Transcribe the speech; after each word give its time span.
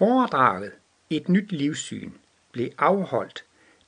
Foredraget 0.00 0.72
Et 1.10 1.28
nyt 1.28 1.52
livssyn 1.52 2.12
blev 2.52 2.68
afholdt 2.78 3.44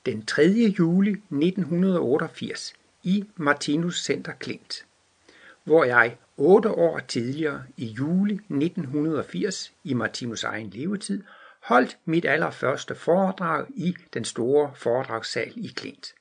den 0.07 0.27
3. 0.27 0.43
juli 0.79 1.11
1988 1.11 2.73
i 3.03 3.25
Martinus 3.37 4.05
Center 4.05 4.33
Klint, 4.33 4.87
hvor 5.65 5.85
jeg 5.85 6.17
otte 6.37 6.71
år 6.71 6.99
tidligere 6.99 7.65
i 7.77 7.87
juli 7.87 8.35
1980 8.35 9.73
i 9.85 9.95
Martinus 9.95 10.45
egen 10.45 10.71
levetid 10.71 11.23
holdt 11.63 11.99
mit 12.05 12.25
allerførste 12.25 12.95
foredrag 12.95 13.67
i 13.69 13.97
den 14.15 14.25
store 14.25 14.71
foredragssal 14.75 15.53
i 15.57 15.73
Klint. 15.77 16.15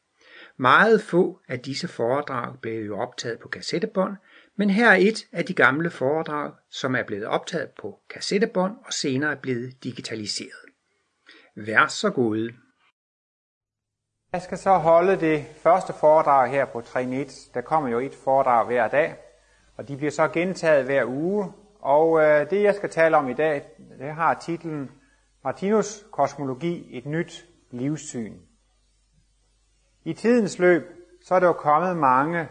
Meget 0.58 1.02
få 1.02 1.40
af 1.48 1.60
disse 1.60 1.88
foredrag 1.88 2.60
blev 2.62 2.86
jo 2.86 3.00
optaget 3.00 3.40
på 3.40 3.48
kassettebånd, 3.48 4.16
men 4.58 4.70
her 4.70 4.90
er 4.90 4.96
et 4.96 5.28
af 5.32 5.46
de 5.46 5.54
gamle 5.54 5.90
foredrag, 5.90 6.52
som 6.70 6.96
er 6.96 7.04
blevet 7.04 7.26
optaget 7.26 7.70
på 7.82 8.00
kassettebånd 8.10 8.78
og 8.86 8.94
senere 8.94 9.32
er 9.32 9.36
blevet 9.42 9.84
digitaliseret. 9.84 10.66
Vær 11.56 11.88
så 11.88 12.10
god. 12.10 12.54
Jeg 14.34 14.42
skal 14.42 14.58
så 14.58 14.78
holde 14.78 15.20
det 15.20 15.46
første 15.64 15.94
foredrag 15.94 16.50
her 16.52 16.66
på 16.66 16.82
Trinit. 16.82 17.34
Der 17.54 17.62
kommer 17.62 17.90
jo 17.90 18.00
et 18.00 18.16
foredrag 18.16 18.66
hver 18.66 18.88
dag, 18.88 19.16
og 19.78 19.88
de 19.88 19.98
bliver 19.98 20.12
så 20.12 20.28
gentaget 20.28 20.86
hver 20.86 21.06
uge. 21.06 21.54
Og 21.80 22.22
øh, 22.22 22.50
det, 22.50 22.64
jeg 22.64 22.76
skal 22.76 22.90
tale 22.90 23.18
om 23.18 23.30
i 23.30 23.34
dag, 23.34 23.64
det 24.00 24.14
har 24.14 24.34
titlen 24.34 24.92
Martinus 25.44 26.06
kosmologi, 26.12 26.98
et 26.98 27.06
nyt 27.06 27.46
livssyn. 27.72 28.38
I 30.04 30.14
tidens 30.14 30.60
løb, 30.60 30.84
så 31.26 31.36
er 31.36 31.40
der 31.40 31.48
jo 31.48 31.54
kommet 31.54 31.98
mange 31.98 32.48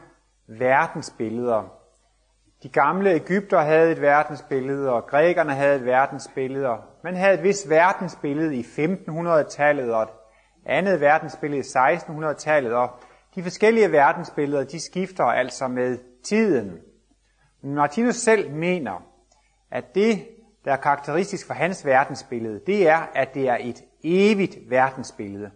verdensbilleder 0.47 1.80
de 2.63 2.69
gamle 2.69 3.11
Ægypter 3.11 3.61
havde 3.61 3.93
et 3.93 4.01
verdensbillede, 4.01 4.93
og 4.93 5.07
grækerne 5.07 5.55
havde 5.55 5.77
et 5.77 5.85
verdensbillede, 5.85 6.69
og 6.69 6.79
man 7.05 7.17
havde 7.17 7.35
et 7.35 7.43
vist 7.43 7.71
verdensbillede 7.71 8.57
i 8.57 8.61
1500-tallet, 8.61 9.95
og 9.95 10.03
et 10.03 10.09
andet 10.67 11.01
verdensbillede 11.01 11.61
i 11.61 11.65
1600-tallet, 11.65 12.73
og 12.73 12.91
de 13.35 13.43
forskellige 13.43 13.93
verdensbilleder, 13.93 14.65
de 14.65 14.81
skifter 14.81 15.25
altså 15.25 15.69
med 15.69 15.99
tiden. 16.25 16.79
Men 17.63 17.75
Martinus 17.75 18.17
selv 18.17 18.51
mener, 18.51 19.07
at 19.71 19.95
det, 19.95 20.27
der 20.65 20.73
er 20.73 20.77
karakteristisk 20.77 21.47
for 21.47 21.55
hans 21.55 21.87
verdensbillede, 21.87 22.61
det 22.67 22.89
er, 22.89 23.07
at 23.15 23.35
det 23.35 23.49
er 23.49 23.57
et 23.61 23.85
evigt 24.05 24.57
verdensbillede. 24.69 25.51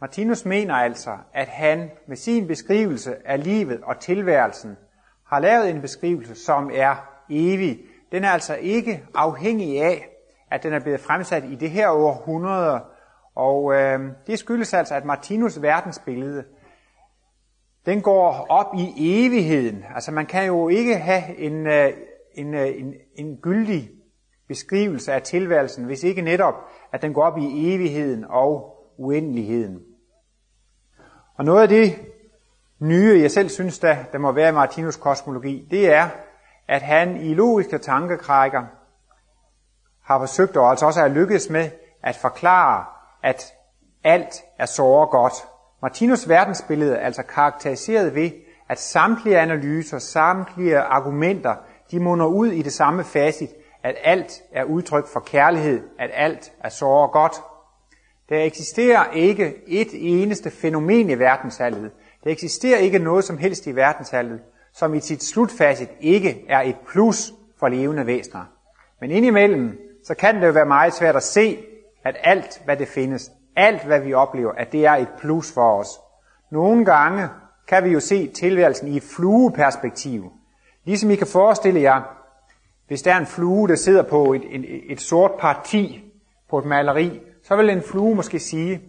Martinus 0.00 0.44
mener 0.44 0.74
altså, 0.74 1.18
at 1.34 1.48
han 1.48 1.90
med 2.08 2.16
sin 2.16 2.46
beskrivelse 2.46 3.28
af 3.28 3.44
livet 3.44 3.80
og 3.82 4.00
tilværelsen 4.00 4.76
har 5.28 5.38
lavet 5.40 5.70
en 5.70 5.80
beskrivelse, 5.80 6.34
som 6.34 6.70
er 6.74 6.94
evig. 7.30 7.80
Den 8.12 8.24
er 8.24 8.28
altså 8.28 8.54
ikke 8.54 9.04
afhængig 9.14 9.82
af, 9.82 10.08
at 10.50 10.62
den 10.62 10.72
er 10.72 10.80
blevet 10.80 11.00
fremsat 11.00 11.44
i 11.44 11.54
det 11.54 11.70
her 11.70 11.88
århundrede. 11.88 12.80
Og 13.34 13.74
øh, 13.74 14.00
det 14.26 14.38
skyldes 14.38 14.74
altså, 14.74 14.94
at 14.94 15.04
Martinus 15.04 15.62
verdensbillede, 15.62 16.44
den 17.86 18.02
går 18.02 18.46
op 18.48 18.74
i 18.74 18.92
evigheden. 18.98 19.84
Altså 19.94 20.12
man 20.12 20.26
kan 20.26 20.46
jo 20.46 20.68
ikke 20.68 20.96
have 20.96 21.38
en, 21.38 21.66
øh, 21.66 21.92
en, 22.34 22.54
øh, 22.54 22.68
en, 22.78 22.94
en 23.14 23.36
gyldig 23.36 23.90
beskrivelse 24.48 25.12
af 25.12 25.22
tilværelsen, 25.22 25.84
hvis 25.84 26.04
ikke 26.04 26.22
netop, 26.22 26.54
at 26.92 27.02
den 27.02 27.14
går 27.14 27.22
op 27.22 27.38
i 27.38 27.74
evigheden 27.74 28.24
og 28.28 28.76
uendeligheden. 28.98 29.80
Og 31.38 31.44
noget 31.44 31.62
af 31.62 31.68
det, 31.68 31.94
nye, 32.80 33.18
jeg 33.22 33.30
selv 33.30 33.48
synes, 33.48 33.78
der, 33.78 33.96
der 34.12 34.18
må 34.18 34.32
være 34.32 34.48
i 34.48 34.52
Martinus 34.52 34.96
kosmologi, 34.96 35.68
det 35.70 35.94
er, 35.94 36.08
at 36.68 36.82
han 36.82 37.16
i 37.16 37.34
logiske 37.34 37.78
tankekrækker 37.78 38.62
har 40.04 40.18
forsøgt, 40.18 40.56
og 40.56 40.70
altså 40.70 40.86
også 40.86 41.00
er 41.00 41.08
lykkedes 41.08 41.50
med, 41.50 41.70
at 42.02 42.16
forklare, 42.16 42.84
at 43.22 43.54
alt 44.04 44.42
er 44.58 44.66
såre 44.66 45.06
godt. 45.06 45.32
Martinus 45.82 46.28
verdensbillede 46.28 46.96
er 46.96 47.06
altså 47.06 47.22
karakteriseret 47.22 48.14
ved, 48.14 48.30
at 48.68 48.78
samtlige 48.80 49.38
analyser, 49.38 49.98
samtlige 49.98 50.78
argumenter, 50.78 51.54
de 51.90 52.00
munder 52.00 52.26
ud 52.26 52.46
i 52.46 52.62
det 52.62 52.72
samme 52.72 53.04
facit, 53.04 53.50
at 53.82 53.96
alt 54.04 54.42
er 54.52 54.64
udtryk 54.64 55.06
for 55.06 55.20
kærlighed, 55.20 55.82
at 55.98 56.10
alt 56.14 56.52
er 56.60 56.68
såre 56.68 57.08
godt. 57.08 57.34
Der 58.28 58.42
eksisterer 58.42 59.10
ikke 59.12 59.54
et 59.66 59.88
eneste 59.92 60.50
fænomen 60.50 61.10
i 61.10 61.18
verdenshallet, 61.18 61.90
der 62.26 62.32
eksisterer 62.32 62.78
ikke 62.78 62.98
noget 62.98 63.24
som 63.24 63.38
helst 63.38 63.66
i 63.66 63.76
verdenshallet, 63.76 64.40
som 64.72 64.94
i 64.94 65.00
sit 65.00 65.24
slutfacit 65.24 65.88
ikke 66.00 66.44
er 66.48 66.60
et 66.60 66.76
plus 66.92 67.32
for 67.58 67.68
levende 67.68 68.06
væsener. 68.06 68.44
Men 69.00 69.10
indimellem, 69.10 69.78
så 70.04 70.14
kan 70.14 70.40
det 70.40 70.46
jo 70.46 70.52
være 70.52 70.66
meget 70.66 70.94
svært 70.94 71.16
at 71.16 71.22
se, 71.22 71.58
at 72.04 72.16
alt, 72.22 72.62
hvad 72.64 72.76
det 72.76 72.88
findes, 72.88 73.30
alt, 73.56 73.84
hvad 73.84 74.00
vi 74.00 74.14
oplever, 74.14 74.52
at 74.52 74.72
det 74.72 74.86
er 74.86 74.92
et 74.92 75.08
plus 75.18 75.52
for 75.52 75.78
os. 75.80 75.88
Nogle 76.50 76.84
gange 76.84 77.28
kan 77.68 77.84
vi 77.84 77.90
jo 77.90 78.00
se 78.00 78.28
tilværelsen 78.28 78.88
i 78.88 78.96
et 78.96 79.02
flueperspektiv. 79.02 80.32
Ligesom 80.84 81.10
I 81.10 81.16
kan 81.16 81.26
forestille 81.26 81.80
jer, 81.80 82.02
hvis 82.86 83.02
der 83.02 83.14
er 83.14 83.18
en 83.18 83.26
flue, 83.26 83.68
der 83.68 83.76
sidder 83.76 84.02
på 84.02 84.32
et, 84.32 84.42
et, 84.50 84.92
et 84.92 85.00
sort 85.00 85.32
parti 85.38 86.04
på 86.50 86.58
et 86.58 86.64
maleri, 86.64 87.20
så 87.42 87.56
vil 87.56 87.70
en 87.70 87.82
flue 87.82 88.14
måske 88.14 88.38
sige, 88.38 88.82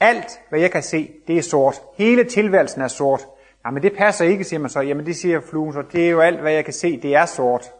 alt, 0.00 0.40
hvad 0.48 0.60
jeg 0.60 0.70
kan 0.70 0.82
se, 0.82 1.10
det 1.26 1.38
er 1.38 1.42
sort. 1.42 1.82
Hele 1.96 2.24
tilværelsen 2.24 2.80
er 2.82 2.88
sort. 2.88 3.26
Jamen 3.64 3.74
men 3.74 3.82
det 3.82 3.98
passer 3.98 4.24
ikke, 4.24 4.44
siger 4.44 4.60
man 4.60 4.70
så. 4.70 4.80
Jamen 4.80 5.06
det 5.06 5.16
siger 5.16 5.40
fluen 5.40 5.72
så. 5.72 5.82
Det 5.92 6.06
er 6.06 6.10
jo 6.10 6.20
alt, 6.20 6.40
hvad 6.40 6.52
jeg 6.52 6.64
kan 6.64 6.74
se, 6.74 7.00
det 7.00 7.14
er 7.14 7.26
sort. 7.26 7.72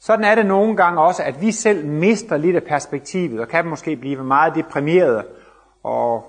Sådan 0.00 0.24
er 0.24 0.34
det 0.34 0.46
nogle 0.46 0.76
gange 0.76 1.00
også, 1.02 1.22
at 1.22 1.40
vi 1.40 1.52
selv 1.52 1.86
mister 1.86 2.36
lidt 2.36 2.56
af 2.56 2.62
perspektivet, 2.62 3.40
og 3.40 3.48
kan 3.48 3.66
måske 3.66 3.96
blive 3.96 4.24
meget 4.24 4.54
deprimeret 4.54 5.24
og 5.82 6.24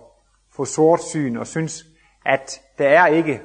få 0.56 0.66
sort 0.66 1.04
syn 1.04 1.38
og 1.38 1.48
synes, 1.48 1.86
at 2.26 2.62
der 2.78 2.88
er 2.88 3.08
ikke 3.08 3.42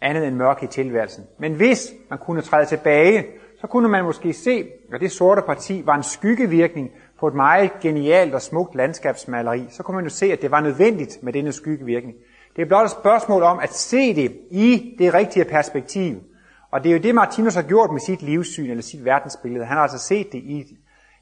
andet 0.00 0.26
end 0.26 0.36
mørke 0.36 0.64
i 0.64 0.68
tilværelsen. 0.68 1.24
Men 1.38 1.54
hvis 1.54 1.92
man 2.10 2.18
kunne 2.18 2.42
træde 2.42 2.66
tilbage, 2.66 3.26
så 3.60 3.66
kunne 3.66 3.88
man 3.88 4.04
måske 4.04 4.32
se, 4.32 4.68
at 4.92 5.00
det 5.00 5.12
sorte 5.12 5.42
parti 5.42 5.82
var 5.86 5.94
en 5.94 6.02
skyggevirkning 6.02 6.90
på 7.20 7.28
et 7.28 7.34
meget 7.34 7.70
genialt 7.80 8.34
og 8.34 8.42
smukt 8.42 8.74
landskabsmaleri, 8.74 9.66
så 9.70 9.82
kunne 9.82 9.94
man 9.94 10.04
jo 10.04 10.10
se, 10.10 10.32
at 10.32 10.42
det 10.42 10.50
var 10.50 10.60
nødvendigt 10.60 11.22
med 11.22 11.32
denne 11.32 11.52
skyggevirkning. 11.52 12.16
Det 12.56 12.62
er 12.62 12.66
blot 12.66 12.84
et 12.84 12.90
spørgsmål 12.90 13.42
om 13.42 13.58
at 13.58 13.72
se 13.72 14.14
det 14.14 14.36
i 14.50 14.96
det 14.98 15.14
rigtige 15.14 15.44
perspektiv. 15.44 16.22
Og 16.70 16.84
det 16.84 16.90
er 16.90 16.92
jo 16.92 17.02
det, 17.02 17.14
Martinus 17.14 17.54
har 17.54 17.62
gjort 17.62 17.90
med 17.92 18.00
sit 18.00 18.22
livssyn 18.22 18.70
eller 18.70 18.82
sit 18.82 19.04
verdensbillede. 19.04 19.64
Han 19.64 19.76
har 19.76 19.82
altså 19.82 19.98
set 19.98 20.32
det 20.32 20.38
i, 20.38 20.76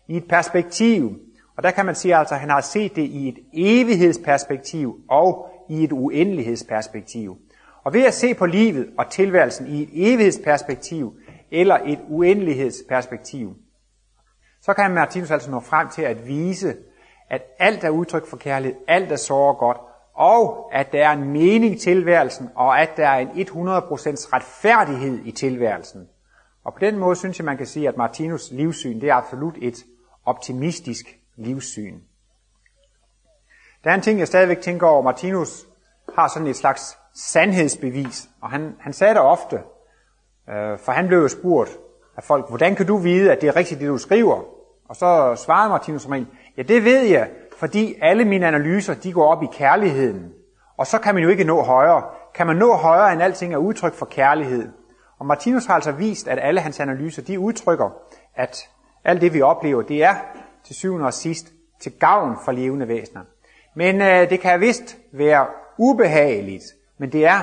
i 0.09 0.17
et 0.17 0.29
perspektiv. 0.29 1.19
Og 1.57 1.62
der 1.62 1.71
kan 1.71 1.87
man 1.87 1.95
sige 1.95 2.17
altså, 2.17 2.34
at 2.34 2.41
han 2.41 2.51
har 2.51 2.61
set 2.61 2.97
det 2.97 3.03
i 3.03 3.28
et 3.28 3.39
evighedsperspektiv 3.53 5.01
og 5.09 5.49
i 5.71 5.84
et 5.84 5.93
uendelighedsperspektiv. 5.93 7.37
Og 7.84 7.95
ved 7.95 8.03
at 8.05 8.15
se 8.15 8.34
på 8.34 8.47
livet 8.47 8.89
og 8.99 9.11
tilværelsen 9.11 9.67
i 9.67 9.83
et 9.83 9.89
evighedsperspektiv 9.93 11.15
eller 11.51 11.78
et 11.84 11.99
uendelighedsperspektiv, 12.09 13.57
så 14.66 14.75
kan 14.75 14.91
Martinus 14.91 15.31
altså 15.31 15.50
nå 15.50 15.60
frem 15.60 15.88
til 15.88 16.03
at 16.03 16.27
vise, 16.27 16.77
at 17.31 17.43
alt 17.59 17.84
er 17.84 17.91
udtryk 17.91 18.27
for 18.27 18.37
kærlighed, 18.37 18.77
alt 18.88 19.12
er 19.12 19.16
så 19.16 19.56
godt, 19.59 19.77
og 20.15 20.71
at 20.72 20.93
der 20.93 21.09
er 21.09 21.12
en 21.12 21.25
mening 21.25 21.75
i 21.75 21.78
tilværelsen, 21.78 22.50
og 22.54 22.81
at 22.81 22.91
der 22.97 23.09
er 23.09 23.19
en 23.19 23.28
100% 23.28 23.38
retfærdighed 24.32 25.19
i 25.25 25.31
tilværelsen. 25.31 26.09
Og 26.65 26.75
på 26.75 26.78
den 26.81 26.99
måde 26.99 27.16
synes 27.16 27.38
jeg, 27.38 27.44
man 27.44 27.56
kan 27.56 27.66
sige, 27.66 27.88
at 27.88 27.97
Martinus 27.97 28.50
livssyn, 28.50 29.00
det 29.00 29.09
er 29.09 29.15
absolut 29.15 29.54
et 29.62 29.84
optimistisk 30.25 31.06
livssyn. 31.37 32.00
Der 33.84 33.91
er 33.91 33.94
en 33.94 34.00
ting, 34.00 34.19
jeg 34.19 34.28
stadigvæk 34.28 34.60
tænker 34.60 34.87
over. 34.87 35.03
Martinus 35.03 35.66
har 36.15 36.28
sådan 36.28 36.48
et 36.48 36.56
slags 36.56 36.98
sandhedsbevis, 37.15 38.28
og 38.43 38.50
han, 38.50 38.77
han 38.81 38.93
sagde 38.93 39.15
det 39.15 39.22
ofte, 39.22 39.56
øh, 40.48 40.78
for 40.78 40.93
han 40.93 41.06
blev 41.06 41.19
jo 41.19 41.28
spurgt 41.28 41.71
af 42.16 42.22
folk, 42.22 42.48
hvordan 42.48 42.75
kan 42.75 42.87
du 42.87 42.97
vide, 42.97 43.33
at 43.33 43.41
det 43.41 43.48
er 43.48 43.56
rigtigt, 43.56 43.81
det 43.81 43.88
du 43.88 43.98
skriver? 43.98 44.56
Og 44.89 44.97
så 44.97 45.43
svarede 45.45 45.71
Martinus 45.71 46.03
som 46.03 46.27
ja 46.57 46.63
det 46.63 46.84
ved 46.84 47.03
jeg, 47.03 47.28
fordi 47.59 47.95
alle 48.03 48.25
mine 48.25 48.47
analyser, 48.47 48.95
de 48.95 49.13
går 49.13 49.27
op 49.27 49.43
i 49.43 49.47
kærligheden. 49.53 50.33
Og 50.77 50.87
så 50.87 50.99
kan 50.99 51.15
man 51.15 51.22
jo 51.22 51.28
ikke 51.28 51.45
nå 51.45 51.63
højere. 51.63 52.03
Kan 52.34 52.47
man 52.47 52.57
nå 52.57 52.75
højere, 52.75 53.13
end 53.13 53.22
alting 53.22 53.55
er 53.55 53.59
udtryk 53.59 53.95
for 53.95 54.07
kærlighed? 54.07 54.69
Og 55.19 55.27
Martinus 55.27 55.66
har 55.66 55.75
altså 55.75 55.93
vist, 55.93 56.28
at 56.28 56.39
alle 56.43 56.60
hans 56.60 56.81
analyser, 56.81 57.22
de 57.22 57.41
udtrykker, 57.41 57.91
at 58.34 58.69
alt 59.05 59.21
det 59.21 59.34
vi 59.34 59.43
oplever, 59.43 59.83
det 59.83 60.05
er 60.05 60.15
til 60.65 60.75
syvende 60.75 61.07
og 61.07 61.15
sidst 61.15 61.47
til 61.81 61.93
gavn 61.93 62.37
for 62.45 62.53
levende 62.53 62.89
væsener. 62.89 63.21
Men 63.75 64.01
øh, 64.01 64.31
det 64.31 64.41
kan 64.41 64.60
vist 64.60 64.97
være 65.13 65.47
ubehageligt, 65.78 66.65
men 66.99 67.13
det 67.13 67.27
er, 67.27 67.39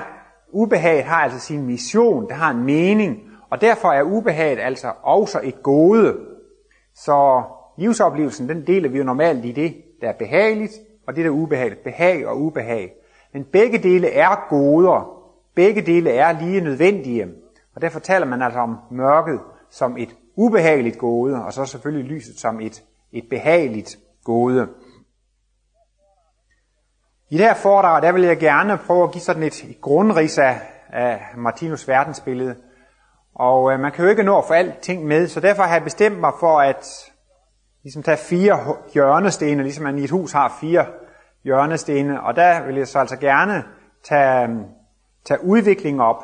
ubehaget 0.52 1.04
har 1.04 1.16
altså 1.16 1.40
sin 1.40 1.66
mission, 1.66 2.28
det 2.28 2.36
har 2.36 2.52
en 2.52 2.64
mening, 2.64 3.20
og 3.50 3.62
derfor 3.62 3.92
er 3.92 4.04
ubehaget 4.04 4.60
altså 4.60 4.92
også 5.04 5.40
et 5.44 5.64
gode. 5.64 6.18
Så 6.96 7.44
livsoplevelsen, 7.78 8.50
den 8.50 8.68
deler 8.68 8.90
vi 8.90 8.98
jo 8.98 9.04
normalt 9.04 9.46
i 9.46 9.52
det, 9.52 9.76
der 10.02 10.10
er 10.10 10.18
behageligt, 10.18 10.72
og 11.08 11.16
det, 11.16 11.26
der 11.26 11.32
er 11.32 11.36
ubehageligt. 11.36 11.84
Behag 11.84 12.28
og 12.28 12.42
ubehag. 12.42 12.94
Men 13.34 13.46
begge 13.46 13.78
dele 13.78 14.14
er 14.14 14.48
goder. 14.50 15.24
Begge 15.56 15.82
dele 15.82 16.12
er 16.12 16.32
lige 16.32 16.62
nødvendige. 16.62 17.28
Og 17.76 17.82
derfor 17.82 18.00
taler 18.00 18.26
man 18.26 18.42
altså 18.42 18.60
om 18.60 18.78
mørket 18.92 19.40
som 19.70 19.98
et 19.98 20.16
ubehageligt 20.36 20.98
gode, 20.98 21.46
og 21.46 21.54
så 21.54 21.66
selvfølgelig 21.66 22.12
lyset 22.12 22.40
som 22.40 22.62
et, 22.62 22.84
et 23.12 23.24
behageligt 23.30 24.00
gode. 24.24 24.68
I 27.30 27.38
det 27.38 27.46
her 27.46 27.54
foredrag, 27.54 28.02
der 28.02 28.12
vil 28.12 28.24
jeg 28.24 28.38
gerne 28.38 28.78
prøve 28.78 29.04
at 29.04 29.12
give 29.12 29.22
sådan 29.22 29.44
et 29.44 29.78
grundrids 29.82 30.38
af, 30.38 30.62
af 30.90 31.22
Martinus 31.38 31.88
verdensbillede. 31.88 32.56
Og 33.36 33.72
øh, 33.72 33.80
man 33.80 33.92
kan 33.92 34.04
jo 34.06 34.10
ikke 34.10 34.24
nå 34.24 34.38
at 34.38 34.46
få 34.48 34.54
alting 34.54 35.06
med, 35.06 35.28
så 35.28 35.40
derfor 35.40 35.64
har 35.64 35.74
jeg 35.74 35.84
bestemt 35.84 36.20
mig 36.20 36.32
for 36.40 36.60
at 36.60 36.86
ligesom 37.84 38.04
tage 38.04 38.18
fire 38.18 38.76
hjørnestene, 38.94 39.64
ligesom 39.64 39.84
man 39.84 40.00
i 40.00 40.04
et 40.04 40.10
hus 40.10 40.32
har 40.32 40.58
fire 40.62 40.86
hjørnestene. 41.44 42.24
Og 42.24 42.36
der 42.36 42.66
vil 42.66 42.76
jeg 42.76 42.88
så 42.88 43.00
altså 43.00 43.18
gerne 43.18 43.64
tage, 44.04 44.48
mm, 44.48 44.64
tage 45.26 45.44
udvikling 45.44 46.02
op, 46.02 46.24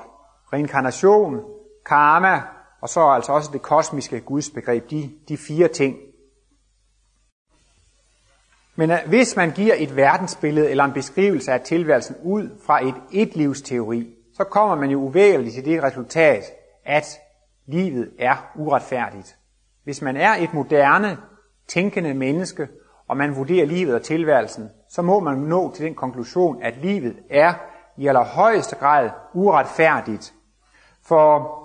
reinkarnation, 0.54 1.42
karma, 1.86 2.42
og 2.82 2.90
så 2.90 3.08
altså 3.08 3.32
også 3.32 3.50
det 3.54 3.62
kosmiske 3.62 4.22
gudsbegreb, 4.22 4.90
de, 4.90 5.12
de 5.30 5.38
fire 5.38 5.68
ting. 5.68 5.98
Men 8.76 8.92
øh, 8.92 8.98
hvis 9.08 9.36
man 9.36 9.52
giver 9.52 9.76
et 9.78 9.96
verdensbillede 9.96 10.70
eller 10.70 10.84
en 10.84 10.94
beskrivelse 10.94 11.52
af 11.52 11.62
tilværelsen 11.62 12.16
ud 12.24 12.50
fra 12.66 12.86
et 12.88 12.96
etlivsteori, 13.12 14.16
så 14.34 14.44
kommer 14.44 14.76
man 14.76 14.90
jo 14.90 15.00
uvægerligt 15.00 15.54
til 15.54 15.66
det 15.66 15.84
resultat, 15.84 16.44
at 16.90 17.20
livet 17.66 18.12
er 18.20 18.52
uretfærdigt. 18.56 19.38
Hvis 19.84 20.02
man 20.02 20.18
er 20.18 20.36
et 20.36 20.54
moderne, 20.54 21.18
tænkende 21.68 22.14
menneske, 22.14 22.68
og 23.08 23.18
man 23.18 23.36
vurderer 23.36 23.66
livet 23.66 23.96
og 23.96 24.02
tilværelsen, 24.02 24.70
så 24.90 25.02
må 25.02 25.20
man 25.20 25.38
nå 25.38 25.72
til 25.72 25.86
den 25.86 25.96
konklusion, 25.96 26.64
at 26.64 26.78
livet 26.78 27.16
er 27.30 27.54
i 27.98 28.08
allerhøjeste 28.08 28.76
grad 28.76 29.10
uretfærdigt. 29.34 30.34
For 31.04 31.60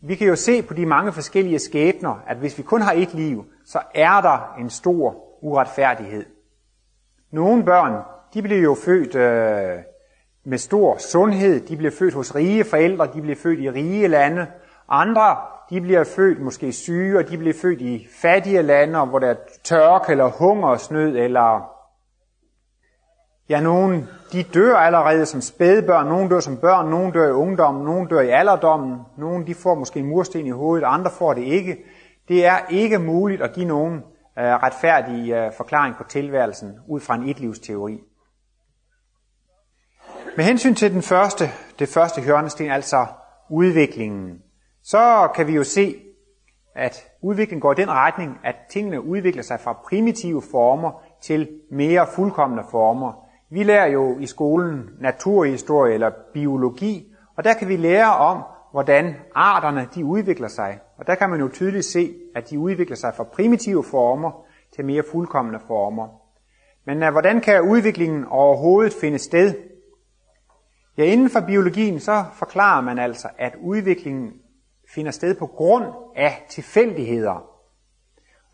vi 0.00 0.14
kan 0.14 0.26
jo 0.26 0.36
se 0.36 0.62
på 0.62 0.74
de 0.74 0.86
mange 0.86 1.12
forskellige 1.12 1.58
skæbner, 1.58 2.22
at 2.26 2.36
hvis 2.36 2.58
vi 2.58 2.62
kun 2.62 2.80
har 2.80 2.92
et 2.92 3.14
liv, 3.14 3.44
så 3.64 3.80
er 3.94 4.20
der 4.20 4.54
en 4.58 4.70
stor 4.70 5.16
uretfærdighed. 5.44 6.26
Nogle 7.30 7.64
børn, 7.64 8.02
de 8.34 8.42
bliver 8.42 8.62
jo 8.62 8.76
født 8.84 9.14
øh, 9.14 9.78
med 10.48 10.58
stor 10.58 10.96
sundhed, 10.98 11.60
de 11.60 11.76
bliver 11.76 11.90
født 11.98 12.14
hos 12.14 12.34
rige 12.34 12.64
forældre, 12.64 13.06
de 13.14 13.20
bliver 13.22 13.36
født 13.36 13.60
i 13.60 13.70
rige 13.70 14.08
lande. 14.08 14.46
Andre, 14.88 15.36
de 15.70 15.80
bliver 15.80 16.04
født 16.04 16.40
måske 16.40 16.72
syge, 16.72 17.18
og 17.18 17.28
de 17.28 17.38
bliver 17.38 17.54
født 17.62 17.80
i 17.80 18.06
fattige 18.22 18.62
lande, 18.62 19.00
hvor 19.04 19.18
der 19.18 19.30
er 19.30 19.34
tørke 19.64 20.10
eller 20.10 20.30
hungersnød, 20.30 21.16
eller 21.16 21.70
ja, 23.48 23.60
nogen 23.60 24.08
de 24.32 24.42
dør 24.42 24.76
allerede 24.76 25.26
som 25.26 25.40
spædbørn, 25.40 26.06
nogen 26.06 26.28
dør 26.28 26.40
som 26.40 26.56
børn, 26.56 26.90
nogen 26.90 27.12
dør 27.12 27.28
i 27.28 27.32
ungdommen, 27.32 27.84
nogen 27.84 28.08
dør 28.08 28.20
i 28.20 28.28
alderdommen, 28.28 28.98
nogen 29.16 29.46
de 29.46 29.54
får 29.54 29.74
måske 29.74 30.00
en 30.00 30.06
mursten 30.06 30.46
i 30.46 30.50
hovedet, 30.50 30.84
andre 30.86 31.10
får 31.10 31.34
det 31.34 31.42
ikke. 31.42 31.76
Det 32.28 32.46
er 32.46 32.58
ikke 32.70 32.98
muligt 32.98 33.42
at 33.42 33.52
give 33.52 33.66
nogen 33.66 33.94
uh, 33.94 34.02
retfærdig 34.36 35.46
uh, 35.46 35.52
forklaring 35.56 35.96
på 35.96 36.04
tilværelsen 36.04 36.78
ud 36.88 37.00
fra 37.00 37.14
en 37.14 37.28
etlivsteori. 37.28 38.00
Med 40.38 40.44
hensyn 40.44 40.74
til 40.74 40.92
den 40.92 41.02
første, 41.02 41.44
det 41.78 41.88
første 41.88 42.20
hjørnesten, 42.22 42.70
altså 42.70 43.06
udviklingen, 43.50 44.38
så 44.82 45.28
kan 45.34 45.46
vi 45.46 45.52
jo 45.52 45.64
se, 45.64 45.96
at 46.74 47.06
udviklingen 47.22 47.60
går 47.60 47.72
i 47.72 47.74
den 47.74 47.90
retning, 47.90 48.38
at 48.44 48.56
tingene 48.70 49.04
udvikler 49.04 49.42
sig 49.42 49.60
fra 49.60 49.72
primitive 49.88 50.42
former 50.50 51.02
til 51.22 51.48
mere 51.70 52.06
fuldkommende 52.14 52.64
former. 52.70 53.12
Vi 53.50 53.62
lærer 53.62 53.86
jo 53.86 54.18
i 54.18 54.26
skolen 54.26 54.90
naturhistorie 55.00 55.94
eller 55.94 56.10
biologi, 56.34 57.12
og 57.36 57.44
der 57.44 57.54
kan 57.54 57.68
vi 57.68 57.76
lære 57.76 58.16
om, 58.16 58.42
hvordan 58.72 59.14
arterne 59.34 59.88
de 59.94 60.04
udvikler 60.04 60.48
sig. 60.48 60.78
Og 60.98 61.06
der 61.06 61.14
kan 61.14 61.30
man 61.30 61.40
jo 61.40 61.48
tydeligt 61.48 61.84
se, 61.84 62.14
at 62.36 62.50
de 62.50 62.58
udvikler 62.58 62.96
sig 62.96 63.14
fra 63.16 63.24
primitive 63.24 63.84
former 63.84 64.46
til 64.74 64.84
mere 64.84 65.02
fuldkommende 65.12 65.60
former. 65.66 66.08
Men 66.86 67.02
øh, 67.02 67.12
hvordan 67.12 67.40
kan 67.40 67.62
udviklingen 67.62 68.24
overhovedet 68.24 68.92
finde 69.00 69.18
sted? 69.18 69.54
Ja, 70.98 71.04
inden 71.04 71.30
for 71.30 71.40
biologien 71.40 72.00
så 72.00 72.24
forklarer 72.32 72.80
man 72.80 72.98
altså, 72.98 73.28
at 73.38 73.54
udviklingen 73.62 74.32
finder 74.94 75.10
sted 75.10 75.34
på 75.34 75.46
grund 75.46 75.84
af 76.16 76.46
tilfældigheder. 76.48 77.44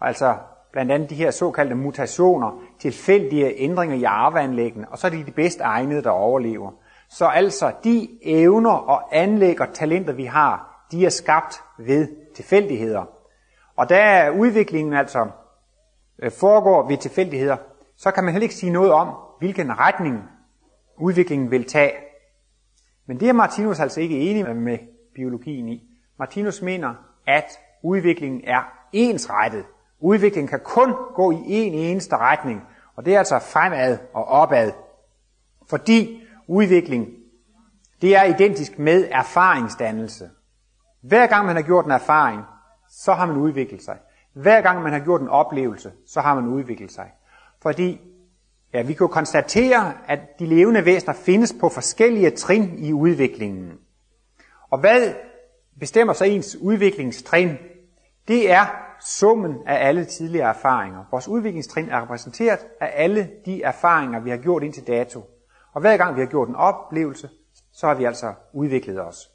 Altså 0.00 0.36
blandt 0.72 0.92
andet 0.92 1.10
de 1.10 1.14
her 1.14 1.30
såkaldte 1.30 1.74
mutationer, 1.74 2.62
tilfældige 2.78 3.60
ændringer 3.60 3.96
i 3.96 4.04
arveanlæggene, 4.04 4.88
og 4.88 4.98
så 4.98 5.06
er 5.06 5.10
det 5.10 5.26
de 5.26 5.32
bedst 5.32 5.60
egnede, 5.60 6.02
der 6.02 6.10
overlever. 6.10 6.70
Så 7.08 7.26
altså 7.26 7.72
de 7.84 8.08
evner 8.22 8.70
og 8.70 9.16
anlæg 9.16 9.60
og 9.60 9.72
talenter, 9.72 10.12
vi 10.12 10.24
har, 10.24 10.86
de 10.92 11.06
er 11.06 11.10
skabt 11.10 11.62
ved 11.78 12.08
tilfældigheder. 12.34 13.04
Og 13.76 13.88
da 13.88 14.30
udviklingen 14.30 14.94
altså 14.94 15.26
øh, 16.18 16.30
foregår 16.32 16.88
ved 16.88 16.96
tilfældigheder, 16.96 17.56
så 17.96 18.10
kan 18.10 18.24
man 18.24 18.32
heller 18.32 18.44
ikke 18.44 18.54
sige 18.54 18.72
noget 18.72 18.92
om, 18.92 19.08
hvilken 19.38 19.78
retning 19.78 20.22
udviklingen 20.98 21.50
vil 21.50 21.64
tage. 21.64 22.03
Men 23.06 23.20
det 23.20 23.28
er 23.28 23.32
Martinus 23.32 23.80
altså 23.80 24.00
ikke 24.00 24.18
enig 24.18 24.56
med 24.56 24.78
biologien 25.14 25.68
i. 25.68 25.82
Martinus 26.18 26.62
mener, 26.62 26.94
at 27.26 27.44
udviklingen 27.82 28.40
er 28.44 28.62
ensrettet. 28.92 29.64
Udviklingen 30.00 30.48
kan 30.48 30.60
kun 30.64 30.94
gå 31.14 31.30
i 31.30 31.44
en 31.48 31.74
eneste 31.74 32.16
retning, 32.16 32.62
og 32.96 33.04
det 33.04 33.14
er 33.14 33.18
altså 33.18 33.38
fremad 33.38 33.98
og 34.12 34.24
opad. 34.24 34.72
Fordi 35.68 36.22
udvikling, 36.46 37.08
det 38.02 38.16
er 38.16 38.22
identisk 38.22 38.78
med 38.78 39.08
erfaringsdannelse. 39.10 40.30
Hver 41.00 41.26
gang 41.26 41.46
man 41.46 41.56
har 41.56 41.62
gjort 41.62 41.84
en 41.84 41.90
erfaring, 41.90 42.42
så 42.90 43.12
har 43.12 43.26
man 43.26 43.36
udviklet 43.36 43.82
sig. 43.82 43.98
Hver 44.32 44.60
gang 44.60 44.82
man 44.82 44.92
har 44.92 45.00
gjort 45.00 45.20
en 45.20 45.28
oplevelse, 45.28 45.92
så 46.06 46.20
har 46.20 46.34
man 46.34 46.46
udviklet 46.46 46.92
sig. 46.92 47.12
Fordi 47.62 48.00
ja, 48.74 48.82
vi 48.82 48.92
kan 48.92 49.04
jo 49.04 49.08
konstatere, 49.08 49.92
at 50.08 50.20
de 50.38 50.46
levende 50.46 50.84
væsener 50.84 51.14
findes 51.14 51.54
på 51.60 51.68
forskellige 51.68 52.30
trin 52.30 52.78
i 52.78 52.92
udviklingen. 52.92 53.72
Og 54.70 54.80
hvad 54.80 55.14
bestemmer 55.80 56.12
så 56.12 56.24
ens 56.24 56.56
udviklingstrin? 56.56 57.56
Det 58.28 58.50
er 58.50 58.66
summen 59.00 59.56
af 59.66 59.88
alle 59.88 60.04
tidligere 60.04 60.48
erfaringer. 60.48 61.04
Vores 61.10 61.28
udviklingstrin 61.28 61.88
er 61.88 62.02
repræsenteret 62.02 62.58
af 62.80 62.90
alle 62.94 63.30
de 63.46 63.62
erfaringer, 63.62 64.20
vi 64.20 64.30
har 64.30 64.36
gjort 64.36 64.62
indtil 64.62 64.86
dato. 64.86 65.24
Og 65.74 65.80
hver 65.80 65.96
gang 65.96 66.16
vi 66.16 66.20
har 66.20 66.26
gjort 66.26 66.48
en 66.48 66.56
oplevelse, 66.56 67.28
så 67.72 67.86
har 67.86 67.94
vi 67.94 68.04
altså 68.04 68.34
udviklet 68.52 69.00
os. 69.00 69.30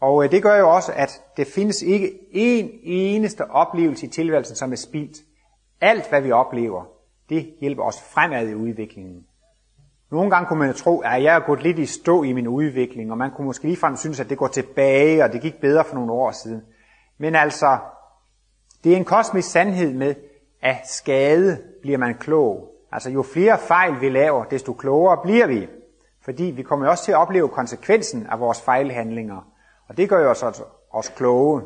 Og 0.00 0.24
øh, 0.24 0.30
det 0.30 0.42
gør 0.42 0.56
jo 0.56 0.74
også, 0.74 0.92
at 0.92 1.22
det 1.36 1.46
findes 1.46 1.82
ikke 1.82 2.06
én 2.32 2.80
eneste 2.82 3.50
oplevelse 3.50 4.06
i 4.06 4.08
tilværelsen, 4.08 4.56
som 4.56 4.72
er 4.72 4.76
spildt. 4.76 5.16
Alt, 5.80 6.08
hvad 6.08 6.20
vi 6.20 6.32
oplever, 6.32 6.97
det 7.28 7.54
hjælper 7.60 7.82
os 7.82 8.00
fremad 8.00 8.48
i 8.48 8.54
udviklingen. 8.54 9.26
Nogle 10.10 10.30
gange 10.30 10.46
kunne 10.46 10.58
man 10.58 10.74
tro, 10.74 11.00
at 11.00 11.22
jeg 11.22 11.34
er 11.34 11.40
gået 11.40 11.62
lidt 11.62 11.78
i 11.78 11.86
stå 11.86 12.22
i 12.22 12.32
min 12.32 12.48
udvikling, 12.48 13.10
og 13.10 13.18
man 13.18 13.30
kunne 13.30 13.46
måske 13.46 13.64
ligefrem 13.64 13.96
synes, 13.96 14.20
at 14.20 14.30
det 14.30 14.38
går 14.38 14.48
tilbage, 14.48 15.24
og 15.24 15.32
det 15.32 15.42
gik 15.42 15.60
bedre 15.60 15.84
for 15.84 15.94
nogle 15.94 16.12
år 16.12 16.30
siden. 16.30 16.62
Men 17.18 17.34
altså, 17.34 17.78
det 18.84 18.92
er 18.92 18.96
en 18.96 19.04
kosmisk 19.04 19.50
sandhed 19.50 19.94
med, 19.94 20.14
at 20.62 20.88
skade 20.88 21.58
bliver 21.82 21.98
man 21.98 22.14
klog. 22.14 22.74
Altså 22.92 23.10
jo 23.10 23.22
flere 23.22 23.58
fejl 23.58 24.00
vi 24.00 24.08
laver, 24.08 24.44
desto 24.44 24.72
klogere 24.72 25.18
bliver 25.22 25.46
vi. 25.46 25.68
Fordi 26.24 26.44
vi 26.44 26.62
kommer 26.62 26.88
også 26.88 27.04
til 27.04 27.12
at 27.12 27.18
opleve 27.18 27.48
konsekvensen 27.48 28.26
af 28.26 28.40
vores 28.40 28.62
fejlhandlinger. 28.62 29.52
Og 29.88 29.96
det 29.96 30.08
gør 30.08 30.22
jo 30.22 30.30
os, 30.30 30.44
os 30.90 31.08
kloge. 31.08 31.62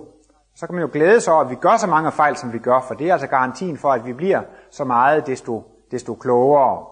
Så 0.55 0.67
kan 0.67 0.75
man 0.75 0.83
jo 0.83 0.91
glæde 0.93 1.21
sig 1.21 1.33
over, 1.33 1.43
at 1.43 1.51
vi 1.51 1.55
gør 1.55 1.77
så 1.77 1.87
mange 1.87 2.13
fejl, 2.13 2.37
som 2.37 2.53
vi 2.53 2.59
gør, 2.59 2.81
for 2.81 2.95
det 2.95 3.09
er 3.09 3.13
altså 3.13 3.27
garantien 3.27 3.79
for, 3.79 3.93
at 3.93 4.07
vi 4.07 4.13
bliver 4.13 4.43
så 4.71 4.85
meget, 4.85 5.27
desto, 5.27 5.65
desto 5.91 6.15
klogere. 6.15 6.87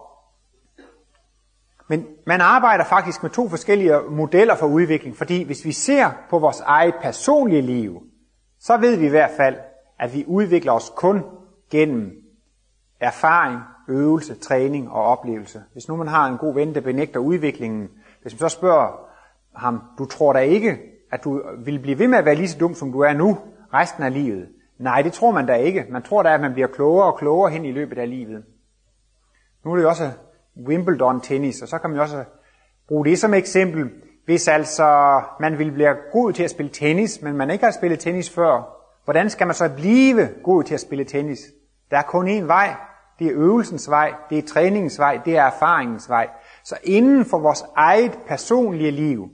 Men 1.87 2.07
man 2.27 2.41
arbejder 2.41 2.83
faktisk 2.83 3.23
med 3.23 3.31
to 3.31 3.49
forskellige 3.49 3.99
modeller 4.09 4.55
for 4.55 4.65
udvikling, 4.65 5.17
fordi 5.17 5.43
hvis 5.43 5.65
vi 5.65 5.71
ser 5.71 6.09
på 6.29 6.39
vores 6.39 6.59
eget 6.59 6.95
personlige 7.01 7.61
liv, 7.61 8.03
så 8.59 8.77
ved 8.77 8.95
vi 8.95 9.05
i 9.05 9.09
hvert 9.09 9.31
fald, 9.37 9.55
at 9.99 10.13
vi 10.13 10.25
udvikler 10.27 10.71
os 10.71 10.93
kun 10.95 11.23
gennem 11.71 12.11
erfaring, 12.99 13.59
øvelse, 13.89 14.35
træning 14.35 14.91
og 14.91 15.03
oplevelse. 15.03 15.63
Hvis 15.73 15.87
nu 15.87 15.95
man 15.95 16.07
har 16.07 16.27
en 16.27 16.37
god 16.37 16.53
ven, 16.53 16.75
der 16.75 16.81
benægter 16.81 17.19
udviklingen, 17.19 17.89
hvis 18.21 18.33
man 18.33 18.49
så 18.49 18.57
spørger 18.57 19.07
ham, 19.55 19.83
du 19.97 20.05
tror 20.05 20.33
da 20.33 20.39
ikke, 20.39 20.77
at 21.11 21.23
du 21.23 21.41
vil 21.65 21.79
blive 21.79 21.99
ved 21.99 22.07
med 22.07 22.17
at 22.17 22.25
være 22.25 22.35
lige 22.35 22.49
så 22.49 22.57
dum, 22.57 22.75
som 22.75 22.91
du 22.91 22.99
er 22.99 23.13
nu, 23.13 23.37
resten 23.73 24.03
af 24.03 24.13
livet? 24.13 24.47
Nej, 24.79 25.01
det 25.01 25.13
tror 25.13 25.31
man 25.31 25.45
da 25.45 25.53
ikke. 25.53 25.85
Man 25.89 26.03
tror 26.03 26.23
da, 26.23 26.33
at 26.33 26.41
man 26.41 26.53
bliver 26.53 26.67
klogere 26.67 27.05
og 27.05 27.17
klogere 27.17 27.51
hen 27.51 27.65
i 27.65 27.71
løbet 27.71 27.97
af 27.97 28.09
livet. 28.09 28.43
Nu 29.65 29.71
er 29.71 29.75
det 29.75 29.83
jo 29.83 29.89
også 29.89 30.11
Wimbledon 30.67 31.21
tennis, 31.21 31.61
og 31.61 31.67
så 31.67 31.77
kan 31.77 31.89
man 31.89 31.97
jo 31.97 32.03
også 32.03 32.23
bruge 32.87 33.05
det 33.05 33.19
som 33.19 33.33
eksempel. 33.33 33.89
Hvis 34.25 34.47
altså 34.47 35.21
man 35.39 35.57
vil 35.57 35.71
blive 35.71 35.95
god 36.11 36.33
til 36.33 36.43
at 36.43 36.49
spille 36.49 36.71
tennis, 36.71 37.21
men 37.21 37.37
man 37.37 37.51
ikke 37.51 37.65
har 37.65 37.71
spillet 37.71 37.99
tennis 37.99 38.29
før, 38.29 38.81
Hvordan 39.03 39.29
skal 39.29 39.47
man 39.47 39.55
så 39.55 39.69
blive 39.75 40.29
god 40.43 40.63
til 40.63 40.73
at 40.73 40.79
spille 40.79 41.05
tennis? 41.05 41.39
Der 41.91 41.97
er 41.97 42.01
kun 42.01 42.27
én 42.27 42.43
vej. 42.43 42.75
Det 43.19 43.27
er 43.27 43.33
øvelsens 43.35 43.89
vej, 43.89 44.13
det 44.29 44.37
er 44.37 44.47
træningens 44.47 44.99
vej, 44.99 45.19
det 45.25 45.37
er 45.37 45.43
erfaringens 45.43 46.09
vej. 46.09 46.29
Så 46.63 46.75
inden 46.83 47.25
for 47.25 47.39
vores 47.39 47.63
eget 47.75 48.19
personlige 48.27 48.91
liv, 48.91 49.29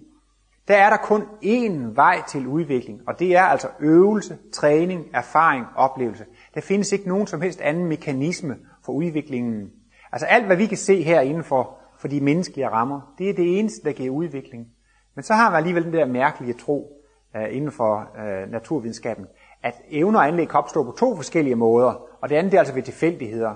der 0.67 0.75
er 0.75 0.89
der 0.89 0.97
kun 0.97 1.23
én 1.43 1.95
vej 1.95 2.21
til 2.27 2.47
udvikling, 2.47 3.01
og 3.07 3.19
det 3.19 3.35
er 3.35 3.43
altså 3.43 3.67
øvelse, 3.79 4.37
træning, 4.53 5.05
erfaring, 5.13 5.65
oplevelse. 5.75 6.25
Der 6.55 6.61
findes 6.61 6.91
ikke 6.91 7.07
nogen 7.07 7.27
som 7.27 7.41
helst 7.41 7.61
anden 7.61 7.85
mekanisme 7.85 8.57
for 8.85 8.93
udviklingen. 8.93 9.71
Altså 10.11 10.27
alt, 10.27 10.45
hvad 10.45 10.57
vi 10.57 10.65
kan 10.65 10.77
se 10.77 11.03
her 11.03 11.21
inden 11.21 11.43
for, 11.43 11.77
for 11.97 12.07
de 12.07 12.21
menneskelige 12.21 12.69
rammer, 12.69 13.13
det 13.17 13.29
er 13.29 13.33
det 13.33 13.59
eneste, 13.59 13.85
der 13.85 13.91
giver 13.91 14.09
udvikling. 14.09 14.67
Men 15.15 15.23
så 15.23 15.33
har 15.33 15.51
vi 15.51 15.57
alligevel 15.57 15.83
den 15.83 15.93
der 15.93 16.05
mærkelige 16.05 16.53
tro 16.53 17.03
øh, 17.35 17.41
uh, 17.41 17.55
inden 17.55 17.71
for 17.71 18.09
uh, 18.17 18.25
øh, 18.25 18.51
naturvidenskaben, 18.51 19.25
at 19.63 19.75
evner 19.89 20.19
og 20.19 20.27
anlæg 20.27 20.47
kan 20.47 20.57
opstå 20.57 20.83
på 20.83 20.91
to 20.91 21.15
forskellige 21.15 21.55
måder, 21.55 21.93
og 22.21 22.29
det 22.29 22.35
andet 22.35 22.53
er 22.53 22.59
altså 22.59 22.73
ved 22.73 22.83
tilfældigheder. 22.83 23.55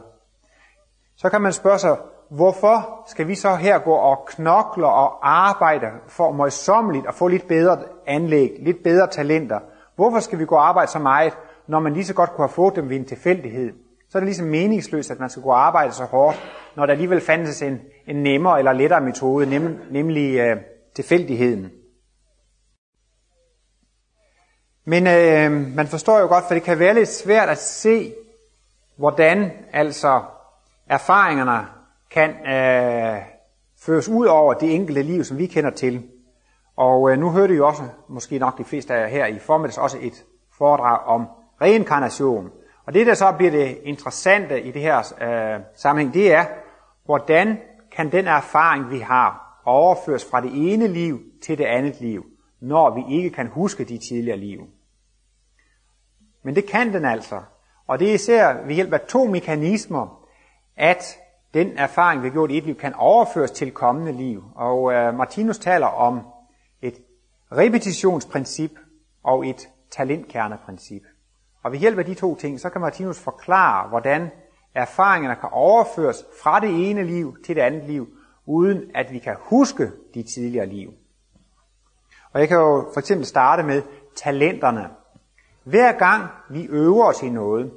Så 1.15 1.29
kan 1.29 1.41
man 1.41 1.53
spørge 1.53 1.79
sig, 1.79 1.97
hvorfor 2.31 3.03
skal 3.07 3.27
vi 3.27 3.35
så 3.35 3.55
her 3.55 3.79
gå 3.79 3.93
og 3.93 4.25
knokle 4.27 4.85
og 4.85 5.29
arbejde 5.29 5.87
for 6.07 6.31
møjsommeligt 6.31 7.07
at 7.07 7.13
få 7.13 7.27
lidt 7.27 7.47
bedre 7.47 7.79
anlæg, 8.07 8.57
lidt 8.59 8.83
bedre 8.83 9.07
talenter? 9.07 9.59
Hvorfor 9.95 10.19
skal 10.19 10.39
vi 10.39 10.45
gå 10.45 10.55
og 10.55 10.67
arbejde 10.67 10.91
så 10.91 10.99
meget, 10.99 11.33
når 11.67 11.79
man 11.79 11.93
lige 11.93 12.05
så 12.05 12.13
godt 12.13 12.29
kunne 12.29 12.47
have 12.47 12.53
fået 12.53 12.75
dem 12.75 12.89
ved 12.89 12.97
en 12.97 13.05
tilfældighed? 13.05 13.73
Så 14.09 14.17
er 14.17 14.19
det 14.19 14.27
ligesom 14.27 14.47
meningsløst, 14.47 15.11
at 15.11 15.19
man 15.19 15.29
skal 15.29 15.43
gå 15.43 15.49
og 15.49 15.65
arbejde 15.65 15.93
så 15.93 16.03
hårdt, 16.03 16.37
når 16.75 16.85
der 16.85 16.93
alligevel 16.93 17.21
fandtes 17.21 17.61
en, 17.61 17.79
en 18.07 18.23
nemmere 18.23 18.59
eller 18.59 18.73
lettere 18.73 19.01
metode, 19.01 19.45
nem, 19.45 19.79
nemlig 19.91 20.39
øh, 20.39 20.57
tilfældigheden. 20.95 21.71
Men 24.85 25.07
øh, 25.07 25.75
man 25.75 25.87
forstår 25.87 26.19
jo 26.19 26.27
godt, 26.27 26.43
for 26.47 26.53
det 26.53 26.63
kan 26.63 26.79
være 26.79 26.93
lidt 26.93 27.09
svært 27.09 27.49
at 27.49 27.57
se, 27.57 28.13
hvordan 28.97 29.51
altså 29.73 30.21
erfaringerne 30.89 31.80
kan 32.11 32.29
øh, 32.29 33.21
føres 33.79 34.09
ud 34.09 34.25
over 34.25 34.53
det 34.53 34.75
enkelte 34.75 35.01
liv, 35.01 35.23
som 35.23 35.37
vi 35.37 35.45
kender 35.45 35.69
til. 35.69 36.03
Og 36.75 37.11
øh, 37.11 37.19
nu 37.19 37.31
hørte 37.31 37.53
I 37.53 37.57
jo 37.57 37.67
også, 37.67 37.83
måske 38.09 38.39
nok 38.39 38.57
de 38.57 38.63
fleste 38.63 38.93
af 38.93 39.01
jer 39.01 39.07
her 39.07 39.25
i 39.25 39.39
formiddags, 39.39 39.77
også 39.77 39.97
et 40.01 40.25
foredrag 40.57 40.99
om 41.05 41.27
reinkarnation. 41.61 42.49
Og 42.85 42.93
det, 42.93 43.07
der 43.07 43.13
så 43.13 43.31
bliver 43.31 43.51
det 43.51 43.77
interessante 43.83 44.61
i 44.61 44.71
det 44.71 44.81
her 44.81 44.97
øh, 45.21 45.61
sammenhæng, 45.75 46.13
det 46.13 46.33
er, 46.33 46.45
hvordan 47.05 47.59
kan 47.91 48.11
den 48.11 48.27
erfaring, 48.27 48.89
vi 48.89 48.99
har, 48.99 49.61
overføres 49.65 50.25
fra 50.31 50.41
det 50.41 50.73
ene 50.73 50.87
liv 50.87 51.21
til 51.43 51.57
det 51.57 51.65
andet 51.65 52.01
liv, 52.01 52.25
når 52.59 52.95
vi 52.95 53.15
ikke 53.15 53.29
kan 53.29 53.47
huske 53.47 53.83
de 53.83 53.97
tidligere 53.97 54.37
liv. 54.37 54.67
Men 56.43 56.55
det 56.55 56.65
kan 56.65 56.93
den 56.93 57.05
altså. 57.05 57.41
Og 57.87 57.99
det 57.99 58.09
er 58.09 58.13
især 58.13 58.65
ved 58.65 58.75
hjælp 58.75 58.93
af 58.93 59.01
to 59.01 59.25
mekanismer, 59.25 60.27
at 60.77 61.17
den 61.53 61.77
erfaring, 61.77 62.21
vi 62.21 62.27
har 62.27 62.33
gjort 62.33 62.51
i 62.51 62.57
et 62.57 62.63
liv, 62.63 62.75
kan 62.75 62.93
overføres 62.93 63.51
til 63.51 63.71
kommende 63.71 64.11
liv. 64.11 64.43
Og 64.55 64.93
øh, 64.93 65.15
Martinus 65.15 65.57
taler 65.57 65.87
om 65.87 66.21
et 66.81 66.95
repetitionsprincip 67.51 68.71
og 69.23 69.47
et 69.47 69.69
talentkerneprincip. 69.91 71.01
Og 71.63 71.71
ved 71.71 71.79
hjælp 71.79 71.99
af 71.99 72.05
de 72.05 72.13
to 72.13 72.35
ting, 72.35 72.59
så 72.59 72.69
kan 72.69 72.81
Martinus 72.81 73.19
forklare, 73.19 73.89
hvordan 73.89 74.31
erfaringerne 74.75 75.35
kan 75.35 75.49
overføres 75.51 76.25
fra 76.43 76.59
det 76.59 76.89
ene 76.89 77.03
liv 77.03 77.37
til 77.45 77.55
det 77.55 77.61
andet 77.61 77.83
liv, 77.83 78.07
uden 78.45 78.91
at 78.95 79.11
vi 79.11 79.19
kan 79.19 79.35
huske 79.39 79.91
de 80.13 80.23
tidligere 80.23 80.65
liv. 80.65 80.93
Og 82.33 82.39
jeg 82.39 82.47
kan 82.47 82.57
jo 82.57 82.89
for 82.93 82.99
eksempel 82.99 83.25
starte 83.25 83.63
med 83.63 83.81
talenterne. 84.15 84.89
Hver 85.63 85.91
gang 85.91 86.29
vi 86.49 86.67
øver 86.69 87.05
os 87.05 87.23
i 87.23 87.29
noget, 87.29 87.71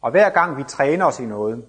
og 0.00 0.10
hver 0.10 0.30
gang 0.30 0.56
vi 0.56 0.62
træner 0.62 1.06
os 1.06 1.20
i 1.20 1.24
noget, 1.24 1.66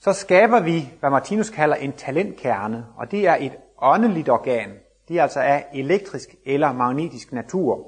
så 0.00 0.12
skaber 0.12 0.60
vi, 0.60 0.92
hvad 1.00 1.10
Martinus 1.10 1.50
kalder 1.50 1.76
en 1.76 1.92
talentkerne, 1.92 2.86
og 2.96 3.10
det 3.10 3.26
er 3.26 3.36
et 3.40 3.52
åndeligt 3.82 4.28
organ. 4.28 4.70
Det 5.08 5.18
er 5.18 5.22
altså 5.22 5.40
af 5.40 5.66
elektrisk 5.74 6.34
eller 6.46 6.72
magnetisk 6.72 7.32
natur. 7.32 7.86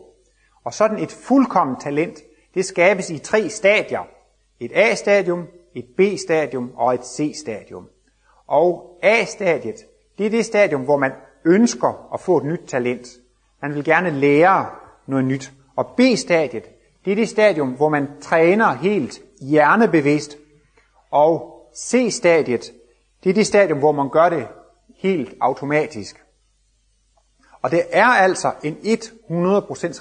Og 0.64 0.74
sådan 0.74 0.98
et 0.98 1.12
fuldkommen 1.12 1.76
talent, 1.80 2.18
det 2.54 2.64
skabes 2.64 3.10
i 3.10 3.18
tre 3.18 3.48
stadier. 3.48 4.06
Et 4.60 4.70
A-stadium, 4.74 5.46
et 5.74 5.86
B-stadium 5.96 6.72
og 6.76 6.94
et 6.94 7.06
C-stadium. 7.06 7.88
Og 8.46 8.98
A-stadiet, 9.02 9.76
det 10.18 10.26
er 10.26 10.30
det 10.30 10.44
stadium, 10.44 10.80
hvor 10.80 10.96
man 10.96 11.12
ønsker 11.44 12.14
at 12.14 12.20
få 12.20 12.36
et 12.36 12.44
nyt 12.44 12.60
talent. 12.66 13.08
Man 13.62 13.74
vil 13.74 13.84
gerne 13.84 14.10
lære 14.10 14.66
noget 15.06 15.24
nyt. 15.24 15.52
Og 15.76 15.86
B-stadiet, 15.96 16.64
det 17.04 17.10
er 17.12 17.16
det 17.16 17.28
stadium, 17.28 17.68
hvor 17.68 17.88
man 17.88 18.08
træner 18.20 18.72
helt 18.72 19.20
hjernebevidst. 19.40 20.36
Og 21.10 21.57
C-stadiet, 21.78 22.72
det 23.24 23.30
er 23.30 23.34
det 23.34 23.46
stadium, 23.46 23.78
hvor 23.78 23.92
man 23.92 24.10
gør 24.10 24.28
det 24.28 24.48
helt 24.96 25.34
automatisk. 25.40 26.24
Og 27.62 27.70
det 27.70 27.82
er 27.90 28.06
altså 28.06 28.52
en 28.62 28.74
100% 28.74 28.80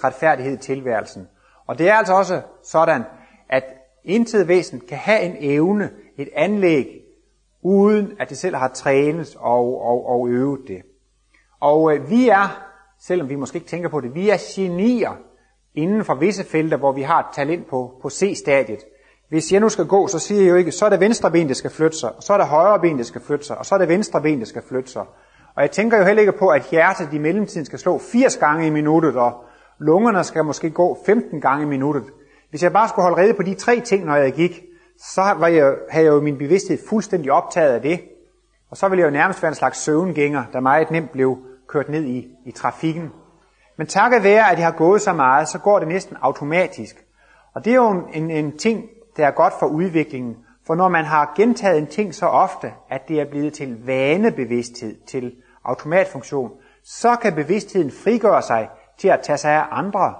retfærdighed 0.03 0.53
i 0.53 0.61
tilværelsen. 0.61 1.27
Og 1.67 1.77
det 1.77 1.89
er 1.89 1.93
altså 1.93 2.13
også 2.13 2.41
sådan, 2.63 3.03
at 3.49 3.63
intet 4.03 4.47
væsen 4.47 4.79
kan 4.79 4.97
have 4.97 5.21
en 5.21 5.35
evne, 5.39 5.89
et 6.17 6.29
anlæg, 6.35 7.01
uden 7.61 8.13
at 8.19 8.29
det 8.29 8.37
selv 8.37 8.55
har 8.55 8.67
trænet 8.67 9.35
og, 9.39 9.81
og, 9.81 10.09
og 10.09 10.27
øvet 10.29 10.59
det. 10.67 10.81
Og 11.59 11.95
øh, 11.95 12.09
vi 12.09 12.29
er, 12.29 12.63
selvom 12.99 13.29
vi 13.29 13.35
måske 13.35 13.55
ikke 13.55 13.67
tænker 13.67 13.89
på 13.89 14.01
det, 14.01 14.15
vi 14.15 14.29
er 14.29 14.37
genier 14.55 15.17
inden 15.75 16.05
for 16.05 16.15
visse 16.15 16.43
felter, 16.43 16.77
hvor 16.77 16.91
vi 16.91 17.01
har 17.01 17.19
et 17.19 17.35
talent 17.35 17.67
på, 17.67 17.99
på 18.01 18.09
C-stadiet. 18.09 18.79
Hvis 19.29 19.51
jeg 19.51 19.59
nu 19.59 19.69
skal 19.69 19.85
gå, 19.85 20.07
så 20.07 20.19
siger 20.19 20.41
jeg 20.41 20.49
jo 20.49 20.55
ikke, 20.55 20.71
så 20.71 20.85
er 20.85 20.89
det 20.89 20.99
venstre 20.99 21.31
ben, 21.31 21.47
der 21.47 21.53
skal 21.53 21.71
flytte 21.71 21.97
sig, 21.97 22.15
og 22.15 22.23
så 22.23 22.33
er 22.33 22.37
det 22.37 22.47
højre 22.47 22.79
ben, 22.79 22.97
der 22.97 23.03
skal 23.03 23.21
flytte 23.21 23.45
sig, 23.45 23.57
og 23.57 23.65
så 23.65 23.75
er 23.75 23.79
det 23.79 23.87
venstre 23.87 24.21
ben, 24.21 24.39
der 24.39 24.45
skal 24.45 24.61
flytte 24.69 24.91
sig. 24.91 25.05
Og 25.55 25.61
jeg 25.61 25.71
tænker 25.71 25.97
jo 25.97 26.03
heller 26.03 26.21
ikke 26.21 26.31
på, 26.31 26.47
at 26.47 26.67
hjertet 26.71 27.13
i 27.13 27.17
mellemtiden 27.17 27.65
skal 27.65 27.79
slå 27.79 27.99
80 27.99 28.37
gange 28.37 28.67
i 28.67 28.69
minuttet, 28.69 29.15
og 29.15 29.43
lungerne 29.79 30.23
skal 30.23 30.45
måske 30.45 30.69
gå 30.69 30.97
15 31.05 31.41
gange 31.41 31.63
i 31.63 31.67
minuttet. 31.67 32.03
Hvis 32.49 32.63
jeg 32.63 32.73
bare 32.73 32.89
skulle 32.89 33.03
holde 33.03 33.23
rede 33.23 33.33
på 33.33 33.43
de 33.43 33.53
tre 33.53 33.79
ting, 33.79 34.05
når 34.05 34.15
jeg 34.15 34.33
gik, 34.33 34.63
så 34.97 35.21
var 35.39 35.47
jeg, 35.47 35.75
havde 35.89 36.05
jeg 36.05 36.13
jo 36.13 36.21
min 36.21 36.37
bevidsthed 36.37 36.77
fuldstændig 36.89 37.31
optaget 37.31 37.73
af 37.73 37.81
det. 37.81 38.01
Og 38.69 38.77
så 38.77 38.87
ville 38.87 39.01
jeg 39.01 39.05
jo 39.05 39.11
nærmest 39.11 39.41
være 39.41 39.49
en 39.49 39.55
slags 39.55 39.83
søvngænger, 39.83 40.43
der 40.53 40.59
meget 40.59 40.91
nemt 40.91 41.11
blev 41.11 41.37
kørt 41.67 41.89
ned 41.89 42.03
i, 42.03 42.27
i 42.45 42.51
trafikken. 42.51 43.11
Men 43.77 43.87
takket 43.87 44.23
være, 44.23 44.51
at 44.51 44.57
jeg 44.57 44.65
har 44.65 44.73
gået 44.77 45.01
så 45.01 45.13
meget, 45.13 45.47
så 45.47 45.59
går 45.59 45.79
det 45.79 45.87
næsten 45.87 46.17
automatisk. 46.21 47.05
Og 47.53 47.65
det 47.65 47.71
er 47.71 47.75
jo 47.75 48.03
en, 48.13 48.31
en 48.31 48.57
ting, 48.57 48.83
der 49.17 49.27
er 49.27 49.31
godt 49.31 49.53
for 49.59 49.65
udviklingen. 49.65 50.37
For 50.67 50.75
når 50.75 50.87
man 50.87 51.05
har 51.05 51.33
gentaget 51.35 51.77
en 51.77 51.87
ting 51.87 52.15
så 52.15 52.25
ofte, 52.25 52.73
at 52.89 53.07
det 53.07 53.19
er 53.19 53.25
blevet 53.25 53.53
til 53.53 53.85
vanebevidsthed, 53.85 54.95
til 55.07 55.35
automatfunktion, 55.63 56.51
så 56.83 57.15
kan 57.15 57.35
bevidstheden 57.35 57.91
frigøre 57.91 58.41
sig 58.41 58.69
til 58.97 59.07
at 59.07 59.19
tage 59.23 59.37
sig 59.37 59.51
af 59.51 59.65
andre 59.71 60.13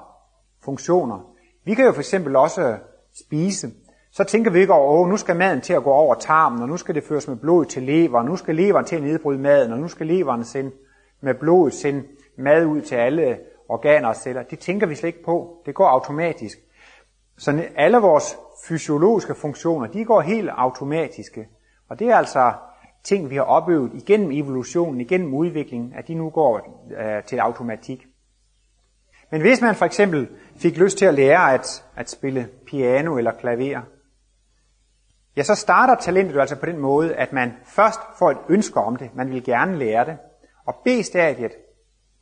funktioner. 0.64 1.20
Vi 1.66 1.74
kan 1.74 1.86
jo 1.86 1.92
for 1.92 2.00
eksempel 2.00 2.36
også 2.36 2.78
spise. 3.26 3.72
Så 4.12 4.24
tænker 4.24 4.52
vi 4.52 4.60
ikke 4.60 4.74
over, 4.74 5.04
at 5.04 5.10
nu 5.10 5.18
skal 5.18 5.36
maden 5.36 5.62
til 5.62 5.74
at 5.74 5.84
gå 5.84 5.92
over 5.92 6.16
tarmen, 6.16 6.62
og 6.62 6.68
nu 6.68 6.78
skal 6.78 6.96
det 6.96 7.04
føres 7.04 7.28
med 7.28 7.36
blod 7.36 7.66
til 7.66 7.84
lever, 7.84 8.20
og 8.20 8.26
nu 8.26 8.36
skal 8.36 8.56
leveren 8.56 8.86
til 8.86 8.96
at 8.96 9.04
nedbryde 9.04 9.40
maden, 9.40 9.72
og 9.72 9.80
nu 9.80 9.88
skal 9.88 10.08
leveren 10.08 10.46
sende 10.46 10.72
med 11.22 11.34
blodet 11.34 11.74
sende 11.74 12.04
mad 12.38 12.66
ud 12.66 12.82
til 12.82 12.96
alle 12.96 13.38
organer 13.70 14.08
og 14.08 14.16
celler. 14.16 14.44
Det 14.44 14.60
tænker 14.60 14.88
vi 14.88 14.96
slet 14.96 15.08
ikke 15.08 15.24
på. 15.24 15.62
Det 15.66 15.76
går 15.76 15.88
automatisk. 15.88 16.58
Så 17.38 17.64
alle 17.76 17.98
vores 17.98 18.38
fysiologiske 18.68 19.36
funktioner, 19.36 19.88
de 19.88 20.06
går 20.06 20.22
helt 20.22 20.50
automatiske. 20.54 21.48
Og 21.90 22.00
det 22.00 22.08
er 22.08 22.16
altså 22.16 22.54
ting, 23.04 23.30
vi 23.30 23.36
har 23.36 23.44
opøvet 23.44 23.92
igennem 23.94 24.32
evolutionen, 24.32 25.02
igennem 25.02 25.34
udviklingen, 25.34 25.94
at 25.94 26.08
de 26.08 26.14
nu 26.14 26.30
går 26.30 26.84
øh, 27.00 27.24
til 27.24 27.40
automatik. 27.40 28.08
Men 29.32 29.42
hvis 29.42 29.62
man 29.62 29.76
for 29.76 29.86
eksempel 29.86 30.28
fik 30.56 30.78
lyst 30.78 30.98
til 30.98 31.06
at 31.06 31.14
lære 31.14 31.54
at, 31.54 31.84
at 31.96 32.10
spille 32.10 32.50
piano 32.68 33.18
eller 33.18 33.32
klaver, 33.32 33.82
ja, 35.38 35.44
så 35.44 35.56
starter 35.56 35.96
talentet 35.96 36.36
jo 36.36 36.40
altså 36.40 36.56
på 36.56 36.66
den 36.66 36.78
måde, 36.78 37.16
at 37.16 37.34
man 37.34 37.54
først 37.66 38.00
får 38.20 38.32
et 38.32 38.38
ønske 38.50 38.80
om 38.80 38.96
det. 38.96 39.16
Man 39.16 39.32
vil 39.32 39.44
gerne 39.44 39.78
lære 39.78 40.06
det. 40.06 40.18
Og 40.66 40.76
B-stadiet, 40.86 41.52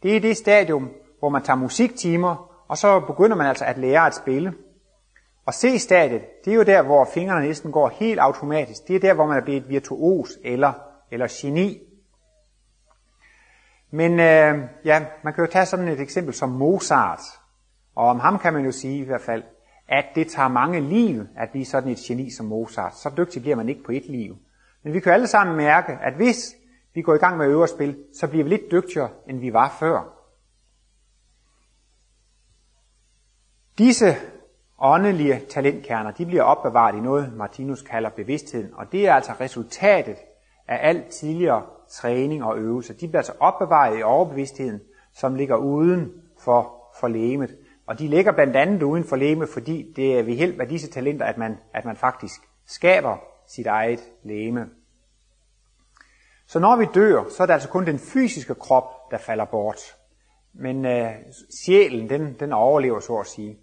det 0.03 0.15
er 0.15 0.19
det 0.19 0.37
stadium, 0.37 0.89
hvor 1.19 1.29
man 1.29 1.41
tager 1.41 1.57
musiktimer, 1.57 2.51
og 2.67 2.77
så 2.77 2.99
begynder 2.99 3.35
man 3.35 3.47
altså 3.47 3.65
at 3.65 3.77
lære 3.77 4.07
at 4.07 4.15
spille. 4.15 4.53
Og 5.45 5.53
C-stadiet, 5.53 6.21
det 6.45 6.51
er 6.51 6.55
jo 6.55 6.63
der, 6.63 6.81
hvor 6.81 7.05
fingrene 7.13 7.47
næsten 7.47 7.71
går 7.71 7.89
helt 7.89 8.19
automatisk. 8.19 8.87
Det 8.87 8.95
er 8.95 8.99
der, 8.99 9.13
hvor 9.13 9.25
man 9.25 9.37
er 9.37 9.43
blevet 9.43 9.69
virtuos 9.69 10.29
eller, 10.43 10.73
eller 11.11 11.27
geni. 11.41 11.79
Men 13.91 14.11
øh, 14.11 14.69
ja, 14.85 15.05
man 15.23 15.33
kan 15.33 15.45
jo 15.45 15.51
tage 15.51 15.65
sådan 15.65 15.87
et 15.87 15.99
eksempel 15.99 16.33
som 16.33 16.49
Mozart. 16.49 17.21
Og 17.95 18.07
om 18.07 18.19
ham 18.19 18.39
kan 18.39 18.53
man 18.53 18.65
jo 18.65 18.71
sige 18.71 18.97
i 18.97 19.05
hvert 19.05 19.21
fald, 19.21 19.43
at 19.87 20.05
det 20.15 20.27
tager 20.27 20.47
mange 20.47 20.79
liv 20.79 21.27
at 21.37 21.49
blive 21.49 21.65
sådan 21.65 21.91
et 21.91 21.97
geni 21.97 22.31
som 22.31 22.45
Mozart. 22.45 22.97
Så 22.97 23.11
dygtig 23.17 23.41
bliver 23.41 23.55
man 23.55 23.69
ikke 23.69 23.83
på 23.83 23.91
et 23.91 24.05
liv. 24.05 24.37
Men 24.83 24.93
vi 24.93 24.99
kan 24.99 25.09
jo 25.09 25.13
alle 25.13 25.27
sammen 25.27 25.55
mærke, 25.55 25.91
at 25.91 26.13
hvis 26.13 26.55
vi 26.93 27.01
går 27.01 27.15
i 27.15 27.17
gang 27.17 27.37
med 27.37 27.47
øverspil, 27.47 28.03
så 28.13 28.27
bliver 28.27 28.43
vi 28.43 28.49
lidt 28.49 28.71
dygtigere, 28.71 29.09
end 29.29 29.39
vi 29.39 29.53
var 29.53 29.75
før. 29.79 30.15
Disse 33.77 34.15
åndelige 34.79 35.41
talentkerner, 35.49 36.11
de 36.11 36.25
bliver 36.25 36.43
opbevaret 36.43 36.95
i 36.95 36.99
noget, 36.99 37.33
Martinus 37.33 37.81
kalder 37.81 38.09
bevidstheden, 38.09 38.69
og 38.73 38.91
det 38.91 39.07
er 39.07 39.13
altså 39.13 39.31
resultatet 39.39 40.17
af 40.67 40.89
al 40.89 41.03
tidligere 41.09 41.63
træning 41.89 42.43
og 42.43 42.57
øvelse. 42.57 42.93
De 42.93 43.07
bliver 43.07 43.19
altså 43.19 43.33
opbevaret 43.39 43.99
i 43.99 44.03
overbevidstheden, 44.03 44.81
som 45.13 45.35
ligger 45.35 45.55
uden 45.55 46.11
for, 46.39 46.73
for 46.99 47.07
lægemet. 47.07 47.57
Og 47.87 47.99
de 47.99 48.07
ligger 48.07 48.31
blandt 48.31 48.55
andet 48.55 48.83
uden 48.83 49.03
for 49.03 49.15
lægemet, 49.15 49.49
fordi 49.49 49.93
det 49.95 50.19
er 50.19 50.23
ved 50.23 50.33
hjælp 50.33 50.59
af 50.59 50.67
disse 50.67 50.91
talenter, 50.91 51.25
at 51.25 51.37
man, 51.37 51.57
at 51.73 51.85
man 51.85 51.95
faktisk 51.95 52.41
skaber 52.67 53.17
sit 53.47 53.67
eget 53.67 53.99
lægeme. 54.23 54.69
Så 56.47 56.59
når 56.59 56.75
vi 56.75 56.85
dør, 56.93 57.23
så 57.29 57.43
er 57.43 57.47
det 57.47 57.53
altså 57.53 57.69
kun 57.69 57.85
den 57.85 57.99
fysiske 57.99 58.55
krop, 58.55 59.11
der 59.11 59.17
falder 59.17 59.45
bort. 59.45 59.79
Men 60.53 60.85
øh, 60.85 61.11
sjælen, 61.63 62.09
den, 62.09 62.35
den 62.39 62.53
overlever, 62.53 62.99
så 62.99 63.15
at 63.15 63.27
sige. 63.27 63.57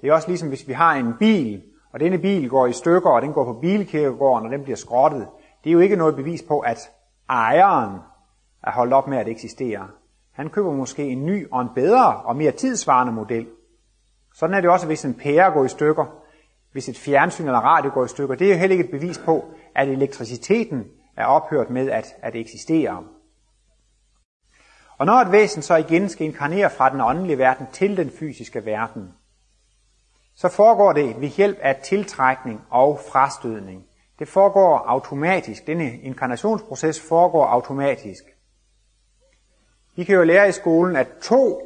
Det 0.00 0.08
er 0.08 0.12
også 0.14 0.28
ligesom, 0.28 0.48
hvis 0.48 0.68
vi 0.68 0.72
har 0.72 0.94
en 0.94 1.14
bil, 1.18 1.62
og 1.92 2.00
denne 2.00 2.18
bil 2.18 2.48
går 2.48 2.66
i 2.66 2.72
stykker, 2.72 3.10
og 3.10 3.22
den 3.22 3.32
går 3.32 3.44
på 3.44 3.60
bilkirkegården, 3.60 4.46
og 4.46 4.52
den 4.52 4.62
bliver 4.62 4.76
skrottet. 4.76 5.28
Det 5.64 5.70
er 5.70 5.72
jo 5.74 5.80
ikke 5.80 5.96
noget 5.96 6.16
bevis 6.16 6.42
på, 6.42 6.60
at 6.60 6.78
ejeren 7.30 7.98
er 8.62 8.70
holdt 8.70 8.92
op 8.92 9.08
med 9.08 9.18
at 9.18 9.28
eksistere. 9.28 9.88
Han 10.32 10.50
køber 10.50 10.72
måske 10.72 11.02
en 11.02 11.26
ny 11.26 11.50
og 11.52 11.60
en 11.60 11.68
bedre 11.74 12.16
og 12.16 12.36
mere 12.36 12.52
tidsvarende 12.52 13.12
model. 13.12 13.46
Sådan 14.34 14.54
er 14.54 14.60
det 14.60 14.70
også, 14.70 14.86
hvis 14.86 15.04
en 15.04 15.14
pære 15.14 15.52
går 15.52 15.64
i 15.64 15.68
stykker, 15.68 16.04
hvis 16.72 16.88
et 16.88 16.98
fjernsyn 16.98 17.44
eller 17.44 17.60
radio 17.60 17.90
går 17.94 18.04
i 18.04 18.08
stykker. 18.08 18.34
Det 18.34 18.46
er 18.46 18.52
jo 18.52 18.58
heller 18.58 18.76
ikke 18.76 18.84
et 18.84 19.00
bevis 19.00 19.18
på, 19.18 19.44
at 19.74 19.88
elektriciteten 19.88 20.84
er 21.16 21.26
ophørt 21.26 21.70
med 21.70 21.90
at, 21.90 22.06
at 22.22 22.34
eksistere. 22.34 23.04
Og 24.98 25.06
når 25.06 25.14
et 25.14 25.32
væsen 25.32 25.62
så 25.62 25.76
igen 25.76 26.08
skal 26.08 26.26
inkarnere 26.26 26.70
fra 26.70 26.90
den 26.90 27.00
åndelige 27.00 27.38
verden 27.38 27.66
til 27.72 27.96
den 27.96 28.10
fysiske 28.10 28.64
verden, 28.64 29.08
så 30.36 30.48
foregår 30.48 30.92
det 30.92 31.20
ved 31.20 31.28
hjælp 31.28 31.58
af 31.60 31.80
tiltrækning 31.84 32.60
og 32.70 33.00
frastødning. 33.12 33.84
Det 34.18 34.28
foregår 34.28 34.78
automatisk. 34.86 35.66
Denne 35.66 35.98
inkarnationsproces 35.98 37.08
foregår 37.08 37.46
automatisk. 37.46 38.24
Vi 39.96 40.04
kan 40.04 40.14
jo 40.14 40.22
lære 40.22 40.48
i 40.48 40.52
skolen, 40.52 40.96
at 40.96 41.08
to 41.22 41.60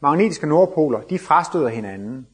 magnetiske 0.00 0.46
nordpoler, 0.46 1.00
de 1.00 1.18
frastøder 1.18 1.68
hinanden. 1.68 2.26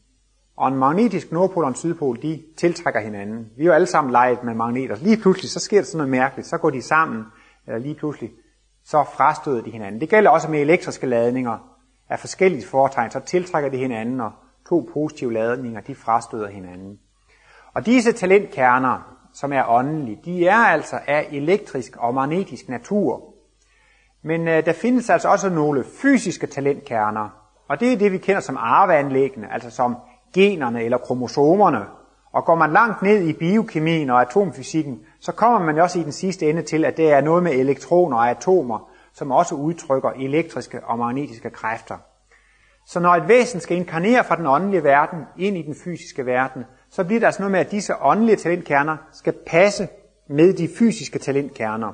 Og 0.56 0.68
en 0.68 0.76
magnetisk 0.76 1.32
nordpol 1.32 1.64
og 1.64 1.68
en 1.68 1.74
sydpol, 1.74 2.22
de 2.22 2.42
tiltrækker 2.56 3.00
hinanden. 3.00 3.50
Vi 3.56 3.62
er 3.62 3.66
jo 3.66 3.72
alle 3.72 3.86
sammen 3.86 4.12
leget 4.12 4.44
med 4.44 4.54
magneter. 4.54 4.96
Lige 4.96 5.16
pludselig, 5.16 5.50
så 5.50 5.60
sker 5.60 5.78
der 5.78 5.84
sådan 5.84 5.98
noget 5.98 6.10
mærkeligt. 6.10 6.48
Så 6.48 6.58
går 6.58 6.70
de 6.70 6.82
sammen, 6.82 7.24
eller 7.66 7.78
lige 7.78 7.94
pludselig, 7.94 8.30
så 8.84 9.04
frastøder 9.16 9.62
de 9.62 9.70
hinanden. 9.70 10.00
Det 10.00 10.08
gælder 10.08 10.30
også 10.30 10.50
med 10.50 10.60
elektriske 10.60 11.06
ladninger 11.06 11.58
af 12.08 12.18
forskellige 12.18 12.66
foretegn. 12.66 13.10
Så 13.10 13.20
tiltrækker 13.20 13.70
de 13.70 13.76
hinanden, 13.76 14.20
og 14.20 14.32
to 14.70 14.88
positive 14.92 15.32
ladninger, 15.32 15.80
de 15.80 15.94
frastøder 15.94 16.48
hinanden. 16.48 16.98
Og 17.74 17.86
disse 17.86 18.12
talentkerner, 18.12 19.16
som 19.32 19.52
er 19.52 19.68
åndelige, 19.68 20.20
de 20.24 20.46
er 20.46 20.56
altså 20.56 20.98
af 21.06 21.28
elektrisk 21.32 21.96
og 21.96 22.14
magnetisk 22.14 22.68
natur. 22.68 23.34
Men 24.22 24.48
øh, 24.48 24.66
der 24.66 24.72
findes 24.72 25.10
altså 25.10 25.28
også 25.28 25.48
nogle 25.48 25.84
fysiske 25.84 26.46
talentkerner, 26.46 27.28
og 27.68 27.80
det 27.80 27.92
er 27.92 27.96
det, 27.96 28.12
vi 28.12 28.18
kender 28.18 28.40
som 28.40 28.56
arveanlæggene, 28.60 29.52
altså 29.52 29.70
som 29.70 29.96
generne 30.34 30.84
eller 30.84 30.98
kromosomerne. 30.98 31.84
Og 32.32 32.44
går 32.44 32.54
man 32.54 32.72
langt 32.72 33.02
ned 33.02 33.22
i 33.22 33.32
biokemien 33.32 34.10
og 34.10 34.20
atomfysikken, 34.20 35.00
så 35.20 35.32
kommer 35.32 35.58
man 35.58 35.78
også 35.78 35.98
i 35.98 36.02
den 36.02 36.12
sidste 36.12 36.50
ende 36.50 36.62
til, 36.62 36.84
at 36.84 36.96
det 36.96 37.12
er 37.12 37.20
noget 37.20 37.42
med 37.42 37.52
elektroner 37.52 38.16
og 38.16 38.30
atomer, 38.30 38.90
som 39.12 39.30
også 39.30 39.54
udtrykker 39.54 40.10
elektriske 40.10 40.80
og 40.84 40.98
magnetiske 40.98 41.50
kræfter. 41.50 41.96
Så 42.86 43.00
når 43.00 43.10
et 43.10 43.28
væsen 43.28 43.60
skal 43.60 43.76
inkarnere 43.76 44.24
fra 44.24 44.36
den 44.36 44.46
åndelige 44.46 44.84
verden 44.84 45.18
ind 45.38 45.56
i 45.56 45.62
den 45.62 45.74
fysiske 45.84 46.26
verden, 46.26 46.64
så 46.90 47.04
bliver 47.04 47.20
der 47.20 47.26
altså 47.26 47.42
noget 47.42 47.52
med, 47.52 47.60
at 47.60 47.70
disse 47.70 47.94
åndelige 48.02 48.36
talentkerner 48.36 48.96
skal 49.12 49.34
passe 49.46 49.88
med 50.28 50.52
de 50.52 50.68
fysiske 50.78 51.18
talentkerner. 51.18 51.92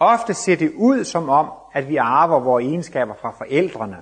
Ofte 0.00 0.34
ser 0.34 0.56
det 0.56 0.72
ud 0.76 1.04
som 1.04 1.28
om, 1.28 1.50
at 1.72 1.88
vi 1.88 1.96
arver 1.96 2.40
vores 2.40 2.64
egenskaber 2.64 3.14
fra 3.14 3.30
forældrene, 3.30 3.96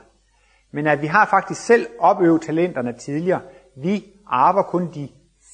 men 0.73 0.87
at 0.87 1.03
vi 1.03 1.07
har 1.07 1.27
faktisk 1.27 1.61
selv 1.61 1.87
opøvet 1.99 2.43
talenterne 2.43 2.93
tidligere. 2.93 3.41
Vi 3.77 4.05
arver 4.27 4.63
kun 4.63 4.91
de 4.95 5.09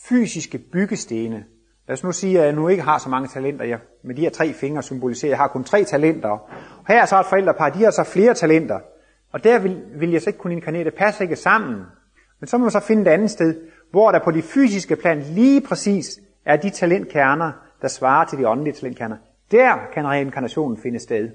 fysiske 0.09 0.59
byggestene. 0.59 1.45
Lad 1.89 1.93
os 1.93 2.05
nu 2.05 2.13
sige, 2.13 2.39
at 2.39 2.45
jeg 2.45 2.53
nu 2.53 2.69
ikke 2.69 2.83
har 2.83 2.99
så 2.99 3.09
mange 3.09 3.29
talenter. 3.29 3.65
Jeg 3.65 3.79
med 4.05 4.15
de 4.15 4.21
her 4.21 4.31
tre 4.31 4.53
fingre 4.53 4.83
symboliserer, 4.83 5.29
at 5.29 5.31
jeg 5.31 5.39
har 5.39 5.49
kun 5.49 5.65
tre 5.65 5.85
talenter. 5.85 6.29
Og 6.29 6.49
her 6.89 7.03
er 7.03 7.07
så 7.07 7.21
et 7.21 7.27
forældrepar, 7.27 7.69
de 7.69 7.85
har 7.85 7.91
så 7.91 8.05
flere 8.05 8.35
talenter. 8.35 8.81
Og 9.33 9.45
der 9.45 9.59
vil, 9.59 9.83
vil 9.95 10.11
jeg 10.11 10.23
så 10.23 10.31
ikke 10.31 10.39
kunne 10.39 10.53
inkarnere, 10.53 10.85
det 10.85 10.95
passer 10.95 11.23
ikke 11.23 11.37
sammen. 11.37 11.83
Men 12.41 12.47
så 12.47 12.59
må 12.59 12.65
man 12.65 12.71
så 12.71 12.81
finde 12.81 13.03
et 13.03 13.15
andet 13.15 13.31
sted, 13.31 13.61
hvor 13.91 14.13
der 14.13 14.19
på 14.19 14.31
de 14.31 14.43
fysiske 14.43 14.97
plan 14.97 15.21
lige 15.21 15.61
præcis 15.61 16.21
er 16.45 16.57
de 16.57 16.71
talentkerner, 16.71 17.53
der 17.83 17.89
svarer 17.89 18.25
til 18.25 18.39
de 18.39 18.49
åndelige 18.49 18.75
talentkerner. 18.75 19.17
Der 19.51 19.77
kan 19.95 20.07
reinkarnationen 20.07 20.77
finde 20.77 20.99
sted. 20.99 21.31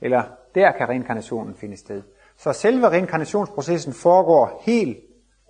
Eller 0.00 0.22
der 0.54 0.72
kan 0.72 0.88
reinkarnationen 0.88 1.54
finde 1.54 1.76
sted. 1.76 2.02
Så 2.36 2.52
selve 2.52 2.88
reinkarnationsprocessen 2.88 3.92
foregår 3.92 4.62
helt 4.66 4.98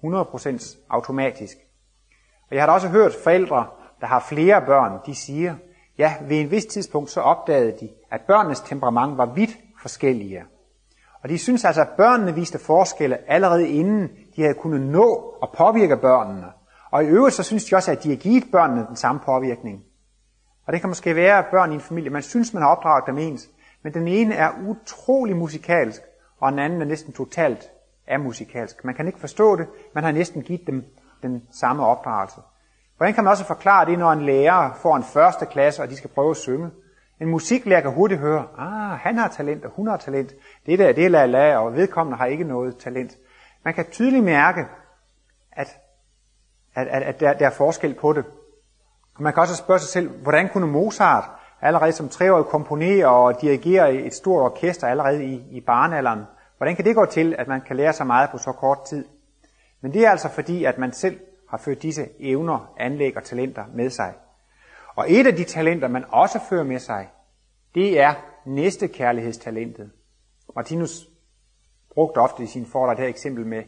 100% 0.05 0.87
automatisk. 0.91 1.57
Og 2.51 2.55
jeg 2.57 2.63
har 2.63 2.67
da 2.67 2.73
også 2.73 2.89
hørt 2.89 3.13
forældre, 3.25 3.67
der 4.01 4.07
har 4.07 4.27
flere 4.29 4.67
børn, 4.67 5.01
de 5.07 5.15
siger, 5.15 5.55
ja, 5.99 6.15
ved 6.29 6.41
en 6.41 6.51
vis 6.51 6.67
tidspunkt 6.67 7.11
så 7.11 7.21
opdagede 7.21 7.77
de, 7.81 7.89
at 8.11 8.21
børnenes 8.27 8.61
temperament 8.61 9.19
var 9.19 9.35
vidt 9.35 9.51
forskellige. 9.83 10.45
Og 11.27 11.31
de 11.31 11.39
synes 11.39 11.65
altså, 11.65 11.81
at 11.81 11.89
børnene 11.97 12.35
viste 12.35 12.59
forskelle 12.59 13.31
allerede 13.31 13.69
inden 13.69 14.11
de 14.37 14.43
havde 14.43 14.55
kunnet 14.55 14.81
nå 14.81 15.35
at 15.43 15.49
påvirke 15.57 15.97
børnene. 15.97 16.47
Og 16.91 17.05
i 17.05 17.07
øvrigt 17.07 17.35
så 17.35 17.43
synes 17.43 17.65
de 17.65 17.77
også, 17.77 17.93
at 17.93 18.03
de 18.03 18.09
har 18.09 18.17
givet 18.17 18.45
børnene 18.53 18.87
den 18.87 18.97
samme 18.97 19.21
påvirkning. 19.25 19.85
Og 20.67 20.73
det 20.73 20.81
kan 20.81 20.91
måske 20.91 21.17
være 21.17 21.45
børn 21.51 21.73
i 21.73 21.75
en 21.75 21.81
familie, 21.81 22.11
man 22.11 22.23
synes, 22.23 22.55
man 22.55 22.63
har 22.63 22.71
opdraget 22.71 23.05
dem 23.07 23.19
ens, 23.19 23.49
men 23.83 23.95
den 23.95 24.09
ene 24.09 24.35
er 24.35 24.51
utrolig 24.69 25.37
musikalsk, 25.37 26.03
og 26.41 26.53
den 26.53 26.59
anden 26.59 26.81
er 26.81 26.87
næsten 26.87 27.13
totalt 27.13 27.71
amusikalsk. 28.09 28.85
Man 28.85 28.95
kan 28.95 29.07
ikke 29.07 29.21
forstå 29.21 29.57
det, 29.57 29.67
man 29.95 30.05
har 30.05 30.13
næsten 30.13 30.43
givet 30.43 30.67
dem 30.67 30.85
den 31.23 31.43
samme 31.53 31.87
opdragelse. 31.87 32.41
Hvordan 32.97 33.15
kan 33.15 33.25
man 33.25 33.31
også 33.31 33.45
forklare 33.45 33.87
det, 33.87 33.99
når 33.99 34.13
en 34.13 34.23
lærer 34.23 34.79
får 34.83 34.97
en 34.97 35.05
første 35.05 35.47
klasse, 35.47 35.83
og 35.83 35.91
de 35.91 35.97
skal 35.97 36.11
prøve 36.11 36.31
at 36.31 36.37
synge? 36.37 36.71
En 37.21 37.29
musiklærer 37.29 37.81
kan 37.81 37.93
hurtigt 37.93 38.21
høre, 38.21 38.49
ah, 38.59 38.99
han 38.99 39.19
har 39.19 39.29
talent, 39.29 39.65
og 39.65 39.71
hun 39.71 39.87
har 39.89 39.97
talent. 39.97 40.35
Det 40.67 40.79
der, 40.79 40.93
det 40.93 41.05
er 41.05 41.09
la, 41.09 41.27
la, 41.27 41.59
og 41.59 41.75
vedkommende 41.75 42.19
har 42.19 42.27
ikke 42.27 42.45
noget 42.45 42.79
talent. 42.79 43.17
Man 43.65 43.75
kan 43.75 43.91
tydeligt 43.91 44.25
mærke, 44.25 44.67
at, 45.53 45.79
at, 46.75 46.87
at, 46.87 47.03
at 47.03 47.21
der, 47.21 47.33
der 47.33 47.47
er 47.47 47.51
forskel 47.51 47.95
på 47.95 48.13
det. 48.13 48.25
Og 49.15 49.23
man 49.23 49.33
kan 49.33 49.41
også 49.41 49.57
spørge 49.57 49.81
sig 49.81 49.89
selv, 49.89 50.11
hvordan 50.23 50.49
kunne 50.49 50.67
Mozart 50.67 51.25
allerede 51.61 51.93
som 51.93 52.09
treårig 52.09 52.45
komponere 52.45 53.07
og 53.07 53.41
dirigere 53.41 53.95
et 53.95 54.15
stort 54.15 54.43
orkester 54.43 54.87
allerede 54.87 55.25
i, 55.25 55.45
i 55.51 55.61
barnealderen? 55.61 56.23
Hvordan 56.57 56.77
kan 56.77 56.85
det 56.85 56.95
gå 56.95 57.05
til, 57.05 57.35
at 57.39 57.49
man 57.49 57.61
kan 57.61 57.77
lære 57.77 57.93
så 57.93 58.05
meget 58.05 58.31
på 58.31 58.39
så 58.39 58.53
kort 58.53 58.79
tid? 58.89 59.05
Men 59.81 59.93
det 59.93 60.07
er 60.07 60.11
altså 60.11 60.29
fordi, 60.29 60.65
at 60.65 60.79
man 60.79 60.93
selv 60.93 61.21
har 61.51 61.59
ført 61.59 61.83
disse 61.83 62.09
evner, 62.21 62.73
anlæg 62.79 63.17
og 63.17 63.25
talenter 63.25 63.65
med 63.75 63.91
sig. 63.91 64.15
Og 64.97 65.13
et 65.13 65.27
af 65.27 65.37
de 65.37 65.45
talenter, 65.45 65.89
man 65.89 66.05
også 66.09 66.41
fører 66.49 66.65
med 66.65 66.79
sig, 66.79 67.09
det 67.75 68.01
er 68.01 68.15
næste 68.47 68.89
kærlighedstalentet. 68.89 69.91
Martinus 70.55 71.09
brugte 71.95 72.19
ofte 72.19 72.43
i 72.43 72.47
sin 72.47 72.67
foredrag 72.67 72.97
det 72.97 73.03
her 73.03 73.09
eksempel 73.09 73.47
med 73.47 73.63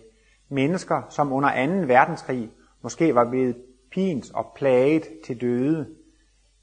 mennesker, 0.49 1.03
som 1.11 1.33
under 1.33 1.67
2. 1.67 1.73
verdenskrig 1.87 2.51
måske 2.83 3.15
var 3.15 3.31
blevet 3.31 3.57
pint 3.91 4.35
og 4.35 4.53
plaget 4.57 5.09
til 5.25 5.41
døde. 5.41 5.89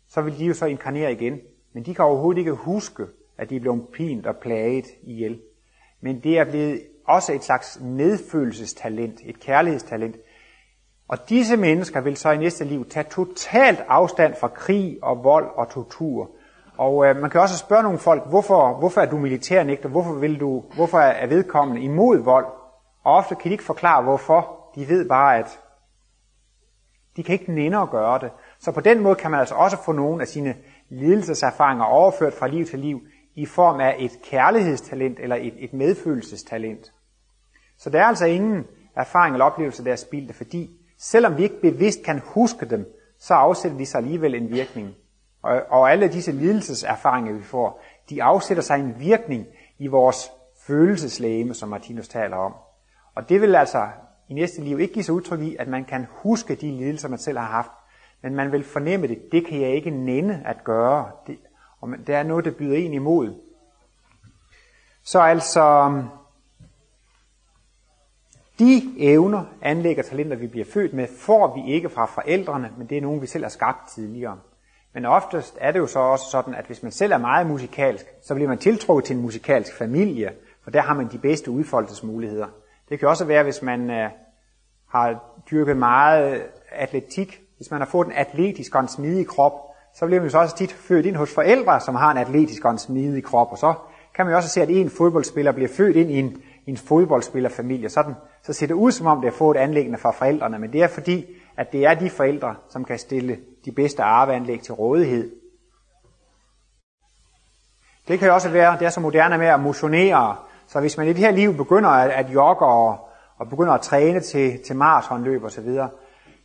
Så 0.07 0.21
vil 0.21 0.39
de 0.39 0.45
jo 0.45 0.53
så 0.53 0.65
inkarnere 0.65 1.11
igen. 1.11 1.39
Men 1.73 1.85
de 1.85 1.95
kan 1.95 2.05
overhovedet 2.05 2.39
ikke 2.39 2.53
huske, 2.53 3.05
at 3.37 3.49
de 3.49 3.55
er 3.55 3.59
blevet 3.59 3.87
pint 3.93 4.25
og 4.25 4.37
plaget 4.37 4.85
ihjel. 5.03 5.41
Men 6.01 6.19
det 6.23 6.39
er 6.39 6.45
blevet 6.45 6.81
også 7.05 7.33
et 7.33 7.43
slags 7.43 7.79
medfølelsestalent, 7.81 9.19
et 9.25 9.39
kærlighedstalent. 9.39 10.15
Og 11.07 11.29
disse 11.29 11.57
mennesker 11.57 12.01
vil 12.01 12.17
så 12.17 12.31
i 12.31 12.37
næste 12.37 12.63
liv 12.63 12.89
tage 12.89 13.03
totalt 13.03 13.79
afstand 13.87 14.35
fra 14.39 14.47
krig 14.47 14.97
og 15.01 15.23
vold 15.23 15.49
og 15.55 15.69
tortur. 15.69 16.31
Og 16.77 17.05
øh, 17.05 17.15
man 17.15 17.29
kan 17.29 17.41
også 17.41 17.57
spørge 17.57 17.83
nogle 17.83 17.99
folk, 17.99 18.27
hvorfor, 18.29 18.79
hvorfor 18.79 19.01
er 19.01 19.05
du 19.05 19.17
militærnægter? 19.17 19.89
Hvorfor, 19.89 20.13
vil 20.13 20.39
du, 20.39 20.63
hvorfor 20.75 20.99
er 20.99 21.27
vedkommende 21.27 21.81
imod 21.81 22.17
vold? 22.17 22.45
Og 23.03 23.13
ofte 23.13 23.35
kan 23.35 23.49
de 23.49 23.51
ikke 23.51 23.63
forklare, 23.63 24.03
hvorfor. 24.03 24.71
De 24.75 24.89
ved 24.89 25.09
bare, 25.09 25.37
at 25.37 25.59
de 27.15 27.23
kan 27.23 27.33
ikke 27.33 27.53
nænde 27.53 27.77
at 27.77 27.89
gøre 27.89 28.19
det. 28.19 28.31
Så 28.59 28.71
på 28.71 28.81
den 28.81 29.03
måde 29.03 29.15
kan 29.15 29.31
man 29.31 29.39
altså 29.39 29.55
også 29.55 29.77
få 29.85 29.91
nogle 29.91 30.21
af 30.21 30.27
sine 30.27 30.55
lidelseserfaringer 30.89 31.85
overført 31.85 32.33
fra 32.33 32.47
liv 32.47 32.65
til 32.65 32.79
liv 32.79 33.01
i 33.35 33.45
form 33.45 33.79
af 33.79 33.95
et 33.99 34.11
kærlighedstalent 34.23 35.19
eller 35.19 35.35
et, 35.35 35.53
et 35.57 35.73
medfølelsestalent. 35.73 36.93
Så 37.77 37.89
der 37.89 37.99
er 37.99 38.05
altså 38.05 38.25
ingen 38.25 38.65
erfaring 38.95 39.35
eller 39.35 39.45
oplevelse, 39.45 39.83
der 39.83 39.91
er 39.91 39.95
spildt, 39.95 40.35
fordi 40.35 40.84
selvom 40.97 41.37
vi 41.37 41.43
ikke 41.43 41.61
bevidst 41.61 42.03
kan 42.03 42.21
huske 42.25 42.65
dem, 42.65 42.93
så 43.19 43.33
afsætter 43.33 43.77
de 43.77 43.85
sig 43.85 43.97
alligevel 43.97 44.35
en 44.35 44.49
virkning. 44.49 44.95
Og, 45.41 45.61
og 45.69 45.91
alle 45.91 46.07
disse 46.07 46.31
lidelseserfaringer, 46.31 47.33
vi 47.33 47.43
får, 47.43 47.81
de 48.09 48.23
afsætter 48.23 48.63
sig 48.63 48.79
en 48.79 48.99
virkning 48.99 49.47
i 49.79 49.87
vores 49.87 50.31
følelseslæme, 50.67 51.53
som 51.53 51.69
Martinus 51.69 52.07
taler 52.07 52.37
om. 52.37 52.53
Og 53.15 53.29
det 53.29 53.41
vil 53.41 53.55
altså 53.55 53.87
i 54.29 54.33
næste 54.33 54.61
liv 54.61 54.79
ikke 54.79 54.93
give 54.93 55.03
sig 55.03 55.13
udtryk 55.13 55.39
i, 55.39 55.55
at 55.59 55.67
man 55.67 55.85
kan 55.85 56.07
huske 56.09 56.55
de 56.55 56.71
lidelser, 56.71 57.09
man 57.09 57.19
selv 57.19 57.37
har 57.37 57.45
haft, 57.45 57.71
men 58.21 58.35
man 58.35 58.51
vil 58.51 58.63
fornemme 58.63 59.07
det. 59.07 59.31
Det 59.31 59.47
kan 59.47 59.61
jeg 59.61 59.69
ikke 59.69 59.89
nænde 59.89 60.41
at 60.45 60.63
gøre. 60.63 61.11
Det, 61.27 61.37
og 61.81 61.89
det 62.07 62.15
er 62.15 62.23
noget, 62.23 62.45
der 62.45 62.51
byder 62.51 62.77
en 62.77 62.93
imod. 62.93 63.33
Så 65.03 65.19
altså, 65.19 65.93
de 68.59 68.93
evner, 68.97 69.43
anlæg 69.61 69.99
og 69.99 70.05
talenter, 70.05 70.37
vi 70.37 70.47
bliver 70.47 70.65
født 70.73 70.93
med, 70.93 71.07
får 71.19 71.55
vi 71.55 71.73
ikke 71.73 71.89
fra 71.89 72.05
forældrene, 72.05 72.71
men 72.77 72.87
det 72.87 72.97
er 72.97 73.01
nogen, 73.01 73.21
vi 73.21 73.27
selv 73.27 73.43
har 73.43 73.49
skabt 73.49 73.89
tidligere. 73.95 74.37
Men 74.93 75.05
oftest 75.05 75.57
er 75.61 75.71
det 75.71 75.79
jo 75.79 75.87
så 75.87 75.99
også 75.99 76.25
sådan, 76.31 76.55
at 76.55 76.65
hvis 76.65 76.83
man 76.83 76.91
selv 76.91 77.11
er 77.11 77.17
meget 77.17 77.47
musikalsk, 77.47 78.05
så 78.23 78.35
bliver 78.35 78.47
man 78.47 78.57
tiltrukket 78.57 79.05
til 79.05 79.15
en 79.15 79.21
musikalsk 79.21 79.77
familie, 79.77 80.31
for 80.63 80.71
der 80.71 80.81
har 80.81 80.93
man 80.93 81.07
de 81.11 81.17
bedste 81.17 81.51
udfoldelsesmuligheder. 81.51 82.47
Det 82.89 82.99
kan 82.99 83.07
også 83.07 83.25
være, 83.25 83.43
hvis 83.43 83.61
man 83.61 83.89
øh, 83.89 84.09
har 84.89 85.23
dyrket 85.51 85.77
meget 85.77 86.35
øh, 86.35 86.41
atletik, 86.71 87.41
hvis 87.57 87.71
man 87.71 87.81
har 87.81 87.87
fået 87.87 88.07
en 88.07 88.13
atletisk 88.13 88.75
og 88.75 88.81
en 88.81 88.87
smidig 88.87 89.27
krop, 89.27 89.53
så 89.95 90.05
bliver 90.05 90.21
man 90.21 90.29
så 90.29 90.39
også 90.39 90.55
tit 90.55 90.71
født 90.71 91.05
ind 91.05 91.15
hos 91.15 91.33
forældre, 91.33 91.79
som 91.79 91.95
har 91.95 92.11
en 92.11 92.17
atletisk 92.17 92.65
og 92.65 92.71
en 92.71 92.77
smidig 92.77 93.23
krop, 93.23 93.51
og 93.51 93.57
så 93.57 93.73
kan 94.15 94.25
man 94.25 94.31
jo 94.31 94.37
også 94.37 94.49
se, 94.49 94.61
at 94.61 94.69
en 94.69 94.89
fodboldspiller 94.89 95.51
bliver 95.51 95.69
født 95.69 95.95
ind 95.95 96.11
i 96.11 96.19
en, 96.19 96.41
i 96.65 96.69
en 96.69 96.77
fodboldspillerfamilie. 96.77 97.89
Sådan, 97.89 98.13
så 98.45 98.53
ser 98.53 98.67
det 98.67 98.73
ud, 98.73 98.91
som 98.91 99.07
om 99.07 99.21
det 99.21 99.27
er 99.27 99.31
fået 99.31 99.57
anlæggende 99.57 99.97
fra 99.97 100.11
forældrene, 100.11 100.59
men 100.59 100.73
det 100.73 100.83
er 100.83 100.87
fordi, 100.87 101.25
at 101.57 101.71
det 101.71 101.85
er 101.85 101.93
de 101.93 102.09
forældre, 102.09 102.55
som 102.69 102.85
kan 102.85 102.99
stille 102.99 103.37
de 103.65 103.71
bedste 103.71 104.03
arveanlæg 104.03 104.61
til 104.61 104.73
rådighed. 104.73 105.31
Det 108.07 108.19
kan 108.19 108.27
jo 108.27 108.33
også 108.33 108.49
være, 108.49 108.77
det 108.79 108.85
er 108.85 108.89
så 108.89 108.99
moderne 108.99 109.37
med 109.37 109.47
at 109.47 109.59
motionere, 109.59 110.35
så 110.67 110.79
hvis 110.79 110.97
man 110.97 111.07
i 111.07 111.09
det 111.09 111.17
her 111.17 111.31
liv 111.31 111.57
begynder 111.57 111.89
at, 111.89 112.11
at 112.11 112.33
jogge 112.33 112.65
og, 112.65 113.09
og 113.37 113.49
begynder 113.49 113.73
at 113.73 113.81
træne 113.81 114.19
til, 114.19 114.63
til 114.63 114.75
maratonløb 114.75 115.43
osv., 115.43 115.73
så, 115.73 115.87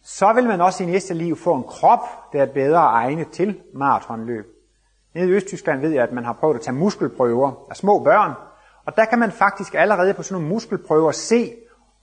så 0.02 0.32
vil 0.32 0.46
man 0.46 0.60
også 0.60 0.82
i 0.82 0.86
næste 0.86 1.14
liv 1.14 1.36
få 1.36 1.54
en 1.54 1.64
krop, 1.64 2.32
der 2.32 2.42
er 2.42 2.46
bedre 2.46 2.80
egnet 2.80 3.30
til 3.30 3.60
maratonløb. 3.74 4.46
Nede 5.14 5.28
i 5.28 5.32
Østtyskland 5.32 5.80
ved 5.80 5.90
jeg, 5.90 6.02
at 6.02 6.12
man 6.12 6.24
har 6.24 6.32
prøvet 6.32 6.54
at 6.54 6.60
tage 6.60 6.74
muskelprøver 6.74 7.66
af 7.70 7.76
små 7.76 7.98
børn, 8.04 8.32
og 8.86 8.96
der 8.96 9.04
kan 9.04 9.18
man 9.18 9.32
faktisk 9.32 9.74
allerede 9.74 10.14
på 10.14 10.22
sådan 10.22 10.42
nogle 10.42 10.54
muskelprøver 10.54 11.12
se, 11.12 11.52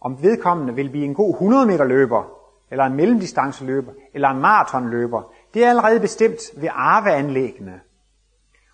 om 0.01 0.23
vedkommende 0.23 0.75
vil 0.75 0.89
blive 0.89 1.05
en 1.05 1.13
god 1.13 1.33
100 1.33 1.65
meter 1.65 1.85
løber, 1.85 2.23
eller 2.71 2.85
en 2.85 2.93
mellemdistanceløber, 2.93 3.91
eller 4.13 4.29
en 4.29 4.41
maratonløber. 4.41 5.33
Det 5.53 5.65
er 5.65 5.69
allerede 5.69 5.99
bestemt 5.99 6.39
ved 6.57 6.69
arveanlæggene. 6.71 7.79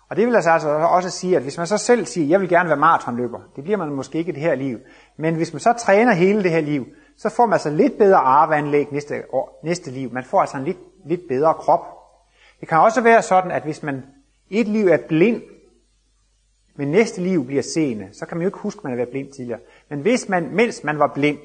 Og 0.08 0.16
det 0.16 0.26
vil 0.26 0.34
altså, 0.34 0.50
altså 0.50 0.68
også 0.68 1.10
sige, 1.10 1.36
at 1.36 1.42
hvis 1.42 1.58
man 1.58 1.66
så 1.66 1.78
selv 1.78 2.06
siger, 2.06 2.26
at 2.26 2.30
jeg 2.30 2.40
vil 2.40 2.48
gerne 2.48 2.68
være 2.68 2.78
maratonløber, 2.78 3.40
det 3.56 3.64
bliver 3.64 3.76
man 3.76 3.92
måske 3.92 4.18
ikke 4.18 4.32
i 4.32 4.34
det 4.34 4.42
her 4.42 4.54
liv. 4.54 4.78
Men 5.16 5.34
hvis 5.34 5.52
man 5.52 5.60
så 5.60 5.72
træner 5.72 6.12
hele 6.12 6.42
det 6.42 6.50
her 6.50 6.60
liv, 6.60 6.86
så 7.16 7.28
får 7.28 7.46
man 7.46 7.52
altså 7.52 7.70
lidt 7.70 7.98
bedre 7.98 8.16
arveanlæg 8.16 8.92
næste, 8.92 9.22
år, 9.32 9.60
næste 9.64 9.90
liv. 9.90 10.12
Man 10.12 10.24
får 10.24 10.40
altså 10.40 10.56
en 10.56 10.64
lidt, 10.64 10.78
lidt 11.06 11.20
bedre 11.28 11.54
krop. 11.54 11.80
Det 12.60 12.68
kan 12.68 12.78
også 12.78 13.00
være 13.00 13.22
sådan, 13.22 13.50
at 13.50 13.62
hvis 13.62 13.82
man 13.82 14.02
et 14.50 14.68
liv 14.68 14.86
er 14.86 14.98
blind, 15.08 15.42
men 16.76 16.88
næste 16.88 17.20
liv 17.20 17.46
bliver 17.46 17.62
seende, 17.62 18.08
så 18.12 18.26
kan 18.26 18.36
man 18.36 18.42
jo 18.42 18.48
ikke 18.48 18.58
huske, 18.58 18.78
at 18.78 18.84
man 18.84 18.92
har 18.92 18.96
været 18.96 19.08
blind 19.08 19.32
tidligere. 19.32 19.60
Men 19.90 20.00
hvis 20.00 20.28
man, 20.28 20.48
mens 20.52 20.84
man 20.84 20.98
var 20.98 21.12
blind, 21.14 21.38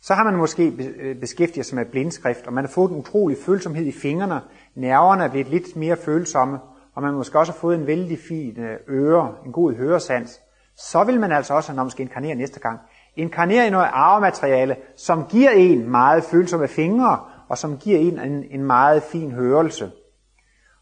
så 0.00 0.14
har 0.14 0.24
man 0.24 0.36
måske 0.36 0.72
øh, 1.00 1.16
beskæftiget 1.16 1.66
sig 1.66 1.76
med 1.76 1.84
blindskrift, 1.84 2.46
og 2.46 2.52
man 2.52 2.64
har 2.64 2.72
fået 2.72 2.90
en 2.90 2.96
utrolig 2.96 3.36
følsomhed 3.46 3.84
i 3.86 3.92
fingrene, 3.92 4.40
nerverne 4.74 5.24
er 5.24 5.28
blevet 5.28 5.48
lidt 5.48 5.76
mere 5.76 5.96
følsomme, 5.96 6.58
og 6.94 7.02
man 7.02 7.14
måske 7.14 7.38
også 7.38 7.52
har 7.52 7.58
fået 7.58 7.78
en 7.78 7.86
vældig 7.86 8.18
fin 8.18 8.58
øh, 8.58 8.78
øre, 8.88 9.34
en 9.46 9.52
god 9.52 9.74
høresans, 9.74 10.40
så 10.76 11.04
vil 11.04 11.20
man 11.20 11.32
altså 11.32 11.54
også, 11.54 11.72
når 11.72 11.82
man 11.82 11.90
skal 11.90 12.02
inkarnere 12.02 12.34
næste 12.34 12.60
gang, 12.60 12.78
inkarnere 13.16 13.66
i 13.66 13.70
noget 13.70 13.88
arvemateriale, 13.92 14.76
som 14.96 15.26
giver 15.26 15.50
en 15.50 15.90
meget 15.90 16.24
følsomme 16.24 16.68
fingre, 16.68 17.20
og 17.48 17.58
som 17.58 17.78
giver 17.78 17.98
en 17.98 18.18
en, 18.18 18.44
en 18.50 18.64
meget 18.64 19.02
fin 19.02 19.30
hørelse. 19.32 19.90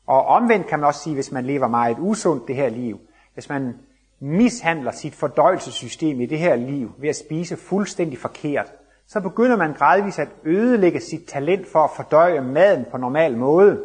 Og 0.07 0.27
omvendt 0.27 0.66
kan 0.66 0.79
man 0.79 0.87
også 0.87 1.01
sige, 1.01 1.14
hvis 1.14 1.33
man 1.33 1.44
lever 1.44 1.68
meget 1.68 1.96
usundt 2.01 2.48
det 2.48 2.57
her 2.57 2.68
liv, 2.68 3.01
hvis 3.35 3.49
man 3.49 3.75
mishandler 4.21 4.90
sit 4.90 5.14
fordøjelsessystem 5.14 6.21
i 6.21 6.27
det 6.27 6.38
her 6.38 6.57
liv 6.57 6.92
ved 6.99 7.09
at 7.09 7.16
spise 7.16 7.57
fuldstændig 7.57 8.18
forkert, 8.18 8.73
så 9.07 9.21
begynder 9.21 9.57
man 9.57 9.73
gradvist 9.73 10.18
at 10.18 10.29
ødelægge 10.45 11.01
sit 11.01 11.25
talent 11.25 11.66
for 11.66 11.79
at 11.79 11.90
fordøje 11.97 12.40
maden 12.40 12.85
på 12.90 12.97
normal 12.97 13.37
måde. 13.37 13.81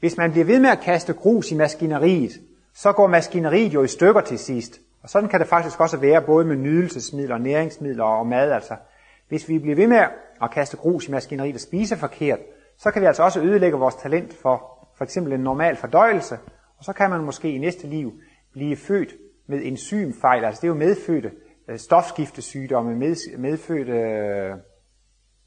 Hvis 0.00 0.16
man 0.16 0.32
bliver 0.32 0.44
ved 0.44 0.60
med 0.60 0.70
at 0.70 0.80
kaste 0.80 1.12
grus 1.12 1.50
i 1.50 1.54
maskineriet, 1.54 2.32
så 2.74 2.92
går 2.92 3.06
maskineriet 3.06 3.74
jo 3.74 3.82
i 3.82 3.88
stykker 3.88 4.20
til 4.20 4.38
sidst. 4.38 4.80
Og 5.02 5.10
sådan 5.10 5.28
kan 5.28 5.40
det 5.40 5.48
faktisk 5.48 5.80
også 5.80 5.96
være 5.96 6.22
både 6.22 6.44
med 6.44 6.56
nydelsesmidler, 6.56 7.38
næringsmidler 7.38 8.04
og 8.04 8.26
mad. 8.26 8.52
Altså. 8.52 8.76
Hvis 9.28 9.48
vi 9.48 9.58
bliver 9.58 9.76
ved 9.76 9.86
med 9.86 10.04
at 10.42 10.50
kaste 10.50 10.76
grus 10.76 11.08
i 11.08 11.10
maskineriet 11.10 11.54
og 11.54 11.60
spise 11.60 11.96
forkert, 11.96 12.38
så 12.78 12.90
kan 12.90 13.02
vi 13.02 13.06
altså 13.06 13.22
også 13.22 13.40
ødelægge 13.40 13.78
vores 13.78 13.94
talent 13.94 14.34
for 14.34 14.76
for 14.96 15.04
eksempel 15.04 15.32
en 15.32 15.40
normal 15.40 15.76
fordøjelse, 15.76 16.38
og 16.78 16.84
så 16.84 16.92
kan 16.92 17.10
man 17.10 17.20
måske 17.20 17.50
i 17.50 17.58
næste 17.58 17.86
liv 17.86 18.12
blive 18.56 18.76
født 18.76 19.14
med 19.48 19.60
enzymfejl, 19.62 20.44
altså 20.44 20.60
det 20.60 20.66
er 20.66 20.72
jo 20.72 20.78
medfødte 20.78 21.30
øh, 21.68 21.78
stofskiftesygdomme, 21.78 22.96
med, 22.96 23.38
medfødte 23.38 23.92
øh, 23.92 24.56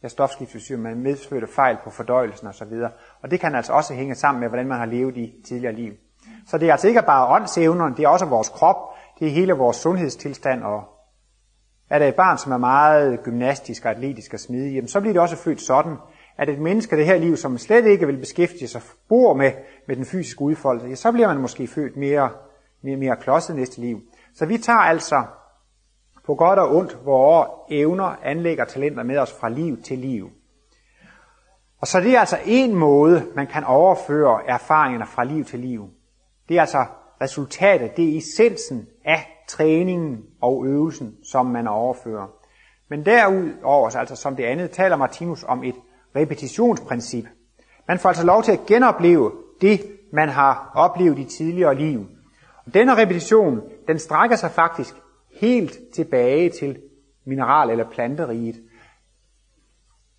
ja, 0.03 0.07
stofskiftesygdomme, 0.07 0.95
medfødte 0.95 1.47
fejl 1.47 1.77
på 1.83 1.89
fordøjelsen 1.89 2.47
osv. 2.47 2.73
Og 3.21 3.31
det 3.31 3.39
kan 3.39 3.55
altså 3.55 3.73
også 3.73 3.93
hænge 3.93 4.15
sammen 4.15 4.39
med, 4.39 4.47
hvordan 4.47 4.67
man 4.67 4.77
har 4.77 4.85
levet 4.85 5.17
i 5.17 5.33
tidligere 5.45 5.73
liv. 5.73 5.93
Så 6.47 6.57
det 6.57 6.67
er 6.67 6.71
altså 6.71 6.87
ikke 6.87 7.01
bare 7.01 7.35
åndsevnerne, 7.35 7.95
det 7.95 8.03
er 8.03 8.09
også 8.09 8.25
vores 8.25 8.49
krop, 8.49 8.75
det 9.19 9.27
er 9.27 9.31
hele 9.31 9.53
vores 9.53 9.77
sundhedstilstand, 9.77 10.63
og 10.63 10.83
er 11.89 11.99
der 11.99 12.07
et 12.07 12.15
barn, 12.15 12.37
som 12.37 12.51
er 12.51 12.57
meget 12.57 13.23
gymnastisk 13.23 13.85
og 13.85 13.91
atletisk 13.91 14.33
og 14.33 14.39
smidig, 14.39 14.73
jamen 14.73 14.87
så 14.87 14.99
bliver 14.99 15.13
det 15.13 15.21
også 15.21 15.35
født 15.35 15.61
sådan, 15.61 15.95
at 16.37 16.49
et 16.49 16.59
menneske 16.59 16.97
det 16.97 17.05
her 17.05 17.17
liv, 17.17 17.37
som 17.37 17.57
slet 17.57 17.85
ikke 17.85 18.05
vil 18.05 18.17
beskæftige 18.17 18.67
sig, 18.67 18.81
bor 19.09 19.33
med, 19.33 19.51
med 19.87 19.95
den 19.95 20.05
fysiske 20.05 20.41
udfoldelse, 20.41 20.87
ja, 20.87 20.95
så 20.95 21.11
bliver 21.11 21.27
man 21.27 21.37
måske 21.37 21.67
født 21.67 21.97
mere, 21.97 22.29
mere, 22.81 23.15
klodset 23.15 23.55
næste 23.55 23.81
liv. 23.81 24.01
Så 24.35 24.45
vi 24.45 24.57
tager 24.57 24.79
altså 24.79 25.23
på 26.25 26.35
godt 26.35 26.59
og 26.59 26.75
ondt 26.75 27.05
vores 27.05 27.49
evner, 27.69 28.15
anlægger 28.23 28.65
talenter 28.65 29.03
med 29.03 29.17
os 29.17 29.33
fra 29.33 29.49
liv 29.49 29.81
til 29.81 29.97
liv. 29.97 30.29
Og 31.81 31.87
så 31.87 31.99
det 31.99 32.15
er 32.15 32.19
altså 32.19 32.37
en 32.45 32.75
måde, 32.75 33.25
man 33.35 33.47
kan 33.47 33.63
overføre 33.63 34.47
erfaringerne 34.47 35.05
fra 35.05 35.23
liv 35.23 35.45
til 35.45 35.59
liv. 35.59 35.89
Det 36.49 36.57
er 36.57 36.61
altså 36.61 36.85
resultatet, 37.21 37.97
det 37.97 38.13
er 38.13 38.17
essensen 38.17 38.87
af 39.05 39.45
træningen 39.47 40.23
og 40.41 40.65
øvelsen, 40.65 41.15
som 41.23 41.45
man 41.45 41.67
overfører. 41.67 42.27
Men 42.89 43.05
derudover, 43.05 43.95
altså 43.95 44.15
som 44.15 44.35
det 44.35 44.43
andet, 44.43 44.71
taler 44.71 44.95
Martinus 44.95 45.43
om 45.43 45.63
et 45.63 45.75
repetitionsprincip. 46.15 47.25
Man 47.87 47.99
får 47.99 48.09
altså 48.09 48.25
lov 48.25 48.43
til 48.43 48.51
at 48.51 48.65
genopleve 48.67 49.31
det, 49.61 49.81
man 50.13 50.29
har 50.29 50.71
oplevet 50.75 51.19
i 51.19 51.23
tidligere 51.23 51.75
liv. 51.75 52.05
Denne 52.73 52.97
repetition, 52.97 53.61
den 53.87 53.99
strækker 53.99 54.35
sig 54.35 54.51
faktisk 54.51 54.95
helt 55.41 55.79
tilbage 55.93 56.49
til 56.49 56.77
mineral- 57.25 57.69
eller 57.69 57.89
planteriget. 57.89 58.55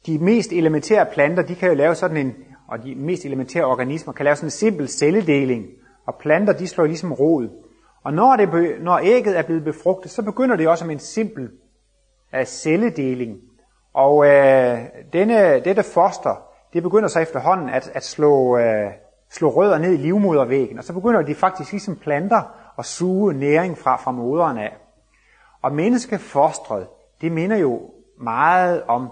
De 0.07 0.19
mest 0.19 0.53
elementære 0.53 1.07
planter, 1.13 1.43
de 1.43 1.55
kan 1.55 1.69
jo 1.69 1.75
lave 1.75 1.95
sådan 1.95 2.17
en, 2.17 2.35
og 2.69 2.83
de 2.83 2.95
mest 2.95 3.25
elementære 3.25 3.65
organismer 3.65 4.13
kan 4.13 4.25
lave 4.25 4.37
sådan 4.37 4.47
en 4.47 4.51
simpel 4.51 4.89
celledeling, 4.89 5.67
og 6.07 6.15
planter, 6.21 6.53
de 6.53 6.69
slår 6.69 6.87
ligesom 6.87 7.13
rod. 7.13 7.49
Og 8.05 8.13
når, 8.13 8.37
det, 8.37 8.49
når 8.81 8.99
ægget 8.99 9.39
er 9.39 9.43
blevet 9.43 9.65
befrugtet, 9.65 10.11
så 10.11 10.23
begynder 10.23 10.57
det 10.57 10.69
også 10.69 10.87
med 10.87 10.95
en 10.95 11.01
simpel 11.01 11.51
uh, 12.39 12.45
celledeling. 12.45 13.39
Og 13.95 14.27
øh, 14.27 14.79
denne, 15.13 15.61
dette 15.65 15.83
foster, 15.83 16.43
det 16.73 16.83
begynder 16.83 17.09
så 17.09 17.21
efterhånden 17.21 17.69
at, 17.69 17.91
at 17.95 18.05
slå, 18.05 18.59
øh, 18.59 18.91
slå 19.31 19.51
rødder 19.51 19.79
ned 19.79 19.93
i 19.93 19.97
livmodervæggen, 19.97 20.79
og 20.79 20.85
så 20.85 20.93
begynder 20.93 21.23
de 21.23 21.35
faktisk 21.35 21.73
ligesom 21.73 21.97
planter 21.97 22.43
at 22.79 22.85
suge 22.85 23.35
næring 23.35 23.79
fra, 23.79 23.97
fra 23.97 24.11
moderen 24.11 24.59
af. 24.59 24.77
Og 25.63 25.75
menneskefostret, 25.75 26.87
det 27.21 27.33
minder 27.33 27.57
jo 27.57 27.91
meget 28.21 28.83
om 28.83 29.09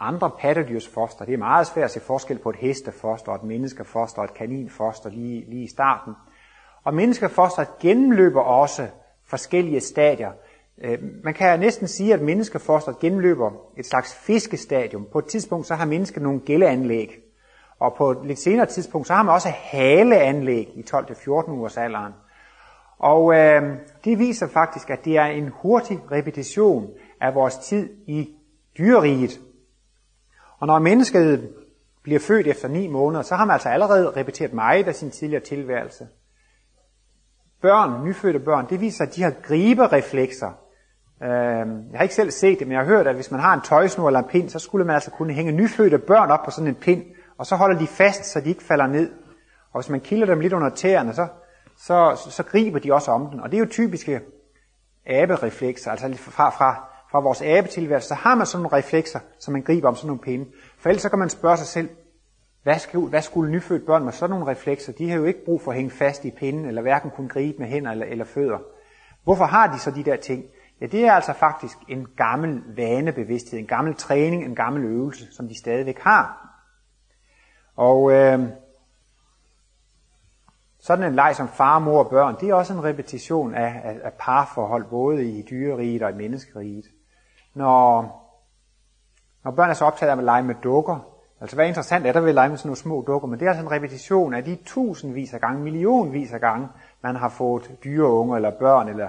andre 0.00 0.30
pattedyrs 0.38 0.88
foster. 0.88 1.24
Det 1.24 1.34
er 1.34 1.38
meget 1.38 1.66
svært 1.66 1.84
at 1.84 1.90
se 1.90 2.00
forskel 2.00 2.38
på 2.38 2.50
et 2.50 2.56
hestefoster, 2.56 3.32
et 3.32 3.42
menneskefoster 3.42 4.18
og 4.18 4.24
et 4.24 4.34
kaninfoster 4.34 5.10
lige, 5.10 5.44
lige 5.50 5.64
i 5.64 5.68
starten. 5.68 6.14
Og 6.84 6.94
menneskefostret 6.94 7.68
gennemløber 7.80 8.40
også 8.40 8.88
forskellige 9.26 9.80
stadier. 9.80 10.32
Øh, 10.82 10.98
man 11.24 11.34
kan 11.34 11.60
næsten 11.60 11.88
sige, 11.88 12.14
at 12.14 12.20
menneskefosteret 12.20 12.98
gennemløber 12.98 13.50
et 13.76 13.86
slags 13.86 14.14
fiskestadium. 14.14 15.06
På 15.12 15.18
et 15.18 15.26
tidspunkt 15.26 15.66
så 15.66 15.74
har 15.74 15.86
mennesket 15.86 16.22
nogle 16.22 16.40
gældeanlæg, 16.40 17.25
og 17.80 17.94
på 17.98 18.10
et 18.10 18.18
lidt 18.24 18.38
senere 18.38 18.66
tidspunkt 18.66 19.06
så 19.06 19.14
har 19.14 19.22
man 19.22 19.34
også 19.34 19.48
haleanlæg 19.48 20.68
i 20.74 20.84
12-14 20.90 21.50
ugers 21.50 21.76
alderen. 21.76 22.12
Og 22.98 23.34
øh, 23.34 23.62
det 24.04 24.18
viser 24.18 24.48
faktisk, 24.48 24.90
at 24.90 25.04
det 25.04 25.16
er 25.16 25.24
en 25.24 25.48
hurtig 25.48 26.00
repetition 26.12 26.90
af 27.20 27.34
vores 27.34 27.58
tid 27.58 27.90
i 28.06 28.28
dyreriget. 28.78 29.40
Og 30.58 30.66
når 30.66 30.78
mennesket 30.78 31.54
bliver 32.02 32.20
født 32.20 32.46
efter 32.46 32.68
ni 32.68 32.88
måneder, 32.88 33.22
så 33.22 33.34
har 33.34 33.44
man 33.44 33.52
altså 33.52 33.68
allerede 33.68 34.12
repeteret 34.16 34.52
meget 34.52 34.88
af 34.88 34.94
sin 34.94 35.10
tidligere 35.10 35.44
tilværelse. 35.44 36.08
Børn, 37.62 38.04
nyfødte 38.04 38.40
børn, 38.40 38.68
det 38.70 38.80
viser, 38.80 39.04
at 39.04 39.14
de 39.16 39.22
har 39.22 39.34
gribereflekser, 39.42 40.52
Øh, 41.22 41.28
jeg 41.90 41.94
har 41.94 42.02
ikke 42.02 42.14
selv 42.14 42.30
set 42.30 42.58
det, 42.58 42.66
men 42.66 42.72
jeg 42.72 42.80
har 42.80 42.86
hørt, 42.86 43.06
at 43.06 43.14
hvis 43.14 43.30
man 43.30 43.40
har 43.40 43.54
en 43.54 43.60
tøjsnur 43.60 44.06
eller 44.06 44.20
en 44.20 44.28
pind, 44.28 44.48
så 44.48 44.58
skulle 44.58 44.84
man 44.84 44.94
altså 44.94 45.10
kunne 45.10 45.32
hænge 45.32 45.52
nyfødte 45.52 45.98
børn 45.98 46.30
op 46.30 46.44
på 46.44 46.50
sådan 46.50 46.68
en 46.68 46.74
pind, 46.74 47.02
og 47.38 47.46
så 47.46 47.56
holder 47.56 47.78
de 47.78 47.86
fast, 47.86 48.24
så 48.24 48.40
de 48.40 48.48
ikke 48.48 48.62
falder 48.62 48.86
ned. 48.86 49.10
Og 49.72 49.80
hvis 49.80 49.90
man 49.90 50.00
kilder 50.00 50.26
dem 50.26 50.40
lidt 50.40 50.52
under 50.52 50.68
tæerne, 50.68 51.14
så, 51.14 51.28
så, 51.76 52.20
så, 52.24 52.30
så 52.30 52.42
griber 52.42 52.78
de 52.78 52.92
også 52.92 53.10
om 53.10 53.30
den. 53.30 53.40
Og 53.40 53.50
det 53.50 53.56
er 53.56 53.60
jo 53.60 53.66
typiske 53.70 54.20
abereflekser, 55.06 55.90
altså 55.90 56.14
fra, 56.16 56.50
fra, 56.50 56.88
fra 57.10 57.20
vores 57.20 57.42
abetilværelse, 57.42 58.08
så 58.08 58.14
har 58.14 58.34
man 58.34 58.46
sådan 58.46 58.62
nogle 58.62 58.76
reflekser, 58.76 59.20
som 59.38 59.52
man 59.52 59.62
griber 59.62 59.88
om 59.88 59.96
sådan 59.96 60.06
nogle 60.06 60.22
pinde. 60.22 60.46
For 60.78 60.88
ellers 60.88 61.02
så 61.02 61.08
kan 61.08 61.18
man 61.18 61.30
spørge 61.30 61.56
sig 61.56 61.66
selv, 61.66 61.88
hvad, 62.62 62.78
skal, 62.78 63.00
hvad 63.00 63.22
skulle 63.22 63.52
nyfødt 63.52 63.86
børn 63.86 64.04
med 64.04 64.12
sådan 64.12 64.30
nogle 64.30 64.50
reflekser? 64.50 64.92
De 64.92 65.10
har 65.10 65.16
jo 65.16 65.24
ikke 65.24 65.44
brug 65.44 65.62
for 65.62 65.70
at 65.70 65.76
hænge 65.76 65.90
fast 65.90 66.24
i 66.24 66.30
pinden, 66.30 66.64
eller 66.64 66.82
hverken 66.82 67.10
kunne 67.10 67.28
gribe 67.28 67.58
med 67.58 67.66
hænder 67.66 67.90
eller, 67.90 68.06
eller 68.06 68.24
fødder. 68.24 68.58
Hvorfor 69.24 69.44
har 69.44 69.72
de 69.72 69.78
så 69.78 69.90
de 69.90 70.04
der 70.04 70.16
ting? 70.16 70.44
Ja, 70.80 70.86
det 70.86 71.04
er 71.04 71.12
altså 71.12 71.32
faktisk 71.32 71.76
en 71.88 72.06
gammel 72.16 72.62
vanebevidsthed, 72.76 73.60
en 73.60 73.66
gammel 73.66 73.94
træning, 73.94 74.44
en 74.44 74.54
gammel 74.54 74.84
øvelse, 74.84 75.24
som 75.32 75.48
de 75.48 75.58
stadigvæk 75.58 75.98
har. 75.98 76.55
Og 77.76 78.12
øh, 78.12 78.40
sådan 80.80 81.04
en 81.04 81.14
leg 81.14 81.36
som 81.36 81.48
far, 81.48 81.78
mor 81.78 82.04
og 82.04 82.10
børn, 82.10 82.36
det 82.40 82.48
er 82.48 82.54
også 82.54 82.72
en 82.72 82.84
repetition 82.84 83.54
af, 83.54 83.80
af, 83.84 83.98
af 84.04 84.12
parforhold, 84.18 84.84
både 84.84 85.24
i 85.30 85.42
dyreriget 85.50 86.02
og 86.02 86.10
i 86.10 86.14
menneskeriget. 86.14 86.84
Når, 87.54 88.02
når 89.44 89.50
børn 89.50 89.70
er 89.70 89.74
så 89.74 89.84
optaget 89.84 90.10
af 90.10 90.16
at 90.16 90.24
lege 90.24 90.42
med 90.42 90.54
dukker, 90.62 90.98
altså 91.40 91.56
hvad 91.56 91.66
interessant 91.66 92.06
er 92.06 92.12
der 92.12 92.20
ved 92.20 92.28
at 92.28 92.34
lege 92.34 92.48
med 92.48 92.56
sådan 92.56 92.68
nogle 92.68 92.76
små 92.76 93.04
dukker, 93.06 93.28
men 93.28 93.40
det 93.40 93.46
er 93.46 93.50
altså 93.50 93.64
en 93.64 93.70
repetition 93.70 94.34
af 94.34 94.44
de 94.44 94.58
tusindvis 94.66 95.34
af 95.34 95.40
gange, 95.40 95.62
millionvis 95.62 96.32
af 96.32 96.40
gange, 96.40 96.68
man 97.02 97.16
har 97.16 97.28
fået 97.28 97.76
dyreunger 97.84 98.36
eller 98.36 98.50
børn, 98.58 98.88
eller 98.88 99.08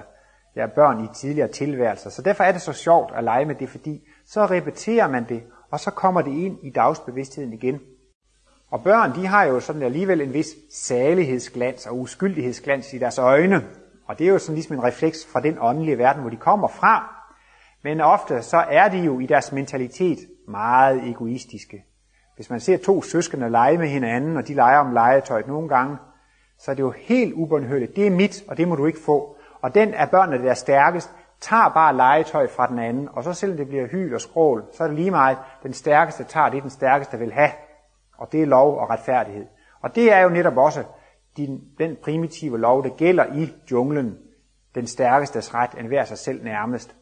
ja, 0.56 0.66
børn 0.66 1.04
i 1.04 1.08
tidligere 1.14 1.48
tilværelser. 1.48 2.10
Så 2.10 2.22
derfor 2.22 2.44
er 2.44 2.52
det 2.52 2.62
så 2.62 2.72
sjovt 2.72 3.12
at 3.14 3.24
lege 3.24 3.44
med 3.44 3.54
det, 3.54 3.68
fordi 3.68 4.08
så 4.26 4.46
repeterer 4.46 5.08
man 5.08 5.28
det, 5.28 5.42
og 5.70 5.80
så 5.80 5.90
kommer 5.90 6.22
det 6.22 6.30
ind 6.30 6.58
i 6.62 6.70
dagsbevidstheden 6.70 7.52
igen. 7.52 7.80
Og 8.70 8.82
børn, 8.82 9.14
de 9.14 9.26
har 9.26 9.44
jo 9.44 9.60
sådan 9.60 9.82
alligevel 9.82 10.20
en 10.20 10.32
vis 10.32 10.46
salighedsglans 10.70 11.86
og 11.86 11.98
uskyldighedsglans 11.98 12.92
i 12.92 12.98
deres 12.98 13.18
øjne. 13.18 13.64
Og 14.06 14.18
det 14.18 14.26
er 14.26 14.30
jo 14.30 14.38
sådan 14.38 14.54
ligesom 14.54 14.76
en 14.76 14.84
refleks 14.84 15.26
fra 15.32 15.40
den 15.40 15.56
åndelige 15.60 15.98
verden, 15.98 16.20
hvor 16.20 16.30
de 16.30 16.36
kommer 16.36 16.68
fra. 16.68 17.14
Men 17.84 18.00
ofte 18.00 18.42
så 18.42 18.56
er 18.56 18.88
de 18.88 18.98
jo 18.98 19.20
i 19.20 19.26
deres 19.26 19.52
mentalitet 19.52 20.18
meget 20.48 21.08
egoistiske. 21.10 21.84
Hvis 22.36 22.50
man 22.50 22.60
ser 22.60 22.76
to 22.76 23.02
søskende 23.02 23.50
lege 23.50 23.78
med 23.78 23.88
hinanden, 23.88 24.36
og 24.36 24.48
de 24.48 24.54
leger 24.54 24.78
om 24.78 24.92
legetøjet 24.92 25.46
nogle 25.46 25.68
gange, 25.68 25.96
så 26.58 26.70
er 26.70 26.74
det 26.74 26.82
jo 26.82 26.90
helt 26.90 27.32
ubundhørligt. 27.32 27.96
Det 27.96 28.06
er 28.06 28.10
mit, 28.10 28.44
og 28.48 28.56
det 28.56 28.68
må 28.68 28.76
du 28.76 28.86
ikke 28.86 29.00
få. 29.06 29.36
Og 29.62 29.74
den 29.74 29.94
af 29.94 30.10
børnene, 30.10 30.44
der 30.44 30.50
er 30.50 30.54
stærkest, 30.54 31.10
tager 31.40 31.68
bare 31.68 31.96
legetøj 31.96 32.48
fra 32.48 32.66
den 32.66 32.78
anden, 32.78 33.08
og 33.12 33.24
så 33.24 33.32
selvom 33.32 33.56
det 33.56 33.68
bliver 33.68 33.86
hyl 33.86 34.14
og 34.14 34.20
skrål, 34.20 34.64
så 34.72 34.84
er 34.84 34.88
det 34.88 34.96
lige 34.96 35.10
meget, 35.10 35.38
den 35.62 35.72
stærkeste 35.72 36.24
tager 36.24 36.48
det, 36.48 36.62
den 36.62 36.70
stærkeste 36.70 37.18
vil 37.18 37.32
have. 37.32 37.50
Og 38.18 38.32
det 38.32 38.42
er 38.42 38.46
lov 38.46 38.78
og 38.78 38.90
retfærdighed. 38.90 39.46
Og 39.80 39.94
det 39.94 40.12
er 40.12 40.20
jo 40.20 40.28
netop 40.28 40.56
også 40.56 40.84
din, 41.36 41.60
den 41.78 41.96
primitive 42.02 42.58
lov, 42.58 42.84
der 42.84 42.90
gælder 42.90 43.24
i 43.34 43.52
junglen. 43.70 44.18
Den 44.74 44.86
stærkestes 44.86 45.54
ret, 45.54 45.70
enhver 45.78 46.04
sig 46.04 46.18
selv 46.18 46.44
nærmest. 46.44 46.96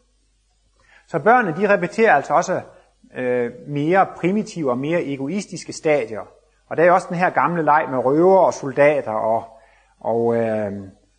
Så 1.06 1.18
børnene, 1.18 1.56
de 1.56 1.74
repeterer 1.74 2.14
altså 2.14 2.34
også 2.34 2.60
øh, 3.16 3.50
mere 3.68 4.06
primitive 4.16 4.70
og 4.70 4.78
mere 4.78 5.04
egoistiske 5.04 5.72
stadier. 5.72 6.20
Og 6.68 6.76
der 6.76 6.84
er 6.84 6.92
også 6.92 7.06
den 7.10 7.16
her 7.16 7.30
gamle 7.30 7.62
leg 7.62 7.86
med 7.90 7.98
røver 7.98 8.38
og 8.38 8.54
soldater 8.54 9.12
og, 9.12 9.44
og 10.00 10.36
øh, 10.36 10.72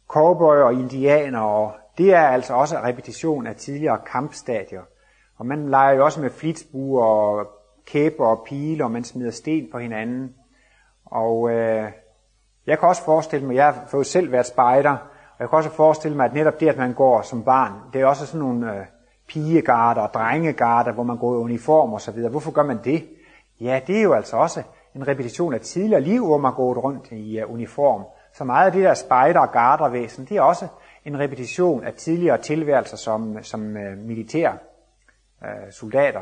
cowboy 0.07 0.57
og 0.57 0.73
indianer. 0.73 1.41
Og 1.41 1.73
det 1.97 2.13
er 2.13 2.27
altså 2.27 2.53
også 2.53 2.77
repetition 2.77 3.47
af 3.47 3.55
tidligere 3.55 3.99
kampstadier. 4.11 4.81
Og 5.37 5.45
man 5.45 5.69
leger 5.69 5.93
jo 5.93 6.05
også 6.05 6.21
med 6.21 6.29
flitsbuer 6.29 7.05
og 7.05 7.47
kæber 7.87 8.25
og 8.25 8.43
pile, 8.47 8.83
og 8.83 8.91
man 8.91 9.03
smider 9.03 9.31
sten 9.31 9.67
på 9.71 9.79
hinanden. 9.79 10.35
Og 11.05 11.51
øh, 11.51 11.91
jeg 12.67 12.79
kan 12.79 12.89
også 12.89 13.03
forestille 13.03 13.47
mig, 13.47 13.55
jeg 13.55 13.65
har 13.65 13.83
fået 13.87 14.05
selv 14.05 14.31
været 14.31 14.45
spejder, 14.45 14.91
og 14.91 15.39
jeg 15.39 15.49
kan 15.49 15.57
også 15.57 15.69
forestille 15.69 16.17
mig, 16.17 16.25
at 16.25 16.33
netop 16.33 16.59
det, 16.59 16.69
at 16.69 16.77
man 16.77 16.93
går 16.93 17.21
som 17.21 17.43
barn, 17.43 17.73
det 17.93 18.01
er 18.01 18.05
også 18.05 18.25
sådan 18.25 18.39
nogle 18.39 18.75
øh, 18.75 18.85
pigegarder 19.27 20.01
og 20.01 20.13
drengegarder, 20.13 20.91
hvor 20.91 21.03
man 21.03 21.17
går 21.17 21.33
i 21.33 21.37
uniform 21.37 21.93
og 21.93 22.01
så 22.01 22.11
videre. 22.11 22.31
Hvorfor 22.31 22.51
gør 22.51 22.63
man 22.63 22.79
det? 22.83 23.09
Ja, 23.61 23.79
det 23.87 23.97
er 23.97 24.01
jo 24.01 24.13
altså 24.13 24.37
også 24.37 24.63
en 24.95 25.07
repetition 25.07 25.53
af 25.53 25.61
tidligere 25.61 26.01
liv, 26.01 26.25
hvor 26.25 26.37
man 26.37 26.53
går 26.53 26.73
rundt 26.73 27.11
i 27.11 27.43
uh, 27.43 27.53
uniform. 27.53 28.03
Så 28.33 28.43
meget 28.43 28.65
af 28.65 28.71
det 28.71 28.83
der 28.83 28.93
spejder- 28.93 29.39
og 29.39 29.51
gardervæsen, 29.51 30.25
det 30.25 30.37
er 30.37 30.41
også 30.41 30.67
en 31.05 31.19
repetition 31.19 31.83
af 31.83 31.93
tidligere 31.93 32.37
tilværelser 32.37 32.97
som, 32.97 33.43
som 33.43 33.77
øh, 33.77 33.97
uh, 33.97 34.05
militær 34.05 34.51
uh, 35.41 35.47
øh, 35.47 35.71
soldater. 35.71 36.21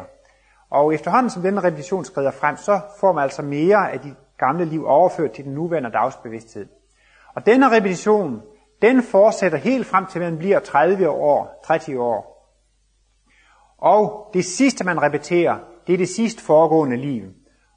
Og 0.75 0.93
efterhånden 0.93 1.29
som 1.29 1.41
denne 1.41 1.63
repetition 1.63 2.05
skrider 2.05 2.31
frem, 2.31 2.57
så 2.57 2.79
får 2.99 3.13
man 3.13 3.23
altså 3.23 3.41
mere 3.41 3.91
af 3.91 3.99
de 3.99 4.15
gamle 4.38 4.65
liv 4.65 4.85
overført 4.85 5.31
til 5.31 5.43
den 5.45 5.53
nuværende 5.53 5.91
dagsbevidsthed. 5.91 6.67
Og 7.35 7.45
denne 7.45 7.75
repetition, 7.75 8.41
den 8.81 9.03
fortsætter 9.03 9.57
helt 9.57 9.88
frem 9.88 10.05
til, 10.05 10.19
at 10.19 10.31
man 10.31 10.38
bliver 10.38 10.59
30 10.59 11.09
år, 11.09 11.61
30 11.65 12.01
år. 12.01 12.51
Og 13.77 14.29
det 14.33 14.45
sidste, 14.45 14.83
man 14.83 15.01
repeterer, 15.01 15.57
det 15.88 15.93
er 15.93 15.97
det 15.97 16.09
sidste 16.09 16.43
foregående 16.43 16.97
liv. 16.97 17.23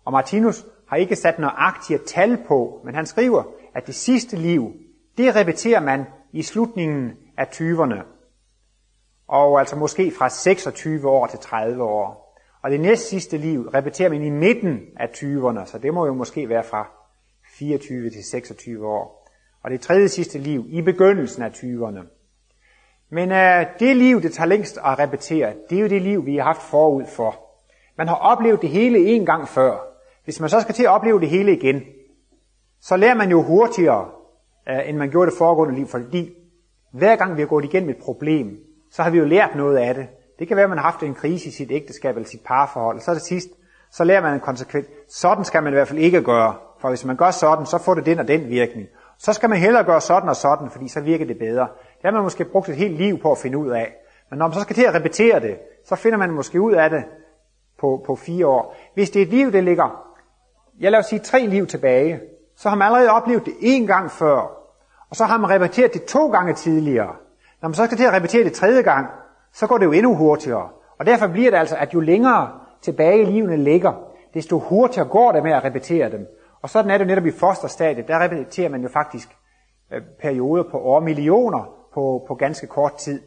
Og 0.04 0.12
Martinus 0.12 0.66
har 0.88 0.96
ikke 0.96 1.16
sat 1.16 1.38
nøjagtige 1.38 1.98
tal 2.06 2.38
på, 2.48 2.80
men 2.84 2.94
han 2.94 3.06
skriver, 3.06 3.42
at 3.74 3.86
det 3.86 3.94
sidste 3.94 4.36
liv, 4.36 4.72
det 5.16 5.36
repeterer 5.36 5.80
man 5.80 6.04
i 6.32 6.42
slutningen 6.42 7.12
af 7.36 7.44
20'erne. 7.44 8.02
Og 9.28 9.60
altså 9.60 9.76
måske 9.76 10.12
fra 10.18 10.28
26 10.28 11.08
år 11.08 11.26
til 11.26 11.38
30 11.38 11.82
år. 11.82 12.27
Og 12.68 12.72
det 12.72 12.80
næst 12.80 13.08
sidste 13.08 13.36
liv 13.36 13.68
repeterer 13.74 14.08
man 14.08 14.22
i 14.22 14.30
midten 14.30 14.80
af 14.96 15.06
20'erne, 15.06 15.64
så 15.64 15.78
det 15.82 15.94
må 15.94 16.06
jo 16.06 16.14
måske 16.14 16.48
være 16.48 16.64
fra 16.64 16.90
24 17.58 18.10
til 18.10 18.24
26 18.24 18.86
år. 18.86 19.28
Og 19.62 19.70
det 19.70 19.80
tredje 19.80 20.08
sidste 20.08 20.38
liv 20.38 20.66
i 20.68 20.82
begyndelsen 20.82 21.42
af 21.42 21.50
20'erne. 21.50 22.00
Men 23.10 23.30
uh, 23.30 23.78
det 23.80 23.96
liv, 23.96 24.22
det 24.22 24.32
tager 24.32 24.46
længst 24.46 24.76
at 24.76 24.98
repetere, 24.98 25.54
det 25.70 25.78
er 25.78 25.82
jo 25.82 25.88
det 25.88 26.02
liv, 26.02 26.26
vi 26.26 26.36
har 26.36 26.44
haft 26.44 26.62
forud 26.62 27.04
for. 27.06 27.34
Man 27.98 28.08
har 28.08 28.14
oplevet 28.14 28.62
det 28.62 28.70
hele 28.70 28.98
en 28.98 29.26
gang 29.26 29.48
før. 29.48 29.78
Hvis 30.24 30.40
man 30.40 30.48
så 30.48 30.60
skal 30.60 30.74
til 30.74 30.84
at 30.84 30.90
opleve 30.90 31.20
det 31.20 31.28
hele 31.28 31.56
igen, 31.56 31.82
så 32.80 32.96
lærer 32.96 33.14
man 33.14 33.30
jo 33.30 33.42
hurtigere, 33.42 34.10
uh, 34.70 34.88
end 34.88 34.96
man 34.96 35.10
gjorde 35.10 35.30
det 35.30 35.38
foregående 35.38 35.74
liv, 35.74 35.86
fordi 35.86 36.34
hver 36.92 37.16
gang 37.16 37.36
vi 37.36 37.40
har 37.40 37.48
gået 37.48 37.64
igennem 37.64 37.90
et 37.90 38.02
problem, 38.02 38.58
så 38.90 39.02
har 39.02 39.10
vi 39.10 39.18
jo 39.18 39.24
lært 39.24 39.56
noget 39.56 39.76
af 39.76 39.94
det. 39.94 40.08
Det 40.38 40.48
kan 40.48 40.56
være, 40.56 40.64
at 40.64 40.70
man 40.70 40.78
har 40.78 40.84
haft 40.90 41.02
en 41.02 41.14
krise 41.14 41.48
i 41.48 41.52
sit 41.52 41.70
ægteskab 41.70 42.16
eller 42.16 42.28
sit 42.28 42.40
parforhold, 42.44 42.96
og 42.96 43.02
så 43.02 43.10
er 43.10 43.14
det 43.14 43.22
sidst, 43.22 43.48
så 43.90 44.04
lærer 44.04 44.22
man 44.22 44.34
en 44.34 44.40
konsekvens. 44.40 44.86
Sådan 45.08 45.44
skal 45.44 45.62
man 45.62 45.72
i 45.72 45.76
hvert 45.76 45.88
fald 45.88 45.98
ikke 45.98 46.22
gøre, 46.22 46.54
for 46.80 46.88
hvis 46.88 47.04
man 47.04 47.16
gør 47.16 47.30
sådan, 47.30 47.66
så 47.66 47.78
får 47.78 47.94
det 47.94 48.06
den 48.06 48.18
og 48.18 48.28
den 48.28 48.48
virkning. 48.48 48.88
Så 49.18 49.32
skal 49.32 49.48
man 49.48 49.58
hellere 49.58 49.84
gøre 49.84 50.00
sådan 50.00 50.28
og 50.28 50.36
sådan, 50.36 50.70
fordi 50.70 50.88
så 50.88 51.00
virker 51.00 51.26
det 51.26 51.38
bedre. 51.38 51.68
Det 51.80 52.04
har 52.04 52.10
man 52.10 52.22
måske 52.22 52.44
brugt 52.44 52.68
et 52.68 52.76
helt 52.76 52.96
liv 52.96 53.18
på 53.18 53.32
at 53.32 53.38
finde 53.38 53.58
ud 53.58 53.70
af. 53.70 53.94
Men 54.30 54.38
når 54.38 54.46
man 54.46 54.54
så 54.54 54.60
skal 54.60 54.76
til 54.76 54.84
at 54.84 54.94
repetere 54.94 55.40
det, 55.40 55.58
så 55.84 55.96
finder 55.96 56.18
man 56.18 56.30
måske 56.30 56.60
ud 56.60 56.72
af 56.72 56.90
det 56.90 57.04
på, 57.80 58.02
på 58.06 58.16
fire 58.16 58.46
år. 58.46 58.76
Hvis 58.94 59.10
det 59.10 59.22
er 59.22 59.26
et 59.26 59.32
liv, 59.32 59.52
det 59.52 59.64
ligger, 59.64 60.04
jeg 60.80 60.92
lader 60.92 61.02
sige 61.02 61.18
tre 61.18 61.46
liv 61.46 61.66
tilbage, 61.66 62.20
så 62.56 62.68
har 62.68 62.76
man 62.76 62.86
allerede 62.86 63.10
oplevet 63.10 63.46
det 63.46 63.54
en 63.60 63.86
gang 63.86 64.10
før, 64.10 64.38
og 65.10 65.16
så 65.16 65.24
har 65.24 65.38
man 65.38 65.50
repeteret 65.50 65.94
det 65.94 66.04
to 66.04 66.30
gange 66.30 66.54
tidligere. 66.54 67.14
Når 67.62 67.68
man 67.68 67.74
så 67.74 67.84
skal 67.84 67.96
til 67.96 68.04
at 68.04 68.12
repetere 68.12 68.44
det 68.44 68.52
tredje 68.52 68.82
gang, 68.82 69.06
så 69.58 69.66
går 69.66 69.78
det 69.78 69.84
jo 69.86 69.92
endnu 69.92 70.14
hurtigere. 70.14 70.68
Og 70.98 71.06
derfor 71.06 71.26
bliver 71.26 71.50
det 71.50 71.58
altså, 71.58 71.76
at 71.76 71.94
jo 71.94 72.00
længere 72.00 72.50
tilbage 72.82 73.22
i 73.22 73.24
livene 73.24 73.56
ligger, 73.56 73.92
desto 74.34 74.58
hurtigere 74.58 75.08
går 75.08 75.32
det 75.32 75.42
med 75.42 75.52
at 75.52 75.64
repetere 75.64 76.10
dem. 76.10 76.26
Og 76.62 76.70
sådan 76.70 76.90
er 76.90 76.98
det 76.98 77.06
netop 77.06 77.26
i 77.26 77.30
fosterstadiet. 77.30 78.08
Der 78.08 78.22
repeterer 78.22 78.68
man 78.68 78.82
jo 78.82 78.88
faktisk 78.88 79.36
øh, 79.92 80.02
perioder 80.20 80.62
på 80.70 80.78
år 80.78 81.00
millioner 81.00 81.74
på, 81.94 82.24
på 82.28 82.34
ganske 82.34 82.66
kort 82.66 82.94
tid. 82.94 83.22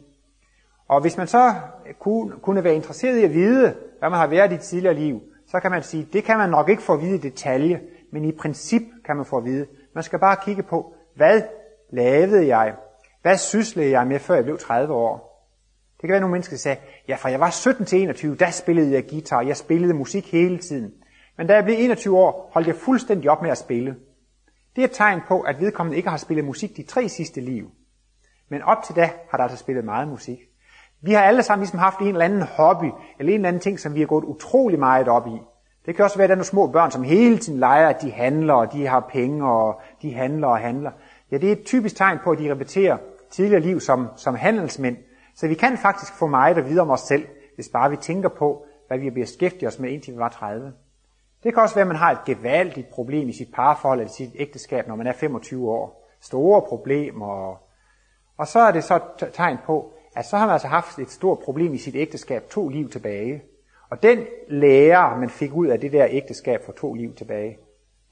Og 0.88 1.00
hvis 1.00 1.16
man 1.16 1.26
så 1.26 1.52
kunne, 2.00 2.32
kunne 2.42 2.64
være 2.64 2.74
interesseret 2.74 3.18
i 3.18 3.24
at 3.24 3.34
vide, 3.34 3.74
hvad 3.98 4.10
man 4.10 4.18
har 4.18 4.26
været 4.26 4.52
i 4.52 4.58
tidligere 4.58 4.94
liv, 4.94 5.20
så 5.46 5.60
kan 5.60 5.70
man 5.70 5.82
sige, 5.82 6.08
det 6.12 6.24
kan 6.24 6.38
man 6.38 6.50
nok 6.50 6.68
ikke 6.68 6.82
få 6.82 6.92
at 6.92 7.00
vide 7.00 7.14
i 7.14 7.18
detalje, 7.18 7.80
men 8.12 8.24
i 8.24 8.32
princip 8.32 8.82
kan 9.06 9.16
man 9.16 9.24
få 9.24 9.36
at 9.36 9.44
vide. 9.44 9.66
Man 9.94 10.04
skal 10.04 10.18
bare 10.18 10.36
kigge 10.44 10.62
på, 10.62 10.94
hvad 11.16 11.42
lavede 11.90 12.56
jeg? 12.56 12.74
Hvad 13.22 13.36
syslede 13.36 13.90
jeg 13.90 14.06
med, 14.06 14.18
før 14.18 14.34
jeg 14.34 14.44
blev 14.44 14.58
30 14.58 14.94
år? 14.94 15.31
Det 16.02 16.08
kan 16.08 16.12
være 16.12 16.20
nogle 16.20 16.32
mennesker, 16.32 16.56
sagde, 16.56 16.80
ja, 17.08 17.16
fra 17.16 17.30
jeg 17.30 17.40
var 17.40 17.50
17 17.50 17.86
til 17.86 18.02
21, 18.02 18.36
der 18.36 18.50
spillede 18.50 18.92
jeg 18.92 19.08
guitar, 19.10 19.42
jeg 19.42 19.56
spillede 19.56 19.94
musik 19.94 20.32
hele 20.32 20.58
tiden. 20.58 20.92
Men 21.38 21.46
da 21.46 21.54
jeg 21.54 21.64
blev 21.64 21.76
21 21.78 22.18
år, 22.18 22.50
holdt 22.54 22.68
jeg 22.68 22.76
fuldstændig 22.76 23.30
op 23.30 23.42
med 23.42 23.50
at 23.50 23.58
spille. 23.58 23.96
Det 24.76 24.82
er 24.82 24.86
et 24.86 24.92
tegn 24.92 25.20
på, 25.28 25.40
at 25.40 25.60
vedkommende 25.60 25.96
ikke 25.96 26.08
har 26.08 26.16
spillet 26.16 26.44
musik 26.44 26.76
de 26.76 26.82
tre 26.82 27.08
sidste 27.08 27.40
liv. 27.40 27.70
Men 28.50 28.62
op 28.62 28.82
til 28.82 28.96
da 28.96 29.10
har 29.30 29.38
der 29.38 29.44
altså 29.44 29.56
spillet 29.56 29.84
meget 29.84 30.08
musik. 30.08 30.38
Vi 31.02 31.12
har 31.12 31.22
alle 31.22 31.42
sammen 31.42 31.62
ligesom 31.62 31.78
haft 31.78 31.98
en 31.98 32.08
eller 32.08 32.24
anden 32.24 32.42
hobby, 32.42 32.90
eller 33.18 33.32
en 33.32 33.38
eller 33.40 33.48
anden 33.48 33.62
ting, 33.62 33.80
som 33.80 33.94
vi 33.94 34.00
har 34.00 34.06
gået 34.06 34.24
utrolig 34.24 34.78
meget 34.78 35.08
op 35.08 35.26
i. 35.26 35.38
Det 35.86 35.96
kan 35.96 36.04
også 36.04 36.16
være, 36.16 36.24
at 36.24 36.28
der 36.28 36.34
er 36.34 36.36
nogle 36.36 36.44
små 36.44 36.66
børn, 36.66 36.90
som 36.90 37.02
hele 37.02 37.38
tiden 37.38 37.58
leger, 37.58 37.88
at 37.88 38.02
de 38.02 38.10
handler, 38.10 38.54
og 38.54 38.72
de 38.72 38.86
har 38.86 39.08
penge, 39.12 39.50
og 39.50 39.80
de 40.02 40.14
handler 40.14 40.48
og 40.48 40.58
handler. 40.58 40.90
Ja, 41.30 41.38
det 41.38 41.48
er 41.48 41.52
et 41.52 41.64
typisk 41.64 41.96
tegn 41.96 42.18
på, 42.24 42.30
at 42.30 42.38
de 42.38 42.52
repeterer 42.52 42.96
tidligere 43.30 43.60
liv 43.60 43.80
som, 43.80 44.08
som 44.16 44.34
handelsmænd, 44.34 44.96
så 45.42 45.48
vi 45.48 45.54
kan 45.54 45.78
faktisk 45.78 46.12
få 46.12 46.26
meget 46.26 46.58
at 46.58 46.68
vide 46.68 46.80
om 46.80 46.90
os 46.90 47.00
selv, 47.00 47.26
hvis 47.54 47.68
bare 47.68 47.90
vi 47.90 47.96
tænker 47.96 48.28
på, 48.28 48.66
hvad 48.88 48.98
vi 48.98 49.04
har 49.04 49.12
beskæftiget 49.12 49.72
os 49.72 49.78
med 49.78 49.90
indtil 49.90 50.14
vi 50.14 50.18
var 50.18 50.28
30. 50.28 50.72
Det 51.42 51.54
kan 51.54 51.62
også 51.62 51.74
være, 51.74 51.82
at 51.82 51.88
man 51.88 51.96
har 51.96 52.12
et 52.12 52.24
gevaldigt 52.26 52.90
problem 52.90 53.28
i 53.28 53.32
sit 53.32 53.48
parforhold 53.54 54.00
eller 54.00 54.12
sit 54.12 54.30
ægteskab, 54.34 54.88
når 54.88 54.96
man 54.96 55.06
er 55.06 55.12
25 55.12 55.70
år. 55.70 56.08
Store 56.20 56.62
problemer. 56.62 57.60
Og 58.36 58.46
så 58.46 58.58
er 58.58 58.72
det 58.72 58.84
så 58.84 58.96
et 58.96 59.32
tegn 59.32 59.58
på, 59.66 59.92
at 60.16 60.26
så 60.26 60.36
har 60.36 60.46
man 60.46 60.52
altså 60.52 60.68
haft 60.68 60.98
et 60.98 61.10
stort 61.10 61.38
problem 61.38 61.74
i 61.74 61.78
sit 61.78 61.94
ægteskab 61.94 62.48
to 62.50 62.68
liv 62.68 62.90
tilbage. 62.90 63.42
Og 63.90 64.02
den 64.02 64.18
lære, 64.48 65.18
man 65.18 65.30
fik 65.30 65.54
ud 65.54 65.66
af 65.66 65.80
det 65.80 65.92
der 65.92 66.06
ægteskab 66.10 66.64
for 66.64 66.72
to 66.72 66.94
liv 66.94 67.14
tilbage, 67.14 67.58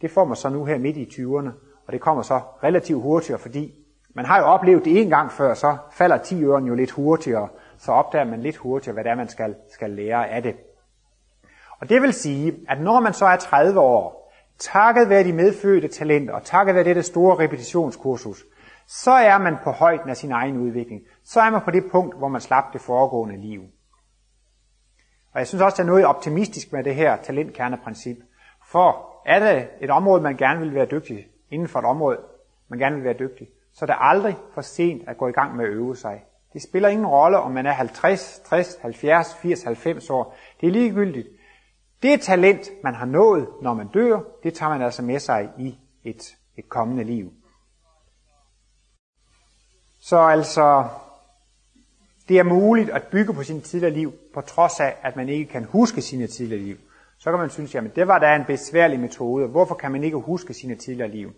det 0.01 0.11
får 0.11 0.25
man 0.25 0.37
så 0.37 0.49
nu 0.49 0.65
her 0.65 0.79
midt 0.79 0.97
i 0.97 1.05
20'erne, 1.05 1.51
og 1.87 1.93
det 1.93 2.01
kommer 2.01 2.23
så 2.23 2.41
relativt 2.63 3.03
hurtigere, 3.03 3.39
fordi 3.39 3.80
man 4.15 4.25
har 4.25 4.39
jo 4.39 4.45
oplevet 4.45 4.85
det 4.85 5.03
en 5.03 5.11
gang 5.11 5.33
før, 5.33 5.55
så 5.55 5.77
falder 5.93 6.17
10 6.17 6.45
øren 6.45 6.65
jo 6.65 6.75
lidt 6.75 6.91
hurtigere, 6.91 7.49
så 7.79 7.93
opdager 7.93 8.25
man 8.25 8.41
lidt 8.41 8.57
hurtigere, 8.57 8.93
hvad 8.93 9.05
det 9.05 9.11
er, 9.11 9.15
man 9.15 9.29
skal, 9.29 9.55
skal 9.73 9.91
lære 9.91 10.29
af 10.29 10.43
det. 10.43 10.57
Og 11.81 11.89
det 11.89 12.03
vil 12.03 12.13
sige, 12.13 12.55
at 12.69 12.81
når 12.81 13.01
man 13.01 13.13
så 13.13 13.27
er 13.27 13.37
30 13.37 13.81
år, 13.81 14.33
takket 14.59 15.09
være 15.09 15.25
de 15.25 15.33
medfødte 15.33 15.89
talenter, 15.89 16.35
og 16.35 16.45
takket 16.45 16.75
være 16.75 16.85
dette 16.85 17.03
store 17.03 17.39
repetitionskursus, 17.45 18.45
så 18.87 19.11
er 19.11 19.39
man 19.39 19.57
på 19.65 19.71
højden 19.71 20.11
af 20.11 20.17
sin 20.17 20.33
egen 20.33 20.57
udvikling. 20.57 21.03
Så 21.25 21.41
er 21.41 21.51
man 21.51 21.61
på 21.61 21.71
det 21.71 21.85
punkt, 21.93 22.19
hvor 22.19 22.29
man 22.29 22.41
slap 22.41 22.65
det 22.73 22.81
foregående 22.81 23.37
liv. 23.37 23.63
Og 25.33 25.39
jeg 25.39 25.47
synes 25.47 25.63
også, 25.63 25.77
der 25.77 25.83
er 25.83 25.87
noget 25.87 26.07
optimistisk 26.07 26.73
med 26.73 26.85
det 26.85 26.95
her 26.95 27.17
talentkerneprincip. 27.17 28.17
For 28.71 29.23
er 29.27 29.39
det 29.39 29.69
et 29.81 29.91
område, 29.91 30.23
man 30.23 30.37
gerne 30.37 30.61
vil 30.61 30.75
være 30.75 30.87
dygtig, 30.87 31.27
inden 31.51 31.69
for 31.69 31.79
et 31.79 31.85
område, 31.85 32.19
man 32.69 32.79
gerne 32.79 32.97
vil 32.97 33.05
være 33.05 33.17
dygtig, 33.19 33.49
så 33.75 33.87
det 33.87 33.93
er 33.93 33.97
aldrig 33.97 34.37
for 34.55 34.61
sent 34.61 35.09
at 35.09 35.19
gå 35.19 35.29
i 35.29 35.33
gang 35.33 35.57
med 35.57 35.65
at 35.65 35.71
øve 35.71 35.97
sig. 35.97 36.25
Det 36.53 36.63
spiller 36.63 36.89
ingen 36.89 37.07
rolle, 37.07 37.39
om 37.39 37.51
man 37.51 37.67
er 37.67 37.73
50, 37.73 38.43
60, 38.47 38.77
70, 38.83 39.35
80, 39.35 39.63
90 39.63 40.11
år. 40.11 40.37
Det 40.61 40.67
er 40.67 40.71
ligegyldigt. 40.71 41.29
Det 42.03 42.21
talent, 42.21 42.71
man 42.85 42.95
har 42.95 43.07
nået, 43.07 43.49
når 43.63 43.75
man 43.75 43.89
dør, 43.89 44.21
det 44.43 44.55
tager 44.55 44.71
man 44.71 44.83
altså 44.83 45.03
med 45.03 45.19
sig 45.19 45.49
i 45.59 45.79
et, 46.05 46.37
et 46.57 46.69
kommende 46.69 47.05
liv. 47.05 47.33
Så 50.01 50.19
altså, 50.19 50.89
det 52.29 52.39
er 52.39 52.43
muligt 52.43 52.91
at 52.91 53.03
bygge 53.11 53.35
på 53.35 53.43
sin 53.43 53.61
tidligere 53.61 53.95
liv, 53.95 54.13
på 54.35 54.41
trods 54.41 54.81
af, 54.81 54.97
at 55.03 55.17
man 55.17 55.29
ikke 55.29 55.53
kan 55.53 55.65
huske 55.65 56.01
sine 56.01 56.27
tidligere 56.27 56.63
liv. 56.63 56.77
Så 57.19 57.31
kan 57.31 57.39
man 57.39 57.51
synes, 57.51 57.75
jamen 57.75 57.93
det 57.97 58.09
var 58.09 58.19
da 58.19 58.37
en 58.37 58.45
besværlig 58.45 59.01
metode. 59.01 59.47
Hvorfor 59.47 59.75
kan 59.75 59.93
man 59.93 60.05
ikke 60.05 60.17
huske 60.17 60.55
sine 60.55 60.75
tidligere 60.75 61.11
liv? 61.11 61.33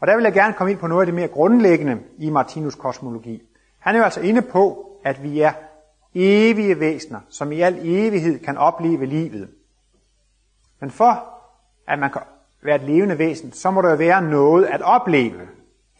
Og 0.00 0.06
der 0.06 0.16
vil 0.16 0.22
jeg 0.22 0.32
gerne 0.32 0.54
komme 0.54 0.70
ind 0.70 0.78
på 0.78 0.86
noget 0.86 1.02
af 1.02 1.06
det 1.06 1.14
mere 1.14 1.28
grundlæggende 1.28 1.98
i 2.18 2.30
Martinus 2.30 2.74
kosmologi. 2.74 3.42
Han 3.78 3.94
er 3.94 3.98
jo 3.98 4.04
altså 4.04 4.20
inde 4.20 4.42
på, 4.42 4.90
at 5.04 5.22
vi 5.22 5.40
er 5.40 5.52
evige 6.14 6.80
væsener, 6.80 7.20
som 7.28 7.52
i 7.52 7.60
al 7.60 7.78
evighed 7.82 8.38
kan 8.38 8.58
opleve 8.58 9.06
livet. 9.06 9.48
Men 10.80 10.90
for 10.90 11.24
at 11.88 11.98
man 11.98 12.10
kan 12.10 12.22
være 12.62 12.76
et 12.76 12.82
levende 12.82 13.18
væsen, 13.18 13.52
så 13.52 13.70
må 13.70 13.82
der 13.82 13.90
jo 13.90 13.96
være 13.96 14.22
noget 14.22 14.64
at 14.64 14.82
opleve. 14.82 15.40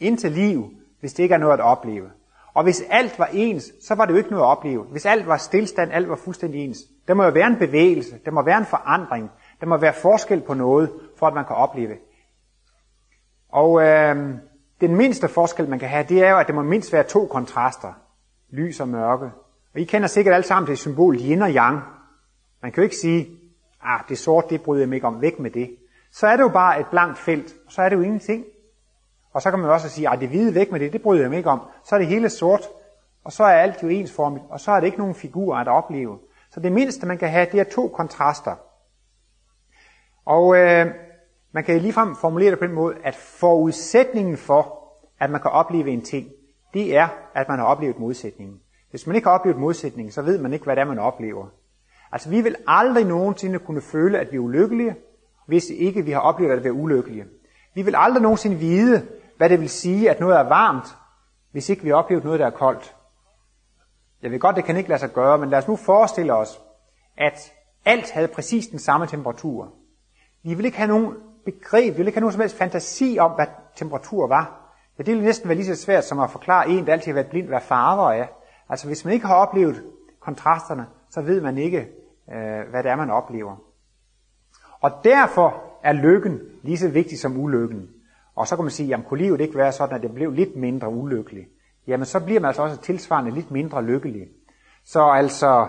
Indtil 0.01 0.33
liv, 0.33 0.71
hvis 1.01 1.15
det 1.15 1.23
ikke 1.23 1.35
er 1.35 1.39
noget 1.39 1.53
at 1.53 1.61
opleve. 1.61 2.11
Og 2.55 2.63
hvis 2.63 2.83
alt 2.91 3.19
var 3.19 3.29
ens, 3.33 3.73
så 3.83 3.95
var 3.95 4.05
det 4.05 4.13
jo 4.13 4.19
ikke 4.19 4.31
noget 4.31 4.45
at 4.45 4.49
opleve. 4.49 4.83
Hvis 4.83 5.07
alt 5.07 5.27
var 5.27 5.37
stillstand, 5.37 5.93
alt 5.93 6.09
var 6.09 6.17
fuldstændig 6.17 6.65
ens. 6.65 6.79
Der 7.09 7.15
må 7.15 7.25
jo 7.25 7.31
være 7.31 7.47
en 7.47 7.57
bevægelse, 7.57 8.19
der 8.25 8.31
må 8.31 8.43
være 8.43 8.59
en 8.59 8.67
forandring, 8.67 9.31
der 9.61 9.67
må 9.67 9.77
være 9.77 9.93
forskel 9.93 10.41
på 10.41 10.55
noget, 10.55 10.93
for 11.17 11.27
at 11.27 11.35
man 11.35 11.45
kan 11.45 11.57
opleve. 11.57 11.97
Og 13.57 13.83
øh, 13.83 14.17
den 14.81 14.97
mindste 14.97 15.29
forskel, 15.29 15.69
man 15.69 15.79
kan 15.79 15.89
have, 15.89 16.07
det 16.09 16.25
er 16.25 16.31
jo, 16.31 16.39
at 16.39 16.47
der 16.47 16.53
må 16.53 16.63
mindst 16.63 16.93
være 16.93 17.03
to 17.03 17.27
kontraster. 17.27 17.93
Lys 18.51 18.81
og 18.81 18.89
mørke. 18.89 19.31
Og 19.75 19.81
I 19.81 19.85
kender 19.85 20.09
sikkert 20.09 20.35
alle 20.35 20.47
sammen 20.47 20.71
det 20.71 20.79
symbol 20.79 21.17
yin 21.17 21.43
og 21.43 21.51
yang. 21.51 21.81
Man 22.63 22.73
kan 22.73 22.83
jo 22.83 22.83
ikke 22.83 22.97
sige, 22.97 23.29
ah, 23.83 24.01
det 24.09 24.19
sorte, 24.19 24.49
det 24.49 24.63
bryder 24.63 24.83
jeg 24.83 24.89
mig 24.89 24.97
ikke 24.97 25.07
om, 25.07 25.21
væk 25.21 25.39
med 25.39 25.51
det. 25.51 25.77
Så 26.13 26.27
er 26.27 26.37
det 26.37 26.43
jo 26.43 26.49
bare 26.49 26.81
et 26.81 26.87
blankt 26.91 27.19
felt, 27.19 27.55
og 27.67 27.73
så 27.73 27.83
er 27.83 27.89
det 27.89 27.97
jo 27.97 28.01
ingenting. 28.01 28.45
Og 29.33 29.43
så 29.43 29.51
kan 29.51 29.59
man 29.59 29.71
også 29.71 29.89
sige, 29.89 30.11
at 30.11 30.21
det 30.21 30.29
hvide 30.29 30.55
væk 30.55 30.73
med 30.73 30.81
det, 30.81 30.93
det 30.93 31.03
bryder 31.03 31.21
jeg 31.21 31.31
mig 31.31 31.37
ikke 31.37 31.51
om. 31.51 31.61
Så 31.85 31.95
er 31.95 31.99
det 31.99 32.09
hele 32.09 32.31
sort, 32.31 32.69
og 33.25 33.33
så 33.33 33.45
er 33.45 33.53
alt 33.53 33.83
jo 33.83 33.89
ensformigt, 33.89 34.45
og 34.51 34.61
så 34.61 34.71
er 34.71 34.81
det 34.81 34.87
ikke 34.87 34.99
nogen 34.99 35.15
figurer 35.15 35.59
at 35.59 35.69
opleve. 35.69 36.19
Så 36.51 36.61
det 36.61 36.73
mindste, 36.73 37.07
man 37.07 37.19
kan 37.19 37.29
have, 37.29 37.47
det 37.53 37.61
er 37.61 37.65
to 37.65 37.89
kontraster. 37.89 38.55
Og 40.25 40.57
øh, 40.57 41.06
man 41.57 41.65
kan 41.65 41.81
ligefrem 41.81 42.17
formulere 42.17 42.51
det 42.51 42.59
på 42.59 42.67
den 42.67 42.75
måde, 42.75 42.97
at 43.05 43.15
forudsætningen 43.15 44.37
for, 44.37 44.79
at 45.21 45.31
man 45.31 45.41
kan 45.41 45.51
opleve 45.51 45.91
en 45.91 46.03
ting, 46.03 46.29
det 46.75 46.97
er, 46.97 47.09
at 47.35 47.49
man 47.49 47.59
har 47.59 47.67
oplevet 47.67 47.99
modsætningen. 47.99 48.61
Hvis 48.91 49.07
man 49.07 49.17
ikke 49.17 49.29
har 49.29 49.35
oplevet 49.35 49.59
modsætningen, 49.59 50.13
så 50.13 50.23
ved 50.23 50.39
man 50.39 50.53
ikke, 50.53 50.65
hvad 50.65 50.77
det 50.77 50.83
er, 50.83 50.87
man 50.87 50.99
oplever. 50.99 51.47
Altså, 52.13 52.31
vi 52.31 52.41
vil 52.41 52.57
aldrig 52.67 53.05
nogensinde 53.05 53.59
kunne 53.59 53.81
føle, 53.81 54.19
at 54.19 54.33
vi 54.33 54.37
er 54.37 54.41
ulykkelige, 54.41 54.97
hvis 55.47 55.71
ikke 55.71 56.05
vi 56.05 56.11
har 56.11 56.21
oplevet 56.21 56.53
at 56.53 56.65
være 56.65 56.73
ulykkelige. 56.73 57.25
Vi 57.75 57.83
vil 57.83 57.95
aldrig 57.97 58.23
nogensinde 58.23 58.57
vide, 58.57 59.07
hvad 59.37 59.49
det 59.49 59.61
vil 59.61 59.71
sige, 59.71 60.11
at 60.11 60.21
noget 60.21 60.37
er 60.37 60.49
varmt, 60.49 60.97
hvis 61.53 61.69
ikke 61.69 61.83
vi 61.83 61.89
har 61.89 61.97
oplevet 61.97 62.25
noget, 62.25 62.41
der 62.41 62.47
er 62.47 62.51
koldt. 62.51 62.97
Jeg 64.23 64.31
ved 64.31 64.39
godt, 64.39 64.57
det 64.57 64.65
kan 64.65 64.77
ikke 64.77 64.89
lade 64.89 65.01
sig 65.01 65.13
gøre, 65.13 65.39
men 65.39 65.51
lad 65.51 65.59
os 65.59 65.69
nu 65.69 65.77
forestille 65.77 66.35
os, 66.35 66.61
at 67.17 67.53
alt 67.85 68.11
havde 68.11 68.29
præcis 68.29 68.67
den 68.67 68.79
samme 68.79 69.07
temperatur. 69.07 69.75
Vi 70.43 70.55
vil 70.55 70.65
ikke 70.65 70.79
have 70.79 70.89
nogen 70.89 71.15
begreb, 71.47 71.93
vi 71.93 71.97
vil 71.97 72.07
ikke 72.07 72.17
have 72.17 72.21
nogen 72.21 72.33
som 72.33 72.41
helst 72.41 72.59
fantasi 72.59 73.17
om, 73.21 73.31
hvad 73.31 73.47
temperatur 73.77 74.27
var. 74.27 74.75
Ja, 74.99 75.03
det 75.03 75.13
ville 75.13 75.25
næsten 75.25 75.49
være 75.49 75.57
lige 75.57 75.77
så 75.77 75.83
svært 75.83 76.05
som 76.05 76.21
at 76.21 76.31
forklare 76.31 76.69
en, 76.69 76.87
der 76.87 76.93
altid 76.93 77.07
har 77.07 77.15
været 77.15 77.31
blind, 77.31 77.49
hvad 77.49 77.61
farver 77.61 78.13
er. 78.13 78.27
Altså 78.69 78.87
hvis 78.87 79.05
man 79.05 79.15
ikke 79.15 79.27
har 79.27 79.35
oplevet 79.35 79.85
kontrasterne, 80.21 80.87
så 81.11 81.21
ved 81.21 81.41
man 81.41 81.59
ikke, 81.59 81.89
øh, 82.35 82.71
hvad 82.71 82.83
det 82.83 82.91
er, 82.91 82.97
man 82.97 83.11
oplever. 83.11 83.57
Og 84.81 84.91
derfor 85.05 85.63
er 85.83 85.93
lykken 85.93 86.41
lige 86.63 86.79
så 86.79 86.89
vigtig 86.89 87.19
som 87.19 87.37
ulykken. 87.37 87.89
Og 88.35 88.47
så 88.47 88.57
kan 88.57 88.65
man 88.65 88.71
sige, 88.71 88.89
jamen 88.89 89.07
kunne 89.07 89.23
livet 89.23 89.41
ikke 89.41 89.59
være 89.59 89.73
sådan, 89.73 89.97
at 89.97 90.03
det 90.03 90.15
blev 90.15 90.33
lidt 90.33 90.57
mindre 90.57 90.89
ulykkelig? 90.89 91.47
Jamen 91.87 92.07
så 92.07 92.25
bliver 92.25 92.41
man 92.41 92.49
altså 92.49 92.63
også 92.63 92.77
tilsvarende 92.77 93.31
lidt 93.31 93.51
mindre 93.51 93.85
lykkelig. 93.85 94.29
Så 94.85 95.11
altså, 95.11 95.69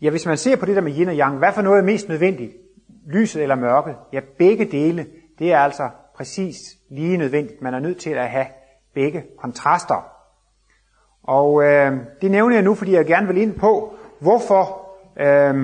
ja 0.00 0.10
hvis 0.10 0.26
man 0.26 0.36
ser 0.36 0.56
på 0.56 0.66
det 0.66 0.76
der 0.76 0.82
med 0.82 0.98
yin 0.98 1.08
og 1.08 1.14
yang, 1.14 1.38
hvad 1.38 1.52
for 1.52 1.62
noget 1.62 1.78
er 1.78 1.84
mest 1.84 2.08
nødvendigt? 2.08 2.52
Lyset 3.12 3.42
eller 3.42 3.54
mørket? 3.54 3.96
Ja 4.12 4.20
begge 4.38 4.64
dele, 4.64 5.06
det 5.38 5.52
er 5.52 5.58
altså 5.58 5.90
præcis 6.14 6.56
lige 6.88 7.16
nødvendigt. 7.16 7.62
Man 7.62 7.74
er 7.74 7.78
nødt 7.78 7.98
til 7.98 8.10
at 8.10 8.30
have 8.30 8.46
begge 8.94 9.24
kontraster. 9.38 10.12
Og 11.22 11.64
øh, 11.64 11.98
det 12.22 12.30
nævner 12.30 12.56
jeg 12.56 12.64
nu, 12.64 12.74
fordi 12.74 12.92
jeg 12.92 13.06
gerne 13.06 13.26
vil 13.26 13.36
ind 13.36 13.54
på, 13.54 13.94
hvorfor 14.20 14.90
øh, 15.16 15.54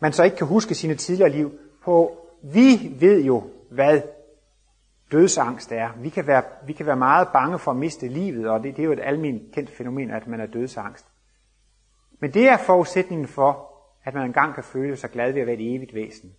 man 0.00 0.12
så 0.12 0.22
ikke 0.22 0.36
kan 0.36 0.46
huske 0.46 0.74
sine 0.74 0.94
tidligere 0.94 1.30
liv. 1.30 1.52
På, 1.84 2.18
vi 2.42 2.96
ved 3.00 3.24
jo, 3.24 3.42
hvad 3.70 4.00
dødsangst 5.12 5.72
er. 5.72 5.88
Vi 5.96 6.08
kan 6.08 6.26
være, 6.26 6.42
vi 6.66 6.72
kan 6.72 6.86
være 6.86 6.96
meget 6.96 7.28
bange 7.32 7.58
for 7.58 7.70
at 7.70 7.76
miste 7.76 8.08
livet, 8.08 8.48
og 8.48 8.62
det, 8.62 8.76
det 8.76 8.82
er 8.82 8.86
jo 8.86 8.92
et 8.92 9.00
almindeligt 9.02 9.54
kendt 9.54 9.70
fænomen, 9.70 10.10
at 10.10 10.26
man 10.26 10.40
er 10.40 10.46
dødsangst. 10.46 11.06
Men 12.20 12.34
det 12.34 12.48
er 12.48 12.56
forudsætningen 12.56 13.26
for, 13.26 13.67
at 14.08 14.14
man 14.14 14.24
engang 14.24 14.54
kan 14.54 14.64
føle 14.64 14.96
sig 14.96 15.10
glad 15.10 15.32
ved 15.32 15.40
at 15.40 15.46
være 15.46 15.56
et 15.56 15.74
evigt 15.74 15.94
væsen. 15.94 16.32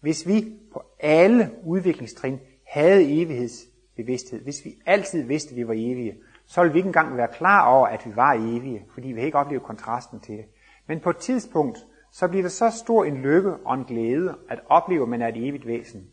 Hvis 0.00 0.26
vi 0.26 0.52
på 0.72 0.82
alle 1.00 1.50
udviklingstrin 1.64 2.40
havde 2.66 3.22
evighedsbevidsthed, 3.22 4.42
hvis 4.42 4.64
vi 4.64 4.74
altid 4.86 5.22
vidste, 5.22 5.50
at 5.50 5.56
vi 5.56 5.68
var 5.68 5.74
evige, 5.76 6.14
så 6.46 6.60
ville 6.60 6.72
vi 6.72 6.78
ikke 6.78 6.86
engang 6.86 7.16
være 7.16 7.28
klar 7.28 7.68
over, 7.68 7.86
at 7.86 8.06
vi 8.06 8.16
var 8.16 8.32
evige, 8.32 8.84
fordi 8.94 9.08
vi 9.08 9.22
ikke 9.22 9.38
oplevede 9.38 9.64
kontrasten 9.64 10.20
til 10.20 10.36
det. 10.36 10.44
Men 10.86 11.00
på 11.00 11.10
et 11.10 11.16
tidspunkt, 11.16 11.78
så 12.12 12.28
bliver 12.28 12.42
det 12.42 12.52
så 12.52 12.70
stor 12.70 13.04
en 13.04 13.16
lykke 13.16 13.54
og 13.64 13.74
en 13.74 13.84
glæde 13.84 14.34
at 14.50 14.60
opleve, 14.68 15.02
at 15.02 15.08
man 15.08 15.22
er 15.22 15.28
et 15.28 15.48
evigt 15.48 15.66
væsen. 15.66 16.06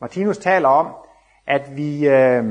Martinus 0.00 0.38
taler 0.38 0.68
om, 0.68 0.94
at 1.46 1.76
vi 1.76 2.08
øh, 2.08 2.44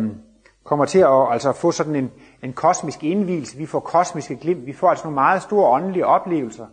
kommer 0.63 0.85
til 0.85 0.99
at 0.99 1.31
altså, 1.31 1.51
få 1.51 1.71
sådan 1.71 1.95
en, 1.95 2.11
en 2.43 2.53
kosmisk 2.53 3.03
indvielse, 3.03 3.57
vi 3.57 3.65
får 3.65 3.79
kosmiske 3.79 4.35
glimt, 4.35 4.65
vi 4.65 4.73
får 4.73 4.89
altså 4.89 5.05
nogle 5.05 5.15
meget 5.15 5.41
store 5.41 5.69
åndelige 5.69 6.05
oplevelser. 6.05 6.67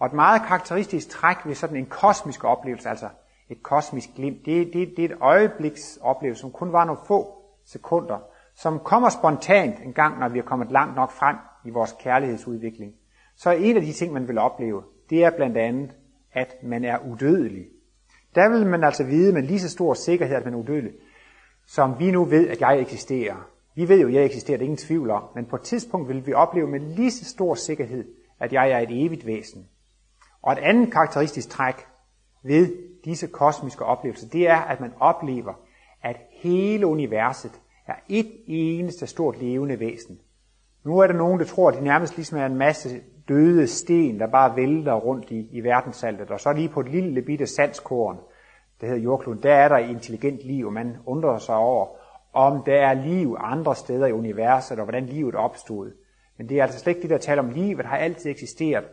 Og 0.00 0.06
et 0.06 0.12
meget 0.12 0.42
karakteristisk 0.42 1.08
træk 1.08 1.36
ved 1.44 1.54
sådan 1.54 1.76
en 1.76 1.86
kosmisk 1.86 2.44
oplevelse, 2.44 2.88
altså 2.88 3.08
et 3.48 3.62
kosmisk 3.62 4.08
glimt, 4.16 4.46
det, 4.46 4.70
det, 4.72 4.92
det 4.96 5.04
er 5.04 5.08
et 5.08 5.18
øjebliks 5.20 5.98
oplevelse, 6.02 6.40
som 6.40 6.50
kun 6.50 6.72
var 6.72 6.84
nogle 6.84 7.00
få 7.06 7.42
sekunder, 7.64 8.18
som 8.54 8.78
kommer 8.78 9.08
spontant 9.08 9.80
en 9.84 9.92
gang, 9.92 10.18
når 10.18 10.28
vi 10.28 10.38
er 10.38 10.42
kommet 10.42 10.70
langt 10.70 10.96
nok 10.96 11.10
frem 11.10 11.36
i 11.64 11.70
vores 11.70 11.94
kærlighedsudvikling. 12.00 12.92
Så 13.36 13.50
en 13.50 13.76
af 13.76 13.82
de 13.82 13.92
ting, 13.92 14.12
man 14.12 14.28
vil 14.28 14.38
opleve, 14.38 14.82
det 15.10 15.24
er 15.24 15.30
blandt 15.36 15.56
andet, 15.56 15.90
at 16.32 16.54
man 16.62 16.84
er 16.84 16.98
udødelig. 16.98 17.66
Der 18.34 18.48
vil 18.48 18.66
man 18.66 18.84
altså 18.84 19.04
vide 19.04 19.32
med 19.32 19.42
lige 19.42 19.60
så 19.60 19.68
stor 19.68 19.94
sikkerhed, 19.94 20.36
at 20.36 20.44
man 20.44 20.54
er 20.54 20.58
udødelig, 20.58 20.92
som 21.66 21.98
vi 21.98 22.10
nu 22.10 22.24
ved, 22.24 22.48
at 22.48 22.60
jeg 22.60 22.80
eksisterer. 22.80 23.48
Vi 23.74 23.88
ved 23.88 24.00
jo, 24.00 24.08
at 24.08 24.14
jeg 24.14 24.24
eksisterer, 24.24 24.58
det 24.58 24.64
er 24.64 24.70
ingen 24.70 24.86
tvivl 24.86 25.10
om, 25.10 25.22
men 25.34 25.46
på 25.46 25.56
et 25.56 25.62
tidspunkt 25.62 26.08
vil 26.08 26.26
vi 26.26 26.32
opleve 26.32 26.66
med 26.66 26.80
lige 26.80 27.10
så 27.10 27.24
stor 27.24 27.54
sikkerhed, 27.54 28.04
at 28.40 28.52
jeg 28.52 28.70
er 28.70 28.78
et 28.78 29.04
evigt 29.04 29.26
væsen. 29.26 29.68
Og 30.42 30.52
et 30.52 30.58
andet 30.58 30.92
karakteristisk 30.92 31.48
træk 31.50 31.86
ved 32.42 32.76
disse 33.04 33.26
kosmiske 33.26 33.84
oplevelser, 33.84 34.28
det 34.28 34.48
er, 34.48 34.56
at 34.56 34.80
man 34.80 34.92
oplever, 35.00 35.54
at 36.02 36.16
hele 36.30 36.86
universet 36.86 37.60
er 37.86 37.94
et 38.08 38.32
eneste 38.46 39.06
stort 39.06 39.38
levende 39.38 39.80
væsen. 39.80 40.18
Nu 40.84 40.98
er 40.98 41.06
der 41.06 41.14
nogen, 41.14 41.40
der 41.40 41.46
tror, 41.46 41.68
at 41.68 41.74
det 41.74 41.82
nærmest 41.82 42.16
ligesom 42.16 42.38
er 42.38 42.46
en 42.46 42.56
masse 42.56 43.00
døde 43.28 43.66
sten, 43.66 44.20
der 44.20 44.26
bare 44.26 44.56
vælter 44.56 44.94
rundt 44.94 45.30
i, 45.30 45.48
i 45.52 45.60
verdenssaltet, 45.60 46.30
og 46.30 46.40
så 46.40 46.52
lige 46.52 46.68
på 46.68 46.80
et 46.80 46.88
lille 46.88 47.22
bitte 47.22 47.46
sandskorn, 47.46 48.18
der 48.80 48.86
hedder 48.86 49.02
jordkloden, 49.02 49.42
der 49.42 49.54
er 49.54 49.68
der 49.68 49.76
intelligent 49.76 50.42
liv, 50.42 50.66
og 50.66 50.72
man 50.72 50.96
undrer 51.06 51.38
sig 51.38 51.56
over, 51.56 51.86
om 52.32 52.62
der 52.66 52.74
er 52.74 52.94
liv 52.94 53.36
andre 53.38 53.74
steder 53.76 54.06
i 54.06 54.12
universet, 54.12 54.78
og 54.78 54.84
hvordan 54.84 55.06
livet 55.06 55.34
opstod. 55.34 55.92
Men 56.38 56.48
det 56.48 56.58
er 56.58 56.62
altså 56.62 56.78
slet 56.78 56.90
ikke 56.96 57.02
det, 57.02 57.10
der 57.10 57.18
taler 57.18 57.42
om 57.42 57.50
livet, 57.50 57.86
har 57.86 57.96
altid 57.96 58.30
eksisteret. 58.30 58.84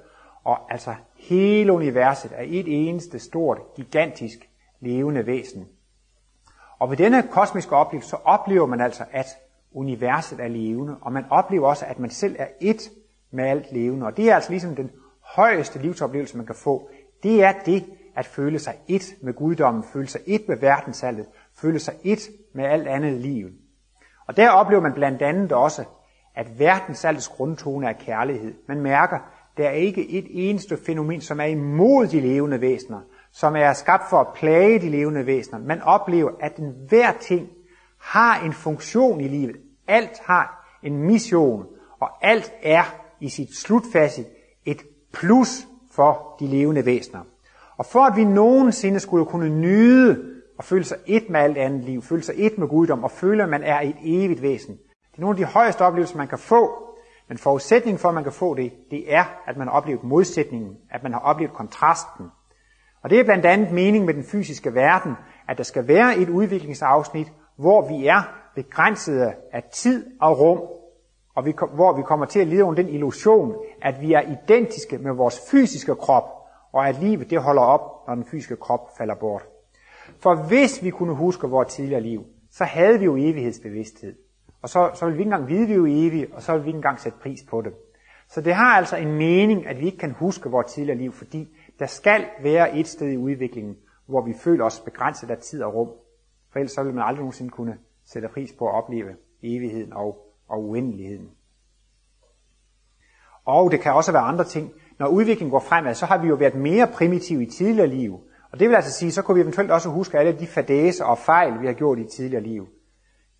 Og 0.48 0.72
altså 0.72 0.96
hele 1.16 1.74
universet 1.74 2.32
er 2.36 2.44
et 2.46 2.88
eneste 2.88 3.20
stort, 3.20 3.58
gigantisk 3.76 4.50
levende 4.80 5.26
væsen. 5.26 5.68
Og 6.80 6.90
ved 6.90 6.98
denne 6.98 7.28
kosmiske 7.32 7.76
oplevelse, 7.76 8.10
så 8.10 8.18
oplever 8.26 8.66
man 8.66 8.82
altså, 8.82 9.04
at 9.12 9.26
universet 9.72 10.40
er 10.40 10.48
levende, 10.48 10.98
og 11.02 11.12
man 11.12 11.26
oplever 11.30 11.68
også, 11.68 11.86
at 11.86 12.00
man 12.00 12.10
selv 12.10 12.36
er 12.40 12.48
et 12.62 12.90
med 13.32 13.44
alt 13.44 13.72
levende. 13.72 14.06
Og 14.06 14.18
det 14.18 14.30
er 14.30 14.36
altså 14.36 14.50
ligesom 14.50 14.76
den 14.76 14.92
højeste 15.22 15.80
livsoplevelse, 15.80 16.38
man 16.38 16.46
kan 16.46 16.56
få. 16.56 16.90
Det 17.24 17.44
er 17.44 17.54
det 17.66 17.86
at 18.16 18.26
føle 18.26 18.60
sig 18.60 18.76
et 18.88 19.16
med 19.22 19.34
guddommen, 19.34 19.84
føle 19.84 20.08
sig 20.08 20.22
et 20.26 20.42
med 20.48 20.58
verdensaltet, 20.58 21.26
føle 21.56 21.80
sig 21.80 21.94
et 22.04 22.20
med 22.54 22.66
alt 22.66 22.88
andet 22.88 23.14
liv. 23.14 23.50
Og 24.28 24.38
der 24.38 24.50
oplever 24.50 24.82
man 24.82 24.94
blandt 24.94 25.22
andet 25.22 25.52
også, 25.52 25.86
at 26.36 26.60
verdensaltets 26.60 27.28
grundtone 27.28 27.88
er 27.88 27.94
kærlighed. 27.94 28.54
Man 28.68 28.82
mærker, 28.82 29.20
der 29.58 29.68
er 29.68 29.72
ikke 29.72 30.10
et 30.10 30.26
eneste 30.30 30.78
fænomen, 30.86 31.22
som 31.22 31.40
er 31.40 31.46
imod 31.46 32.08
de 32.08 32.20
levende 32.20 32.62
væsener, 32.62 33.00
som 33.32 33.56
er 33.56 33.74
skabt 33.74 34.04
for 34.10 34.18
at 34.18 34.28
plage 34.36 34.80
de 34.80 34.90
levende 34.90 35.26
væsener. 35.26 35.60
Man 35.60 35.82
oplever, 35.82 36.32
at 36.40 36.60
hver 36.90 37.12
ting 37.22 37.50
har 38.02 38.46
en 38.46 38.54
funktion 38.54 39.22
i 39.22 39.28
livet. 39.28 39.56
Alt 39.88 40.20
har 40.26 40.78
en 40.84 40.98
mission, 40.98 41.66
og 42.00 42.10
alt 42.22 42.54
er 42.64 42.84
i 43.20 43.30
sit 43.30 43.58
slutfase 43.58 44.26
et 44.66 44.82
plus 45.14 45.68
for 45.92 46.36
de 46.40 46.48
levende 46.48 46.86
væsener. 46.86 47.22
Og 47.78 47.86
for 47.86 48.00
at 48.00 48.16
vi 48.16 48.24
nogensinde 48.24 49.00
skulle 49.00 49.26
kunne 49.26 49.50
nyde 49.50 50.24
og 50.58 50.64
føle 50.64 50.84
sig 50.84 50.98
et 51.06 51.30
med 51.30 51.40
alt 51.40 51.58
andet 51.58 51.84
liv, 51.84 52.02
føle 52.02 52.24
sig 52.24 52.36
et 52.38 52.58
med 52.58 52.68
guddom 52.68 53.04
og 53.04 53.12
føle, 53.12 53.44
at 53.44 53.50
man 53.50 53.64
er 53.64 53.82
et 53.82 53.96
evigt 54.04 54.42
væsen. 54.42 54.78
Det 55.12 55.18
er 55.18 55.22
nogle 55.22 55.34
af 55.34 55.38
de 55.38 55.54
højeste 55.54 55.82
oplevelser, 55.82 56.18
man 56.18 56.28
kan 56.28 56.38
få, 56.38 56.87
men 57.28 57.38
forudsætningen 57.38 58.00
for, 58.00 58.10
at 58.10 58.16
man 58.16 58.24
kan 58.24 58.34
få 58.34 58.56
det, 58.56 58.74
det 58.92 59.14
er, 59.14 59.24
at 59.48 59.58
man 59.58 59.68
har 59.68 59.74
oplevet 59.74 60.04
modsætningen, 60.04 60.78
at 60.92 61.04
man 61.04 61.14
har 61.14 61.20
oplevet 61.20 61.54
kontrasten. 61.54 62.26
Og 63.04 63.10
det 63.10 63.20
er 63.20 63.24
blandt 63.24 63.46
andet 63.46 63.72
meningen 63.72 64.06
med 64.06 64.14
den 64.14 64.24
fysiske 64.24 64.74
verden, 64.74 65.16
at 65.48 65.58
der 65.58 65.64
skal 65.64 65.88
være 65.88 66.18
et 66.18 66.30
udviklingsafsnit, 66.30 67.32
hvor 67.56 67.88
vi 67.88 68.08
er 68.08 68.22
begrænsede 68.56 69.34
af 69.52 69.64
tid 69.64 70.06
og 70.22 70.40
rum, 70.40 70.62
og 71.36 71.46
vi, 71.46 71.54
hvor 71.74 71.98
vi 71.98 72.02
kommer 72.02 72.26
til 72.26 72.40
at 72.40 72.48
lide 72.48 72.64
under 72.64 72.84
den 72.84 72.94
illusion, 72.94 73.56
at 73.82 74.02
vi 74.02 74.14
er 74.14 74.22
identiske 74.22 74.98
med 74.98 75.12
vores 75.12 75.40
fysiske 75.52 75.96
krop, 75.96 76.24
og 76.74 76.88
at 76.88 77.00
livet 77.00 77.30
det 77.30 77.42
holder 77.42 77.62
op, 77.62 78.08
når 78.08 78.16
den 78.16 78.26
fysiske 78.26 78.56
krop 78.56 78.98
falder 78.98 79.16
bort. 79.16 79.44
For 80.20 80.36
hvis 80.36 80.84
vi 80.84 80.90
kunne 80.90 81.16
huske 81.16 81.48
vores 81.48 81.74
tidligere 81.74 82.02
liv, 82.02 82.26
så 82.52 82.64
havde 82.64 83.00
vi 83.00 83.06
jo 83.06 83.16
evighedsbevidsthed. 83.16 84.16
Og 84.62 84.70
så, 84.70 84.92
så 84.94 85.06
vil 85.06 85.14
vi 85.14 85.20
ikke 85.20 85.28
engang 85.28 85.48
vide, 85.48 85.62
at 85.62 85.70
vi 85.70 85.74
er 85.74 86.08
evige, 86.08 86.28
og 86.34 86.42
så 86.42 86.54
vil 86.54 86.64
vi 86.64 86.70
ikke 86.70 86.78
engang 86.78 87.00
sætte 87.00 87.18
pris 87.22 87.40
på 87.50 87.62
det. 87.62 87.74
Så 88.30 88.42
det 88.42 88.54
har 88.54 88.78
altså 88.78 88.98
en 88.98 89.12
mening, 89.12 89.68
at 89.68 89.80
vi 89.80 89.86
ikke 89.86 89.98
kan 89.98 90.12
huske 90.12 90.50
vores 90.50 90.74
tidligere 90.74 90.98
liv, 90.98 91.12
fordi 91.12 91.48
der 91.80 91.86
skal 91.86 92.26
være 92.44 92.78
et 92.78 92.88
sted 92.88 93.12
i 93.12 93.18
udviklingen, 93.18 93.78
hvor 94.06 94.26
vi 94.26 94.34
føler 94.44 94.66
os 94.66 94.80
begrænset 94.80 95.32
af 95.32 95.38
tid 95.38 95.64
og 95.64 95.74
rum. 95.74 95.90
For 96.52 96.60
ellers 96.60 96.72
så 96.72 96.84
vil 96.84 96.94
man 96.94 97.04
aldrig 97.04 97.20
nogensinde 97.20 97.52
kunne 97.52 97.78
sætte 98.06 98.28
pris 98.28 98.54
på 98.60 98.68
at 98.68 98.76
opleve 98.76 99.16
evigheden 99.44 99.94
og, 99.94 100.18
og 100.48 100.64
uendeligheden. 100.64 101.30
Og 103.46 103.72
det 103.72 103.80
kan 103.80 103.94
også 103.94 104.12
være 104.12 104.22
andre 104.22 104.44
ting. 104.44 104.72
Når 105.00 105.08
udviklingen 105.08 105.52
går 105.52 105.60
fremad, 105.60 105.94
så 105.94 106.06
har 106.06 106.18
vi 106.18 106.28
jo 106.28 106.36
været 106.36 106.56
mere 106.56 106.88
primitive 106.88 107.44
i 107.44 107.46
tidligere 107.46 107.88
liv. 107.88 108.20
Og 108.52 108.60
det 108.60 108.70
vil 108.70 108.76
altså 108.76 108.92
sige, 108.92 109.12
så 109.12 109.22
kunne 109.22 109.36
vi 109.36 109.42
eventuelt 109.42 109.72
også 109.72 109.90
huske 109.90 110.20
alle 110.20 110.40
de 110.40 110.48
fadæser 110.48 111.06
og 111.06 111.18
fejl, 111.18 111.62
vi 111.62 111.66
har 111.66 111.74
gjort 111.74 112.00
i 112.00 112.04
tidligere 112.04 112.44
liv. 112.44 112.68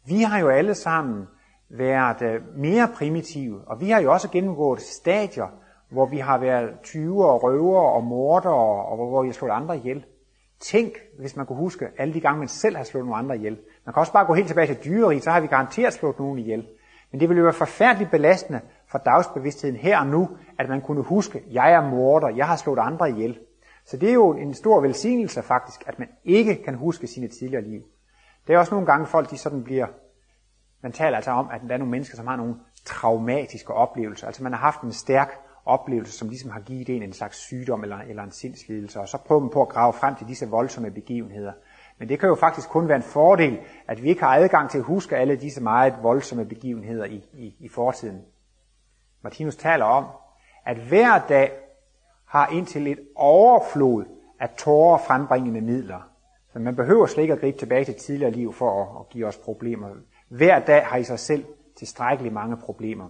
Vi 0.08 0.22
har 0.22 0.40
jo 0.40 0.50
alle 0.50 0.76
sammen 0.76 1.28
været 1.70 2.22
øh, 2.22 2.42
mere 2.58 2.90
primitive, 2.96 3.62
og 3.68 3.82
vi 3.82 3.90
har 3.90 4.02
jo 4.02 4.12
også 4.12 4.30
gennemgået 4.30 4.82
stadier, 4.82 5.48
hvor 5.90 6.06
vi 6.06 6.18
har 6.18 6.38
været 6.38 6.70
20 6.84 7.26
og 7.26 7.44
røver 7.44 7.82
og 7.82 8.04
morder, 8.04 8.50
og 8.50 8.96
hvor 8.96 9.22
vi 9.22 9.28
har 9.28 9.34
slået 9.34 9.52
andre 9.52 9.78
ihjel. 9.78 10.06
Tænk, 10.60 10.94
hvis 11.20 11.36
man 11.36 11.46
kunne 11.46 11.58
huske 11.58 11.88
alle 11.98 12.14
de 12.14 12.20
gange, 12.20 12.40
man 12.40 12.48
selv 12.48 12.76
har 12.76 12.84
slået 12.84 13.06
nogle 13.06 13.18
andre 13.18 13.36
ihjel. 13.36 13.58
Man 13.86 13.94
kan 13.94 14.00
også 14.00 14.14
bare 14.14 14.26
gå 14.26 14.34
helt 14.34 14.48
tilbage 14.48 14.68
til 14.68 14.84
dyreriet, 14.86 15.24
så 15.24 15.32
har 15.32 15.40
vi 15.40 15.48
garanteret 15.48 15.94
slået 15.94 16.20
nogen 16.20 16.40
ihjel. 16.40 16.68
Men 17.12 17.20
det 17.20 17.30
ville 17.30 17.40
jo 17.40 17.44
være 17.44 17.54
forfærdeligt 17.54 18.12
belastende 18.12 18.62
for 18.88 18.98
dagsbevidstheden 18.98 19.76
her 19.76 20.00
og 20.00 20.08
nu, 20.08 20.30
at 20.60 20.70
man 20.70 20.82
kunne 20.82 21.04
huske, 21.04 21.44
jeg 21.52 21.74
er 21.74 21.90
morder, 21.90 22.30
jeg 22.30 22.48
har 22.48 22.56
slået 22.56 22.80
andre 22.80 23.10
ihjel. 23.10 23.40
Så 23.86 23.98
det 23.98 24.10
er 24.10 24.14
jo 24.14 24.34
en 24.34 24.54
stor 24.54 24.82
velsignelse 24.82 25.42
faktisk, 25.42 25.84
at 25.88 26.00
man 26.00 26.08
ikke 26.24 26.64
kan 26.64 26.76
huske 26.76 27.08
sine 27.08 27.28
tidligere 27.28 27.64
liv. 27.64 27.82
Det 28.48 28.54
er 28.54 28.60
også 28.60 28.74
nogle 28.74 28.86
gange 28.86 29.06
folk, 29.06 29.30
de 29.30 29.38
sådan 29.38 29.64
bliver, 29.64 29.88
man 30.82 30.92
taler 30.92 31.16
altså 31.16 31.32
om, 31.32 31.50
at 31.52 31.62
der 31.68 31.74
er 31.74 31.78
nogle 31.78 31.92
mennesker, 31.92 32.16
som 32.16 32.28
har 32.28 32.36
nogle 32.36 32.56
traumatiske 32.86 33.74
oplevelser. 33.74 34.28
Altså 34.28 34.44
man 34.44 34.52
har 34.52 34.60
haft 34.60 34.82
en 34.82 34.92
stærk 34.92 35.40
oplevelse, 35.66 36.12
som 36.12 36.30
ligesom 36.30 36.52
har 36.52 36.60
givet 36.60 36.90
en 36.90 37.04
en 37.04 37.14
slags 37.14 37.38
sygdom 37.38 37.84
eller, 37.84 37.98
eller 37.98 38.24
en 38.24 38.32
sindslidelse, 38.32 39.00
og 39.00 39.08
så 39.08 39.18
prøver 39.18 39.42
man 39.42 39.50
på 39.50 39.62
at 39.62 39.70
grave 39.70 39.94
frem 39.94 40.16
til 40.16 40.28
disse 40.28 40.50
voldsomme 40.50 40.92
begivenheder. 40.92 41.52
Men 41.98 42.10
det 42.10 42.20
kan 42.20 42.30
jo 42.30 42.36
faktisk 42.36 42.70
kun 42.70 42.88
være 42.88 42.98
en 42.98 43.04
fordel, 43.04 43.60
at 43.88 44.04
vi 44.04 44.10
ikke 44.10 44.22
har 44.22 44.36
adgang 44.36 44.70
til 44.70 44.78
at 44.78 44.84
huske 44.84 45.18
alle 45.18 45.36
disse 45.36 45.64
meget 45.64 45.94
voldsomme 46.02 46.46
begivenheder 46.46 47.06
i, 47.06 47.24
i, 47.34 47.56
i 47.60 47.70
fortiden. 47.70 48.22
Martinus 49.22 49.56
taler 49.56 49.86
om, 49.86 50.06
at 50.66 50.78
hver 50.78 51.28
dag 51.30 51.52
har 52.26 52.48
indtil 52.48 52.88
et 52.88 53.00
overflod 53.16 54.06
af 54.40 54.50
tårer 54.50 54.98
frembringende 54.98 55.62
midler. 55.62 56.10
Så 56.58 56.62
man 56.62 56.76
behøver 56.76 57.06
slet 57.06 57.24
ikke 57.24 57.34
at 57.34 57.40
gribe 57.40 57.58
tilbage 57.58 57.86
til 57.86 57.96
tidligere 57.96 58.32
liv 58.32 58.54
for 58.54 58.82
at, 58.82 58.88
at 59.00 59.10
give 59.10 59.28
os 59.28 59.38
problemer. 59.38 59.88
Hver 60.30 60.60
dag 60.60 60.86
har 60.86 60.98
i 60.98 61.04
sig 61.04 61.20
selv 61.20 61.46
tilstrækkeligt 61.78 62.34
mange 62.34 62.58
problemer. 62.58 63.06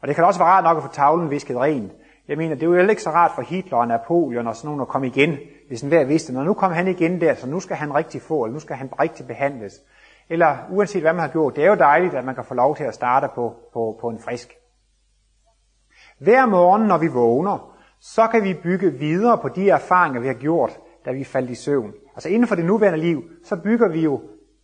Og 0.00 0.08
det 0.08 0.16
kan 0.16 0.24
også 0.24 0.40
være 0.40 0.48
rart 0.48 0.64
nok 0.64 0.76
at 0.76 0.82
få 0.82 0.92
tavlen 0.92 1.30
visket 1.30 1.56
rent. 1.56 1.92
Jeg 2.28 2.38
mener, 2.38 2.54
det 2.54 2.62
er 2.62 2.66
jo 2.66 2.88
ikke 2.88 3.02
så 3.02 3.10
rart 3.10 3.30
for 3.34 3.42
Hitler 3.42 3.78
og 3.78 3.88
Napoleon 3.88 4.46
og 4.46 4.56
sådan 4.56 4.66
nogen 4.66 4.80
at 4.80 4.88
komme 4.88 5.06
igen, 5.06 5.38
hvis 5.68 5.82
en 5.82 5.88
hver 5.88 6.04
vidste, 6.04 6.32
når 6.32 6.44
nu 6.44 6.54
kom 6.54 6.72
han 6.72 6.88
igen 6.88 7.20
der, 7.20 7.34
så 7.34 7.46
nu 7.46 7.60
skal 7.60 7.76
han 7.76 7.94
rigtig 7.94 8.22
få, 8.22 8.44
eller 8.44 8.54
nu 8.54 8.60
skal 8.60 8.76
han 8.76 8.90
rigtig 9.00 9.26
behandles. 9.26 9.72
Eller 10.28 10.56
uanset 10.70 11.02
hvad 11.02 11.12
man 11.12 11.20
har 11.20 11.28
gjort, 11.28 11.56
det 11.56 11.64
er 11.64 11.68
jo 11.68 11.76
dejligt, 11.76 12.14
at 12.14 12.24
man 12.24 12.34
kan 12.34 12.44
få 12.44 12.54
lov 12.54 12.76
til 12.76 12.84
at 12.84 12.94
starte 12.94 13.28
på, 13.34 13.54
på, 13.72 13.98
på 14.00 14.08
en 14.08 14.18
frisk. 14.18 14.54
Hver 16.18 16.46
morgen, 16.46 16.82
når 16.82 16.98
vi 16.98 17.06
vågner, 17.06 17.76
så 18.00 18.26
kan 18.26 18.44
vi 18.44 18.54
bygge 18.54 18.92
videre 18.92 19.38
på 19.38 19.48
de 19.48 19.70
erfaringer, 19.70 20.20
vi 20.20 20.26
har 20.26 20.34
gjort, 20.34 20.78
da 21.04 21.12
vi 21.12 21.24
faldt 21.24 21.50
i 21.50 21.54
søvn. 21.54 21.92
Altså 22.14 22.28
inden 22.28 22.48
for 22.48 22.54
det 22.54 22.64
nuværende 22.64 22.98
liv, 22.98 23.22
så 23.44 23.56
bygger 23.56 23.88
vi 23.88 24.00
jo 24.00 24.20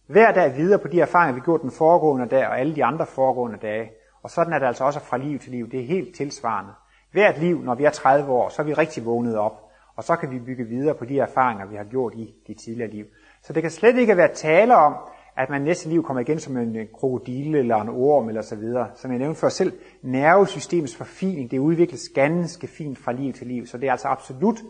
hver 0.07 0.33
dag 0.33 0.57
videre 0.57 0.79
på 0.79 0.89
de 0.89 1.01
erfaringer, 1.01 1.35
vi 1.35 1.41
har 1.41 1.45
gjort 1.45 1.63
den 1.63 1.71
foregående 1.71 2.27
dag 2.27 2.47
og 2.47 2.61
alle 2.61 2.77
de 2.77 2.85
andre 2.85 3.07
foregående 3.07 3.59
dage. 3.63 3.91
Og 4.23 4.31
sådan 4.31 4.53
er 4.53 4.59
det 4.59 4.67
altså 4.67 4.85
også 4.85 5.01
fra 5.01 5.17
liv 5.17 5.39
til 5.39 5.51
liv. 5.51 5.71
Det 5.71 5.81
er 5.81 5.87
helt 5.87 6.17
tilsvarende. 6.17 6.73
Hvert 7.13 7.39
liv, 7.39 7.63
når 7.63 7.75
vi 7.75 7.85
er 7.85 7.91
30 7.91 8.33
år, 8.33 8.49
så 8.49 8.63
er 8.63 8.67
vi 8.67 8.73
rigtig 8.73 9.05
vågnet 9.05 9.37
op. 9.37 9.53
Og 9.97 10.05
så 10.05 10.17
kan 10.17 10.31
vi 10.31 10.39
bygge 10.39 10.65
videre 10.65 10.95
på 10.95 11.05
de 11.05 11.19
erfaringer, 11.19 11.67
vi 11.67 11.77
har 11.77 11.85
gjort 11.85 12.15
i 12.15 12.35
de 12.47 12.55
tidligere 12.55 12.91
liv. 12.91 13.05
Så 13.43 13.53
det 13.53 13.63
kan 13.63 13.71
slet 13.71 13.97
ikke 13.97 14.17
være 14.17 14.35
tale 14.35 14.77
om, 14.77 14.95
at 15.37 15.51
man 15.51 15.63
næste 15.63 15.89
liv 15.89 16.03
kommer 16.03 16.21
igen 16.21 16.39
som 16.39 16.57
en 16.57 16.77
krokodille 16.95 17.59
eller 17.59 17.77
en 17.77 17.89
orm 17.89 18.29
eller 18.29 18.43
så 18.43 18.57
videre. 18.57 18.91
Som 18.95 19.11
jeg 19.11 19.19
nævnte 19.19 19.41
før 19.41 19.49
selv, 19.49 19.73
nervesystemets 20.03 20.97
forfining, 20.97 21.51
det 21.51 21.59
udvikles 21.59 22.09
ganske 22.15 22.67
fint 22.67 22.99
fra 22.99 23.13
liv 23.13 23.33
til 23.33 23.47
liv. 23.47 23.67
Så 23.67 23.79
det 23.79 23.87
er 23.87 23.93
altså 23.93 24.09
absolut 24.09 24.61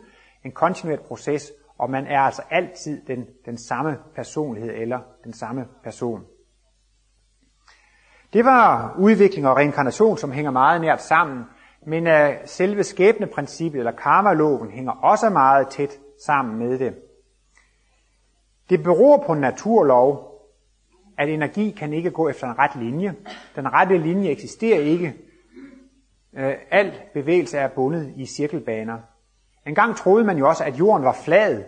en 0.44 0.52
kontinueret 0.52 1.00
proces, 1.00 1.52
og 1.78 1.90
man 1.90 2.06
er 2.06 2.20
altså 2.20 2.42
altid 2.50 3.02
den, 3.06 3.26
den 3.46 3.58
samme 3.58 3.98
personlighed 4.14 4.74
eller 4.74 5.00
den 5.24 5.32
samme 5.32 5.66
person. 5.84 6.24
Det 8.32 8.44
var 8.44 8.94
udvikling 8.98 9.48
og 9.48 9.56
reinkarnation, 9.56 10.18
som 10.18 10.32
hænger 10.32 10.50
meget 10.50 10.80
nært 10.80 11.02
sammen, 11.02 11.44
men 11.86 12.06
uh, 12.06 12.34
selve 12.44 12.84
skæbneprincippet 12.84 13.78
eller 13.78 13.92
karmaloven 13.92 14.70
hænger 14.70 14.92
også 14.92 15.30
meget 15.30 15.68
tæt 15.68 15.98
sammen 16.26 16.58
med 16.58 16.78
det. 16.78 16.94
Det 18.70 18.82
beror 18.82 19.24
på 19.26 19.32
en 19.32 19.40
naturlov, 19.40 20.24
at 21.18 21.28
energi 21.28 21.70
kan 21.70 21.92
ikke 21.92 22.10
gå 22.10 22.28
efter 22.28 22.46
en 22.46 22.58
ret 22.58 22.76
linje. 22.76 23.14
Den 23.56 23.72
rette 23.72 23.98
linje 23.98 24.30
eksisterer 24.30 24.80
ikke. 24.80 25.14
Uh, 26.32 26.52
al 26.70 26.92
bevægelse 27.14 27.58
er 27.58 27.68
bundet 27.68 28.12
i 28.16 28.26
cirkelbaner. 28.26 28.98
En 29.68 29.74
gang 29.74 29.96
troede 29.96 30.24
man 30.24 30.38
jo 30.38 30.48
også, 30.48 30.64
at 30.64 30.78
jorden 30.78 31.04
var 31.04 31.12
flad, 31.12 31.64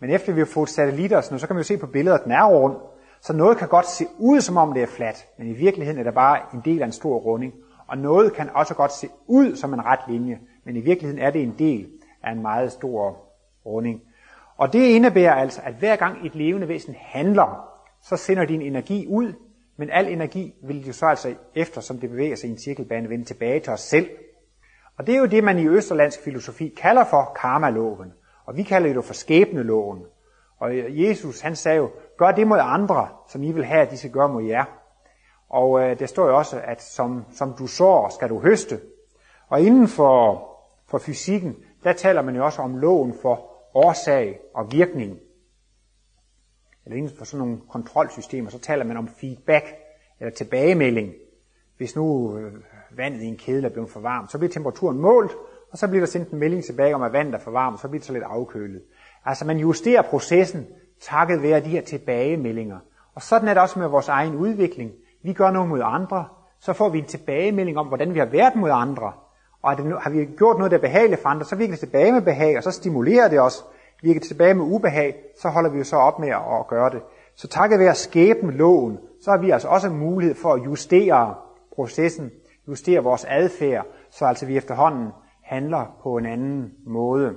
men 0.00 0.10
efter 0.10 0.32
vi 0.32 0.40
har 0.40 0.46
fået 0.46 0.68
satellitter, 0.68 1.20
så 1.20 1.46
kan 1.46 1.56
man 1.56 1.60
jo 1.60 1.66
se 1.66 1.78
på 1.78 1.86
billedet, 1.86 2.18
at 2.18 2.24
den 2.24 2.32
er 2.32 2.48
rund. 2.48 2.76
Så 3.20 3.32
noget 3.32 3.58
kan 3.58 3.68
godt 3.68 3.86
se 3.86 4.06
ud, 4.18 4.40
som 4.40 4.56
om 4.56 4.74
det 4.74 4.82
er 4.82 4.86
fladt, 4.86 5.26
men 5.38 5.46
i 5.46 5.52
virkeligheden 5.52 6.00
er 6.00 6.04
det 6.04 6.14
bare 6.14 6.40
en 6.54 6.60
del 6.64 6.82
af 6.82 6.86
en 6.86 6.92
stor 6.92 7.18
runding. 7.18 7.54
Og 7.88 7.98
noget 7.98 8.32
kan 8.32 8.50
også 8.54 8.74
godt 8.74 8.92
se 8.92 9.08
ud 9.26 9.56
som 9.56 9.74
en 9.74 9.84
ret 9.84 9.98
linje, 10.08 10.38
men 10.64 10.76
i 10.76 10.80
virkeligheden 10.80 11.22
er 11.22 11.30
det 11.30 11.42
en 11.42 11.54
del 11.58 11.88
af 12.22 12.32
en 12.32 12.42
meget 12.42 12.72
stor 12.72 13.16
runding. 13.66 14.00
Og 14.56 14.72
det 14.72 14.86
indebærer 14.86 15.34
altså, 15.34 15.60
at 15.64 15.74
hver 15.74 15.96
gang 15.96 16.26
et 16.26 16.34
levende 16.34 16.68
væsen 16.68 16.94
handler, 16.98 17.68
så 18.02 18.16
sender 18.16 18.44
din 18.44 18.62
energi 18.62 19.06
ud, 19.08 19.32
men 19.76 19.90
al 19.90 20.08
energi 20.08 20.54
vil 20.62 20.86
jo 20.86 20.92
så 20.92 21.06
altså, 21.06 21.34
efter 21.54 21.80
som 21.80 21.98
det 21.98 22.10
bevæger 22.10 22.36
sig 22.36 22.48
i 22.48 22.52
en 22.52 22.58
cirkelbane, 22.58 23.08
vende 23.08 23.24
tilbage 23.24 23.60
til 23.60 23.72
os 23.72 23.80
selv. 23.80 24.08
Og 25.00 25.06
det 25.06 25.14
er 25.14 25.18
jo 25.18 25.26
det, 25.26 25.44
man 25.44 25.58
i 25.58 25.68
østerlandsk 25.68 26.20
filosofi 26.20 26.68
kalder 26.68 27.04
for 27.04 27.36
karmaloven. 27.40 28.12
Og 28.44 28.56
vi 28.56 28.62
kalder 28.62 28.88
det 28.88 28.94
jo 28.94 29.02
for 29.02 29.14
skæbneloven. 29.14 30.02
Og 30.58 30.70
Jesus 30.88 31.40
han 31.40 31.56
sagde 31.56 31.78
jo, 31.78 31.90
gør 32.18 32.30
det 32.30 32.46
mod 32.46 32.58
andre, 32.60 33.08
som 33.28 33.42
I 33.42 33.52
vil 33.52 33.64
have, 33.64 33.80
at 33.80 33.90
de 33.90 33.98
skal 33.98 34.10
gøre 34.10 34.28
mod 34.28 34.44
jer. 34.44 34.64
Og 35.48 35.80
øh, 35.80 35.98
der 35.98 36.06
står 36.06 36.26
jo 36.26 36.36
også, 36.36 36.60
at 36.64 36.82
som, 36.82 37.24
som 37.32 37.54
du 37.58 37.66
sår, 37.66 38.08
skal 38.08 38.28
du 38.28 38.40
høste. 38.40 38.80
Og 39.48 39.60
inden 39.60 39.88
for, 39.88 40.48
for 40.88 40.98
fysikken, 40.98 41.56
der 41.84 41.92
taler 41.92 42.22
man 42.22 42.36
jo 42.36 42.44
også 42.44 42.62
om 42.62 42.76
loven 42.76 43.14
for 43.22 43.46
årsag 43.74 44.40
og 44.54 44.72
virkning. 44.72 45.18
Eller 46.84 46.96
inden 46.96 47.16
for 47.16 47.24
sådan 47.24 47.46
nogle 47.46 47.60
kontrolsystemer, 47.68 48.50
så 48.50 48.58
taler 48.58 48.84
man 48.84 48.96
om 48.96 49.08
feedback, 49.08 49.66
eller 50.20 50.34
tilbagemelding. 50.34 51.12
Hvis 51.76 51.96
nu 51.96 52.38
øh, 52.38 52.52
vandet 52.96 53.22
i 53.22 53.26
en 53.26 53.36
kedel 53.36 53.64
er 53.64 53.68
blevet 53.68 53.90
for 53.90 54.00
varmt, 54.00 54.30
så 54.30 54.38
bliver 54.38 54.52
temperaturen 54.52 54.98
målt, 54.98 55.32
og 55.72 55.78
så 55.78 55.88
bliver 55.88 56.00
der 56.00 56.10
sendt 56.10 56.30
en 56.30 56.38
melding 56.38 56.64
tilbage 56.64 56.94
om, 56.94 57.02
at 57.02 57.12
vandet 57.12 57.34
er 57.34 57.38
for 57.38 57.50
varmt, 57.50 57.80
så 57.80 57.88
bliver 57.88 58.00
det 58.00 58.06
så 58.06 58.12
lidt 58.12 58.24
afkølet. 58.24 58.82
Altså 59.24 59.44
man 59.44 59.58
justerer 59.58 60.02
processen 60.02 60.66
takket 61.00 61.42
være 61.42 61.60
de 61.60 61.68
her 61.68 61.82
tilbagemeldinger. 61.82 62.78
Og 63.14 63.22
sådan 63.22 63.48
er 63.48 63.54
det 63.54 63.62
også 63.62 63.78
med 63.78 63.88
vores 63.88 64.08
egen 64.08 64.34
udvikling. 64.34 64.92
Vi 65.22 65.32
gør 65.32 65.50
noget 65.50 65.68
mod 65.68 65.80
andre, 65.84 66.24
så 66.60 66.72
får 66.72 66.88
vi 66.88 66.98
en 66.98 67.04
tilbagemelding 67.04 67.78
om, 67.78 67.86
hvordan 67.86 68.14
vi 68.14 68.18
har 68.18 68.26
været 68.26 68.56
mod 68.56 68.70
andre. 68.72 69.12
Og 69.62 69.76
har 70.02 70.10
vi 70.10 70.24
gjort 70.24 70.56
noget, 70.56 70.70
der 70.70 70.76
er 70.76 70.80
behageligt 70.80 71.22
for 71.22 71.28
andre, 71.28 71.44
så 71.44 71.56
virker 71.56 71.72
det 71.72 71.80
tilbage 71.80 72.12
med 72.12 72.22
behag, 72.22 72.56
og 72.56 72.62
så 72.62 72.70
stimulerer 72.70 73.28
det 73.28 73.40
os. 73.40 73.64
Virker 74.02 74.20
det 74.20 74.28
tilbage 74.28 74.54
med 74.54 74.64
ubehag, 74.64 75.14
så 75.42 75.48
holder 75.48 75.70
vi 75.70 75.78
jo 75.78 75.84
så 75.84 75.96
op 75.96 76.18
med 76.18 76.28
at 76.28 76.66
gøre 76.68 76.90
det. 76.90 77.02
Så 77.34 77.48
takket 77.48 77.78
være 77.78 77.94
skæben 77.94 78.50
loven, 78.50 78.98
så 79.22 79.30
har 79.30 79.38
vi 79.38 79.50
altså 79.50 79.68
også 79.68 79.90
mulighed 79.90 80.34
for 80.34 80.52
at 80.54 80.64
justere 80.64 81.34
processen, 81.74 82.30
justere 82.68 83.02
vores 83.02 83.24
adfærd, 83.24 83.86
så 84.10 84.24
altså 84.24 84.46
vi 84.46 84.56
efterhånden 84.56 85.08
handler 85.42 85.98
på 86.02 86.16
en 86.16 86.26
anden 86.26 86.74
måde. 86.86 87.34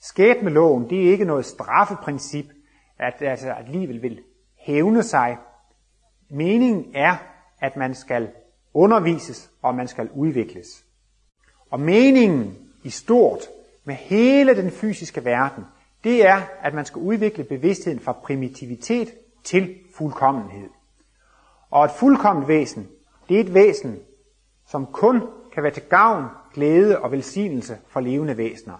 Skæbneloven, 0.00 0.90
det 0.90 1.06
er 1.06 1.10
ikke 1.10 1.24
noget 1.24 1.44
straffeprincip, 1.44 2.46
at, 2.98 3.22
altså, 3.22 3.54
at 3.54 3.68
livet 3.68 4.02
vil 4.02 4.22
hævne 4.56 5.02
sig. 5.02 5.36
Meningen 6.30 6.90
er, 6.94 7.16
at 7.60 7.76
man 7.76 7.94
skal 7.94 8.30
undervises, 8.74 9.50
og 9.62 9.74
man 9.74 9.88
skal 9.88 10.10
udvikles. 10.14 10.84
Og 11.70 11.80
meningen 11.80 12.56
i 12.84 12.90
stort 12.90 13.48
med 13.84 13.94
hele 13.94 14.56
den 14.56 14.70
fysiske 14.70 15.24
verden, 15.24 15.64
det 16.04 16.26
er, 16.26 16.42
at 16.62 16.74
man 16.74 16.84
skal 16.84 17.02
udvikle 17.02 17.44
bevidstheden 17.44 18.00
fra 18.00 18.12
primitivitet 18.12 19.14
til 19.44 19.78
fuldkommenhed. 19.94 20.68
Og 21.70 21.84
et 21.84 21.90
fuldkomment 21.90 22.48
væsen, 22.48 22.88
det 23.28 23.36
er 23.36 23.40
et 23.40 23.54
væsen, 23.54 23.98
som 24.68 24.86
kun 24.86 25.22
kan 25.54 25.62
være 25.62 25.72
til 25.72 25.82
gavn, 25.82 26.24
glæde 26.54 26.98
og 26.98 27.12
velsignelse 27.12 27.78
for 27.88 28.00
levende 28.00 28.36
væsener. 28.36 28.76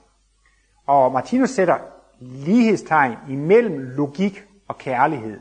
Og 0.86 1.12
Martinus 1.12 1.50
sætter 1.50 1.78
lighedstegn 2.20 3.16
imellem 3.28 3.78
logik 3.78 4.44
og 4.68 4.78
kærlighed. 4.78 5.40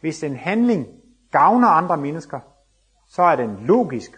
Hvis 0.00 0.22
en 0.22 0.36
handling 0.36 0.86
gavner 1.30 1.68
andre 1.68 1.96
mennesker, 1.96 2.40
så 3.08 3.22
er 3.22 3.36
den 3.36 3.56
logisk. 3.60 4.10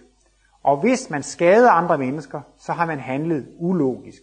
Og 0.63 0.81
hvis 0.81 1.11
man 1.11 1.23
skader 1.23 1.71
andre 1.71 1.99
mennesker, 1.99 2.41
så 2.59 2.73
har 2.73 2.87
man 2.87 2.99
handlet 2.99 3.49
ulogisk. 3.59 4.23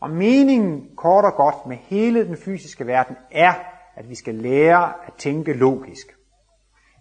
Og 0.00 0.10
meningen 0.10 0.88
kort 0.96 1.24
og 1.24 1.34
godt 1.34 1.66
med 1.66 1.76
hele 1.76 2.26
den 2.26 2.36
fysiske 2.36 2.86
verden 2.86 3.16
er, 3.30 3.54
at 3.94 4.08
vi 4.08 4.14
skal 4.14 4.34
lære 4.34 4.92
at 5.06 5.14
tænke 5.18 5.52
logisk. 5.52 6.06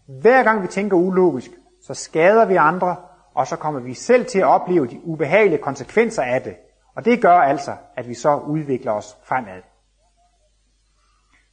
Hver 0.06 0.44
gang 0.44 0.62
vi 0.62 0.68
tænker 0.68 0.98
ulogisk, 0.98 1.52
så 1.84 1.94
skader 1.94 2.46
vi 2.46 2.56
andre, 2.56 2.96
og 3.38 3.48
så 3.48 3.56
kommer 3.56 3.80
vi 3.80 3.94
selv 3.94 4.26
til 4.26 4.40
at 4.40 4.46
opleve 4.46 4.88
de 4.88 5.00
ubehagelige 5.04 5.62
konsekvenser 5.62 6.24
af 6.24 6.42
det. 6.42 6.56
Og 6.96 7.06
det 7.06 7.22
gør 7.22 7.38
altså, 7.38 7.72
at 7.96 8.08
vi 8.08 8.14
så 8.14 8.36
udvikler 8.36 8.92
os 8.92 9.18
fremad. 9.24 9.62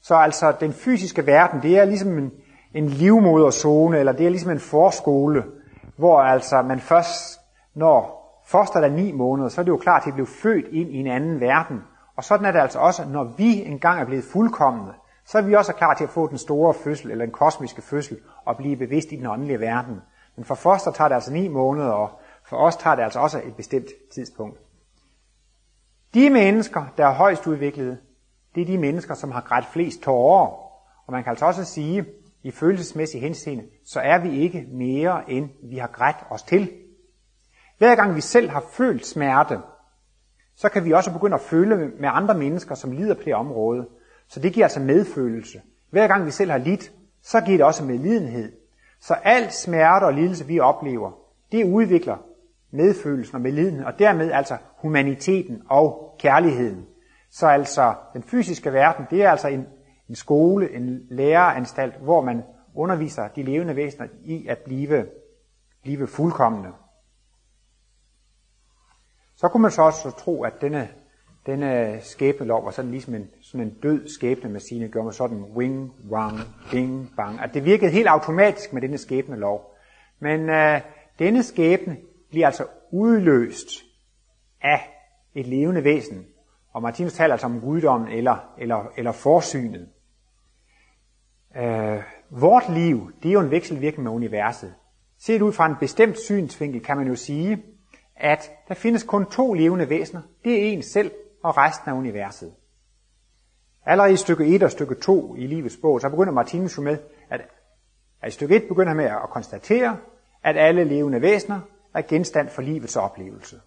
Så 0.02 0.14
altså 0.14 0.54
den 0.60 0.72
fysiske 0.72 1.26
verden, 1.26 1.62
det 1.62 1.78
er 1.78 1.84
ligesom 1.84 2.18
en, 2.18 2.30
en 2.74 2.88
livmoderzone, 2.88 3.98
eller 3.98 4.12
det 4.12 4.26
er 4.26 4.30
ligesom 4.30 4.50
en 4.50 4.60
forskole, 4.60 5.44
hvor 5.96 6.20
altså 6.20 6.62
man 6.62 6.80
først, 6.80 7.40
når 7.74 8.24
fosteret 8.46 8.84
er 8.84 8.88
ni 8.88 9.12
måneder, 9.12 9.48
så 9.48 9.60
er 9.60 9.64
det 9.64 9.72
jo 9.72 9.76
klart, 9.76 10.02
at 10.02 10.06
det 10.06 10.14
blev 10.14 10.26
født 10.26 10.66
ind 10.72 10.90
i 10.90 10.96
en 10.96 11.06
anden 11.06 11.40
verden. 11.40 11.82
Og 12.16 12.24
sådan 12.24 12.46
er 12.46 12.52
det 12.52 12.58
altså 12.58 12.78
også, 12.78 13.04
når 13.08 13.24
vi 13.24 13.64
engang 13.64 14.00
er 14.00 14.04
blevet 14.04 14.24
fuldkommende, 14.32 14.92
så 15.26 15.38
er 15.38 15.42
vi 15.42 15.54
også 15.54 15.72
klar 15.72 15.94
til 15.94 16.04
at 16.04 16.10
få 16.10 16.28
den 16.28 16.38
store 16.38 16.74
fødsel, 16.74 17.10
eller 17.10 17.24
den 17.24 17.34
kosmiske 17.34 17.82
fødsel, 17.82 18.18
og 18.44 18.56
blive 18.56 18.76
bevidst 18.76 19.12
i 19.12 19.16
den 19.16 19.26
åndelige 19.26 19.60
verden. 19.60 20.00
Men 20.36 20.44
for 20.44 20.54
foster 20.54 20.90
tager 20.90 21.08
det 21.08 21.14
altså 21.14 21.32
ni 21.32 21.48
måneder, 21.48 21.90
og 21.90 22.20
for 22.44 22.56
os 22.56 22.76
tager 22.76 22.96
det 22.96 23.02
altså 23.02 23.20
også 23.20 23.42
et 23.44 23.56
bestemt 23.56 23.88
tidspunkt. 24.14 24.58
De 26.14 26.30
mennesker, 26.30 26.84
der 26.96 27.06
er 27.06 27.14
højst 27.14 27.46
udviklede, 27.46 27.98
det 28.54 28.60
er 28.60 28.66
de 28.66 28.78
mennesker, 28.78 29.14
som 29.14 29.30
har 29.30 29.40
grædt 29.40 29.66
flest 29.66 30.02
tårer. 30.02 30.46
Og 31.06 31.12
man 31.12 31.22
kan 31.22 31.30
altså 31.30 31.46
også 31.46 31.64
sige, 31.64 32.06
i 32.42 32.50
følelsesmæssig 32.50 33.20
henseende, 33.20 33.64
så 33.84 34.00
er 34.00 34.18
vi 34.18 34.40
ikke 34.40 34.66
mere, 34.72 35.30
end 35.30 35.48
vi 35.62 35.76
har 35.76 35.86
grædt 35.86 36.16
os 36.30 36.42
til. 36.42 36.70
Hver 37.78 37.94
gang 37.94 38.14
vi 38.14 38.20
selv 38.20 38.50
har 38.50 38.64
følt 38.72 39.06
smerte, 39.06 39.60
så 40.56 40.68
kan 40.68 40.84
vi 40.84 40.92
også 40.92 41.12
begynde 41.12 41.34
at 41.34 41.40
føle 41.40 41.76
med 41.76 42.08
andre 42.12 42.34
mennesker, 42.34 42.74
som 42.74 42.92
lider 42.92 43.14
på 43.14 43.22
det 43.24 43.34
område. 43.34 43.88
Så 44.28 44.40
det 44.40 44.52
giver 44.52 44.66
altså 44.66 44.80
medfølelse. 44.80 45.62
Hver 45.90 46.06
gang 46.06 46.26
vi 46.26 46.30
selv 46.30 46.50
har 46.50 46.58
lidt, 46.58 46.92
så 47.22 47.40
giver 47.40 47.58
det 47.58 47.66
også 47.66 47.84
medlidenhed. 47.84 48.52
Så 49.06 49.14
al 49.14 49.50
smerte 49.50 50.04
og 50.04 50.12
lidelse, 50.12 50.46
vi 50.46 50.60
oplever, 50.60 51.12
det 51.52 51.64
udvikler 51.64 52.16
medfølelsen 52.70 53.34
og 53.34 53.40
medliden, 53.40 53.84
og 53.84 53.98
dermed 53.98 54.30
altså 54.30 54.58
humaniteten 54.78 55.62
og 55.70 56.16
kærligheden. 56.18 56.86
Så 57.30 57.46
altså 57.46 57.94
den 58.12 58.22
fysiske 58.22 58.72
verden, 58.72 59.06
det 59.10 59.22
er 59.22 59.30
altså 59.30 59.48
en, 59.48 59.66
en 60.08 60.14
skole, 60.14 60.72
en 60.72 61.06
læreranstalt, 61.10 61.96
hvor 61.96 62.20
man 62.20 62.42
underviser 62.74 63.28
de 63.28 63.42
levende 63.42 63.76
væsener 63.76 64.08
i 64.24 64.46
at 64.46 64.58
blive, 64.58 65.06
blive 65.82 66.06
fuldkommende. 66.06 66.70
Så 69.36 69.48
kunne 69.48 69.62
man 69.62 69.70
så 69.70 69.82
også 69.82 70.10
tro, 70.10 70.44
at 70.44 70.52
denne, 70.60 70.88
denne 71.46 71.80
øh, 71.80 72.02
skæbnelov 72.02 72.64
var 72.64 72.70
sådan 72.70 72.90
ligesom 72.90 73.14
en, 73.14 73.30
sådan 73.40 73.66
en 73.66 73.74
død 73.82 74.08
skæbnemaskine, 74.08 74.88
gør 74.88 75.02
man 75.02 75.12
sådan 75.12 75.44
wing, 75.56 75.92
wang, 76.10 76.38
ding, 76.72 77.12
bang. 77.16 77.40
At 77.40 77.54
det 77.54 77.64
virkede 77.64 77.90
helt 77.90 78.08
automatisk 78.08 78.72
med 78.72 78.82
denne 78.82 78.98
skæbnelov. 78.98 79.74
Men 80.20 80.48
øh, 80.48 80.80
denne 81.18 81.42
skæbne 81.42 81.96
bliver 82.30 82.46
altså 82.46 82.66
udløst 82.92 83.68
af 84.62 84.90
et 85.34 85.46
levende 85.46 85.84
væsen. 85.84 86.26
Og 86.72 86.82
Martinus 86.82 87.12
taler 87.12 87.34
altså 87.34 87.46
om 87.46 87.60
guddommen 87.60 88.08
eller, 88.08 88.36
eller, 88.58 88.92
eller 88.96 89.12
forsynet. 89.12 89.88
Øh, 91.56 92.02
vort 92.30 92.64
liv, 92.68 93.12
det 93.22 93.28
er 93.28 93.32
jo 93.32 93.40
en 93.40 93.50
vekselvirkning 93.50 94.04
med 94.04 94.12
universet. 94.12 94.74
Set 95.18 95.42
ud 95.42 95.52
fra 95.52 95.66
en 95.66 95.76
bestemt 95.80 96.18
synsvinkel 96.18 96.82
kan 96.82 96.96
man 96.96 97.06
jo 97.06 97.14
sige, 97.14 97.62
at 98.16 98.52
der 98.68 98.74
findes 98.74 99.02
kun 99.02 99.26
to 99.26 99.52
levende 99.52 99.88
væsener. 99.88 100.22
Det 100.44 100.52
er 100.52 100.72
en 100.72 100.82
selv 100.82 101.10
og 101.44 101.56
resten 101.56 101.90
af 101.90 101.94
universet. 101.94 102.52
Allerede 103.86 104.12
i 104.12 104.16
stykke 104.16 104.46
1 104.46 104.62
og 104.62 104.70
stykke 104.70 104.94
2 104.94 105.34
i 105.34 105.46
livets 105.46 105.76
bog, 105.76 106.00
så 106.00 106.08
begynder 106.08 106.32
Martinus 106.32 106.76
jo 106.76 106.82
med, 106.82 106.98
at, 107.30 107.40
at 108.22 108.28
i 108.28 108.30
stykke 108.30 108.56
1 108.56 108.62
begynder 108.68 108.88
han 108.88 108.96
med 108.96 109.04
at 109.04 109.30
konstatere, 109.30 109.96
at 110.42 110.56
alle 110.56 110.84
levende 110.84 111.22
væsener 111.22 111.60
er 111.94 112.02
genstand 112.02 112.48
for 112.48 112.62
livets 112.62 112.96
oplevelse. 112.96 113.60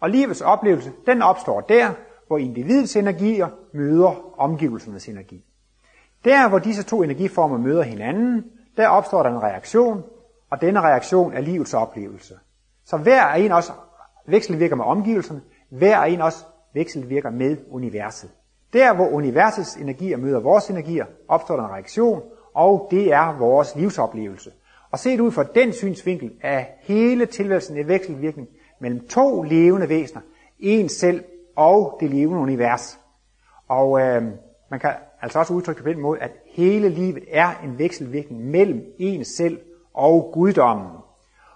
Og 0.00 0.10
livets 0.10 0.40
oplevelse, 0.40 0.92
den 1.06 1.22
opstår 1.22 1.60
der, 1.60 1.92
hvor 2.26 2.38
individets 2.38 2.96
energier 2.96 3.48
møder 3.72 4.40
omgivelsernes 4.40 5.08
energi. 5.08 5.44
Der, 6.24 6.48
hvor 6.48 6.58
disse 6.58 6.82
to 6.82 7.02
energiformer 7.02 7.58
møder 7.58 7.82
hinanden, 7.82 8.44
der 8.76 8.88
opstår 8.88 9.22
der 9.22 9.30
en 9.30 9.42
reaktion, 9.42 10.04
og 10.50 10.60
denne 10.60 10.80
reaktion 10.80 11.32
er 11.32 11.40
livets 11.40 11.74
oplevelse. 11.74 12.38
Så 12.84 12.96
hver 12.96 13.22
af 13.22 13.38
en 13.38 13.52
også 13.52 13.72
vekselvirker 14.26 14.76
med 14.76 14.84
omgivelserne, 14.84 15.42
hver 15.70 15.96
af 15.96 16.08
en 16.08 16.20
også 16.20 16.44
vekselvirker 16.74 17.30
med 17.30 17.56
universet. 17.70 18.30
Der, 18.72 18.94
hvor 18.94 19.08
universets 19.08 19.76
energier 19.76 20.16
møder 20.16 20.40
vores 20.40 20.70
energier, 20.70 21.06
opstår 21.28 21.56
der 21.56 21.64
en 21.64 21.70
reaktion, 21.70 22.22
og 22.54 22.88
det 22.90 23.12
er 23.12 23.38
vores 23.38 23.76
livsoplevelse. 23.76 24.50
Og 24.90 24.98
set 24.98 25.20
ud 25.20 25.30
fra 25.30 25.44
den 25.54 25.72
synsvinkel 25.72 26.32
er 26.40 26.64
hele 26.80 27.26
tilværelsen 27.26 27.76
en 27.76 27.88
vekselvirkning 27.88 28.48
mellem 28.80 29.06
to 29.08 29.42
levende 29.42 29.88
væsener, 29.88 30.20
en 30.58 30.88
selv 30.88 31.24
og 31.56 31.96
det 32.00 32.10
levende 32.10 32.40
univers. 32.40 33.00
Og 33.68 34.00
øh, 34.00 34.22
man 34.70 34.80
kan 34.80 34.90
altså 35.22 35.38
også 35.38 35.52
udtrykke 35.52 35.78
det 35.78 35.84
på 35.84 35.92
den 35.92 36.00
måde, 36.00 36.20
at 36.20 36.30
hele 36.46 36.88
livet 36.88 37.24
er 37.28 37.50
en 37.64 37.78
vekselvirkning 37.78 38.44
mellem 38.44 38.84
en 38.98 39.24
selv 39.24 39.60
og 39.94 40.30
guddommen. 40.32 40.90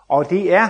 Og 0.09 0.31
det 0.31 0.55
er, 0.55 0.69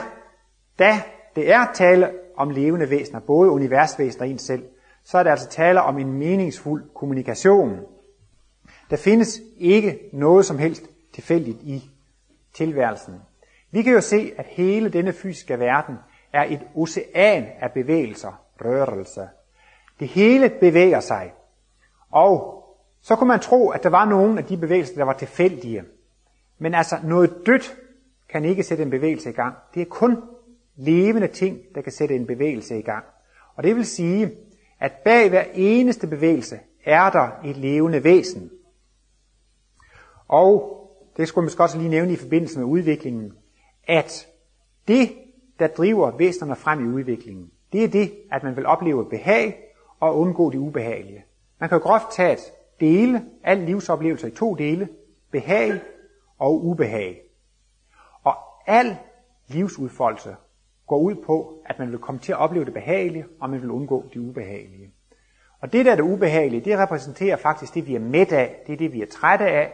da 0.78 1.02
det 1.36 1.52
er 1.52 1.66
tale 1.74 2.10
om 2.38 2.50
levende 2.50 2.90
væsener, 2.90 3.20
både 3.20 3.50
universvæsener 3.50 4.24
og 4.24 4.30
en 4.30 4.38
selv, 4.38 4.64
så 5.04 5.18
er 5.18 5.22
det 5.22 5.30
altså 5.30 5.48
tale 5.48 5.82
om 5.82 5.98
en 5.98 6.12
meningsfuld 6.12 6.84
kommunikation. 6.94 7.80
Der 8.90 8.96
findes 8.96 9.40
ikke 9.58 9.98
noget 10.12 10.46
som 10.46 10.58
helst 10.58 10.82
tilfældigt 11.12 11.58
i 11.62 11.90
tilværelsen. 12.54 13.14
Vi 13.70 13.82
kan 13.82 13.92
jo 13.92 14.00
se, 14.00 14.32
at 14.36 14.46
hele 14.46 14.88
denne 14.88 15.12
fysiske 15.12 15.58
verden 15.58 15.94
er 16.32 16.44
et 16.44 16.60
ocean 16.74 17.46
af 17.60 17.72
bevægelser, 17.72 18.42
rørelse. 18.64 19.28
Det 20.00 20.08
hele 20.08 20.48
bevæger 20.60 21.00
sig. 21.00 21.32
Og 22.10 22.64
så 23.02 23.16
kunne 23.16 23.28
man 23.28 23.40
tro, 23.40 23.68
at 23.68 23.82
der 23.82 23.88
var 23.88 24.04
nogle 24.04 24.38
af 24.38 24.44
de 24.44 24.56
bevægelser, 24.56 24.94
der 24.94 25.04
var 25.04 25.12
tilfældige. 25.12 25.84
Men 26.58 26.74
altså 26.74 26.96
noget 27.04 27.36
dødt 27.46 27.76
kan 28.28 28.44
ikke 28.44 28.62
sætte 28.62 28.82
en 28.82 28.90
bevægelse 28.90 29.30
i 29.30 29.32
gang. 29.32 29.54
Det 29.74 29.82
er 29.82 29.86
kun 29.86 30.22
levende 30.78 31.28
ting, 31.28 31.58
der 31.74 31.82
kan 31.82 31.92
sætte 31.92 32.14
en 32.14 32.26
bevægelse 32.26 32.78
i 32.78 32.82
gang. 32.82 33.04
Og 33.54 33.62
det 33.62 33.76
vil 33.76 33.86
sige, 33.86 34.30
at 34.80 34.92
bag 35.04 35.28
hver 35.28 35.44
eneste 35.54 36.06
bevægelse 36.06 36.58
er 36.84 37.10
der 37.10 37.28
et 37.44 37.56
levende 37.56 38.04
væsen. 38.04 38.50
Og 40.28 40.74
det 41.16 41.28
skulle 41.28 41.42
man 41.42 41.46
måske 41.46 41.62
også 41.62 41.78
lige 41.78 41.90
nævne 41.90 42.12
i 42.12 42.16
forbindelse 42.16 42.58
med 42.58 42.66
udviklingen, 42.66 43.32
at 43.88 44.28
det, 44.88 45.10
der 45.58 45.66
driver 45.66 46.16
væsenerne 46.16 46.56
frem 46.56 46.84
i 46.84 46.94
udviklingen, 46.94 47.50
det 47.72 47.84
er 47.84 47.88
det, 47.88 48.12
at 48.32 48.42
man 48.42 48.56
vil 48.56 48.66
opleve 48.66 49.08
behag 49.10 49.64
og 50.00 50.18
undgå 50.18 50.50
det 50.50 50.58
ubehagelige. 50.58 51.24
Man 51.58 51.68
kan 51.68 51.78
jo 51.78 51.82
groft 51.82 52.12
tage 52.12 52.32
et 52.32 52.52
dele, 52.80 53.24
al 53.44 53.58
livsoplevelser 53.58 54.28
i 54.28 54.30
to 54.30 54.54
dele, 54.54 54.88
behag 55.30 55.80
og 56.38 56.64
ubehag. 56.64 57.22
Og 58.22 58.34
al 58.66 58.96
livsudfoldelse 59.48 60.36
går 60.88 60.98
ud 60.98 61.14
på, 61.14 61.62
at 61.66 61.78
man 61.78 61.90
vil 61.90 61.98
komme 61.98 62.20
til 62.20 62.32
at 62.32 62.38
opleve 62.38 62.64
det 62.64 62.74
behagelige, 62.74 63.24
og 63.40 63.50
man 63.50 63.62
vil 63.62 63.70
undgå 63.70 64.04
det 64.14 64.20
ubehagelige. 64.20 64.90
Og 65.60 65.72
det 65.72 65.86
der 65.86 65.92
er 65.92 65.96
det 65.96 66.02
ubehagelige, 66.02 66.60
det 66.60 66.78
repræsenterer 66.78 67.36
faktisk 67.36 67.74
det, 67.74 67.86
vi 67.86 67.94
er 67.94 68.00
mæt 68.00 68.32
af, 68.32 68.62
det 68.66 68.72
er 68.72 68.76
det, 68.76 68.92
vi 68.92 69.02
er 69.02 69.06
trætte 69.06 69.44
af, 69.44 69.72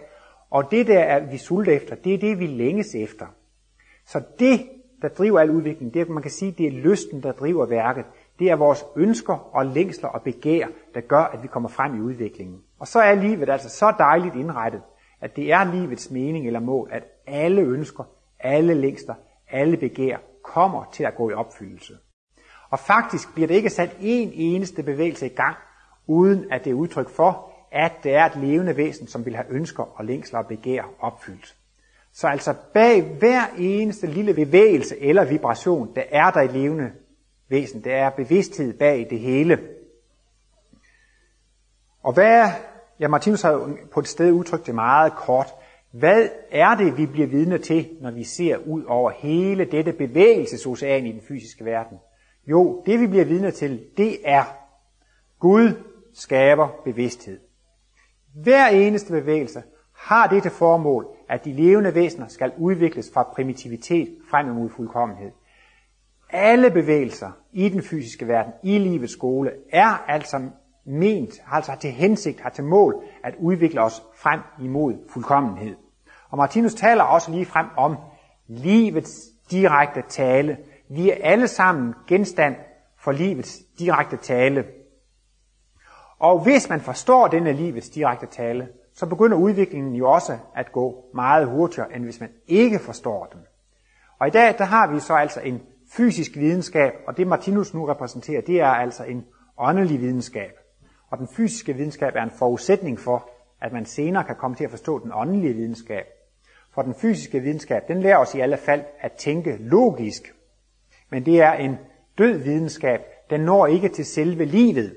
og 0.51 0.71
det 0.71 0.87
der, 0.87 0.99
er, 0.99 1.31
vi 1.31 1.39
sulter 1.39 1.73
efter, 1.73 1.95
det 1.95 2.15
er 2.15 2.19
det, 2.19 2.39
vi 2.39 2.47
længes 2.47 2.95
efter. 2.95 3.27
Så 4.07 4.23
det, 4.39 4.61
der 5.03 5.09
driver 5.09 5.41
al 5.41 5.51
udvikling, 5.51 5.95
det 5.95 6.03
er, 6.03 6.12
man 6.12 6.23
kan 6.23 6.31
sige, 6.31 6.53
det 6.53 6.67
er 6.67 6.71
lysten, 6.71 7.23
der 7.23 7.33
driver 7.33 7.67
værket. 7.67 8.05
Det 8.39 8.51
er 8.51 8.57
vores 8.57 8.85
ønsker 8.97 9.55
og 9.55 9.67
længsler 9.67 10.09
og 10.09 10.23
begær, 10.23 10.67
der 10.95 11.01
gør, 11.01 11.21
at 11.21 11.43
vi 11.43 11.49
kommer 11.49 11.69
frem 11.69 11.97
i 11.97 12.01
udviklingen. 12.01 12.61
Og 12.79 12.87
så 12.87 13.01
er 13.01 13.15
livet 13.15 13.51
altså 13.51 13.69
så 13.69 13.95
dejligt 13.99 14.35
indrettet, 14.35 14.83
at 15.21 15.37
det 15.37 15.53
er 15.53 15.75
livets 15.75 16.11
mening 16.11 16.47
eller 16.47 16.61
mål, 16.61 16.89
at 16.93 17.03
alle 17.27 17.62
ønsker, 17.62 18.05
alle 18.41 18.75
længsler, 18.75 19.15
alle 19.51 19.77
begær 19.77 20.17
kommer 20.45 20.85
til 20.93 21.05
at 21.05 21.15
gå 21.17 21.31
i 21.31 21.33
opfyldelse. 21.33 21.99
Og 22.71 22.79
faktisk 22.79 23.35
bliver 23.35 23.47
det 23.47 23.55
ikke 23.55 23.71
sat 23.71 23.97
en 24.01 24.33
eneste 24.35 24.83
bevægelse 24.83 25.27
i 25.27 25.35
gang, 25.35 25.57
uden 26.07 26.53
at 26.53 26.65
det 26.65 26.71
er 26.71 26.75
udtryk 26.75 27.09
for, 27.09 27.51
at 27.73 27.93
det 28.03 28.15
er 28.15 28.25
et 28.25 28.37
levende 28.37 28.77
væsen, 28.77 29.07
som 29.07 29.25
vil 29.25 29.37
have 29.37 29.51
ønsker 29.51 29.99
og 29.99 30.05
længsler 30.05 30.39
og 30.39 30.47
begær 30.47 30.83
opfyldt. 31.01 31.55
Så 32.13 32.29
altså 32.29 32.55
bag 32.75 33.03
hver 33.03 33.43
eneste 33.59 34.07
lille 34.07 34.35
bevægelse 34.35 35.01
eller 35.01 35.25
vibration, 35.25 35.95
der 35.95 36.03
er 36.11 36.31
der 36.31 36.41
i 36.41 36.47
levende 36.47 36.93
væsen. 37.49 37.85
Der 37.85 37.95
er 37.95 38.11
bevidsthed 38.11 38.79
bag 38.79 39.07
det 39.11 39.21
hele. 39.21 39.59
Og 42.03 42.13
hvad, 42.13 42.49
ja 43.01 43.09
Martinus 43.09 43.43
har 43.43 43.77
på 43.93 44.01
et 44.01 44.09
sted 44.09 44.33
udtrykt 44.33 44.67
det 44.67 44.75
meget 44.75 45.13
kort, 45.13 45.55
hvad 45.99 46.29
er 46.51 46.75
det, 46.75 46.99
vi 46.99 47.07
bliver 47.07 47.27
vidne 47.27 47.59
til, 47.59 47.89
når 48.01 48.11
vi 48.11 48.25
ser 48.25 48.57
ud 48.57 48.83
over 48.85 49.11
hele 49.11 49.65
dette 49.65 49.93
bevægelsesocean 49.93 51.07
i 51.07 51.13
den 51.13 51.21
fysiske 51.29 51.65
verden? 51.65 51.99
Jo, 52.47 52.83
det 52.87 53.01
vi 53.01 53.07
bliver 53.07 53.25
vidne 53.25 53.51
til, 53.51 53.83
det 53.97 54.19
er, 54.25 54.45
Gud 55.39 55.73
skaber 56.15 56.69
bevidsthed. 56.85 57.41
Hver 58.35 58.67
eneste 58.67 59.13
bevægelse 59.13 59.63
har 59.97 60.27
det 60.27 60.43
til 60.43 60.51
formål, 60.51 61.07
at 61.29 61.45
de 61.45 61.53
levende 61.53 61.95
væsener 61.95 62.29
skal 62.29 62.53
udvikles 62.59 63.11
fra 63.15 63.23
primitivitet 63.23 64.17
frem 64.31 64.47
mod 64.47 64.71
fuldkommenhed. 64.71 65.31
Alle 66.31 66.71
bevægelser 66.71 67.31
i 67.53 67.69
den 67.69 67.83
fysiske 67.83 68.29
verden, 68.29 68.53
i 68.63 68.79
livets 68.79 69.13
skole, 69.13 69.51
er 69.73 70.05
altså 70.09 70.49
ment, 70.87 71.43
altså 71.53 71.77
til 71.81 71.91
hensigt, 71.91 72.41
har 72.41 72.51
til 72.51 72.65
mål 72.65 73.05
at 73.25 73.35
udvikle 73.39 73.83
os 73.83 74.03
frem 74.15 74.41
imod 74.63 74.95
fuldkommenhed. 75.09 75.77
Og 76.35 76.39
Martinus 76.39 76.74
taler 76.74 77.05
også 77.05 77.30
lige 77.30 77.47
frem 77.47 77.66
om 77.76 77.97
livets 78.47 79.12
direkte 79.51 80.03
tale. 80.09 80.59
Vi 80.89 81.11
er 81.11 81.16
alle 81.20 81.49
sammen 81.49 81.95
genstand 82.07 82.57
for 82.99 83.12
livets 83.12 83.59
direkte 83.78 84.16
tale. 84.16 84.64
Og 86.18 86.43
hvis 86.43 86.68
man 86.68 86.80
forstår 86.80 87.28
denne 87.28 87.53
livets 87.53 87.89
direkte 87.89 88.26
tale, 88.26 88.68
så 88.95 89.07
begynder 89.07 89.37
udviklingen 89.37 89.95
jo 89.95 90.11
også 90.11 90.39
at 90.57 90.72
gå 90.72 91.05
meget 91.14 91.47
hurtigere, 91.47 91.97
end 91.97 92.05
hvis 92.05 92.20
man 92.20 92.30
ikke 92.47 92.78
forstår 92.78 93.26
den. 93.32 93.41
Og 94.18 94.26
i 94.28 94.30
dag, 94.30 94.59
der 94.59 94.64
har 94.64 94.93
vi 94.93 95.01
så 95.01 95.14
altså 95.14 95.41
en 95.41 95.62
fysisk 95.93 96.37
videnskab, 96.37 96.93
og 97.07 97.16
det 97.16 97.26
Martinus 97.26 97.74
nu 97.74 97.85
repræsenterer, 97.87 98.41
det 98.41 98.61
er 98.61 98.70
altså 98.70 99.05
en 99.05 99.24
åndelig 99.59 100.01
videnskab. 100.01 100.53
Og 101.11 101.18
den 101.18 101.28
fysiske 101.28 101.72
videnskab 101.72 102.12
er 102.16 102.22
en 102.22 102.39
forudsætning 102.39 103.01
for, 103.01 103.30
at 103.61 103.72
man 103.72 103.87
senere 103.87 104.24
kan 104.24 104.37
komme 104.37 104.57
til 104.57 104.64
at 104.64 104.70
forstå 104.70 104.99
den 104.99 105.12
åndelige 105.14 105.55
videnskab. 105.55 106.05
For 106.75 106.83
den 106.83 106.95
fysiske 106.95 107.41
videnskab, 107.41 107.89
den 107.89 108.01
lærer 108.01 108.16
os 108.16 108.35
i 108.35 108.41
alle 108.41 108.57
fald 108.57 108.83
at 109.01 109.12
tænke 109.12 109.57
logisk. 109.61 110.35
Men 111.11 111.27
det 111.27 111.41
er 111.41 111.53
en 111.53 111.79
død 112.18 112.39
videnskab. 112.39 113.01
Den 113.31 113.41
når 113.41 113.66
ikke 113.66 113.89
til 113.89 114.05
selve 114.05 114.45
livet. 114.45 114.97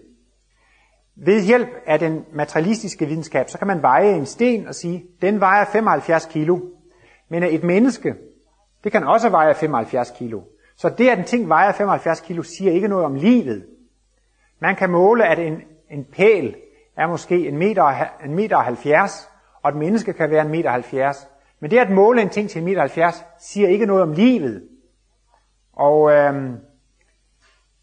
Ved 1.16 1.44
hjælp 1.44 1.70
af 1.86 2.00
den 2.00 2.26
materialistiske 2.34 3.06
videnskab, 3.06 3.50
så 3.50 3.58
kan 3.58 3.68
man 3.68 3.82
veje 3.82 4.14
en 4.14 4.26
sten 4.26 4.68
og 4.68 4.76
sige, 4.76 5.06
den 5.22 5.40
vejer 5.40 5.66
75 5.66 6.26
kilo. 6.26 6.60
Men 7.30 7.44
et 7.44 7.64
menneske, 7.64 8.16
det 8.84 8.92
kan 8.92 9.04
også 9.04 9.30
veje 9.30 9.56
75 9.56 10.14
kilo. 10.18 10.42
Så 10.76 10.90
det, 10.90 11.10
at 11.10 11.20
en 11.20 11.26
ting 11.26 11.50
vejer 11.50 11.72
75 11.72 12.22
kilo, 12.22 12.44
siger 12.44 12.72
ikke 12.72 12.88
noget 12.88 13.06
om 13.06 13.16
livet. 13.16 13.66
Man 14.60 14.76
kan 14.76 14.90
måle, 14.90 15.28
at 15.28 15.40
en, 15.40 15.62
en 15.92 16.06
pæl 16.06 16.56
er 16.98 17.08
måske 17.08 17.48
en 17.48 17.58
meter, 17.58 18.06
en 18.26 18.36
meter 18.36 18.58
70, 18.58 19.30
og 19.64 19.70
et 19.70 19.76
menneske 19.76 20.14
kan 20.14 20.30
være 20.32 20.42
en 20.46 20.52
meter 20.52 20.70
70. 20.70 21.28
Men 21.60 21.72
det 21.72 21.78
at 21.78 21.90
måle 21.90 22.22
en 22.22 22.30
ting 22.30 22.50
til 22.50 22.62
en 22.62 22.78
70, 22.78 23.24
siger 23.40 23.70
ikke 23.70 23.86
noget 23.86 24.04
om 24.04 24.12
livet. 24.12 24.64
Og 25.74 26.12
øh, 26.12 26.52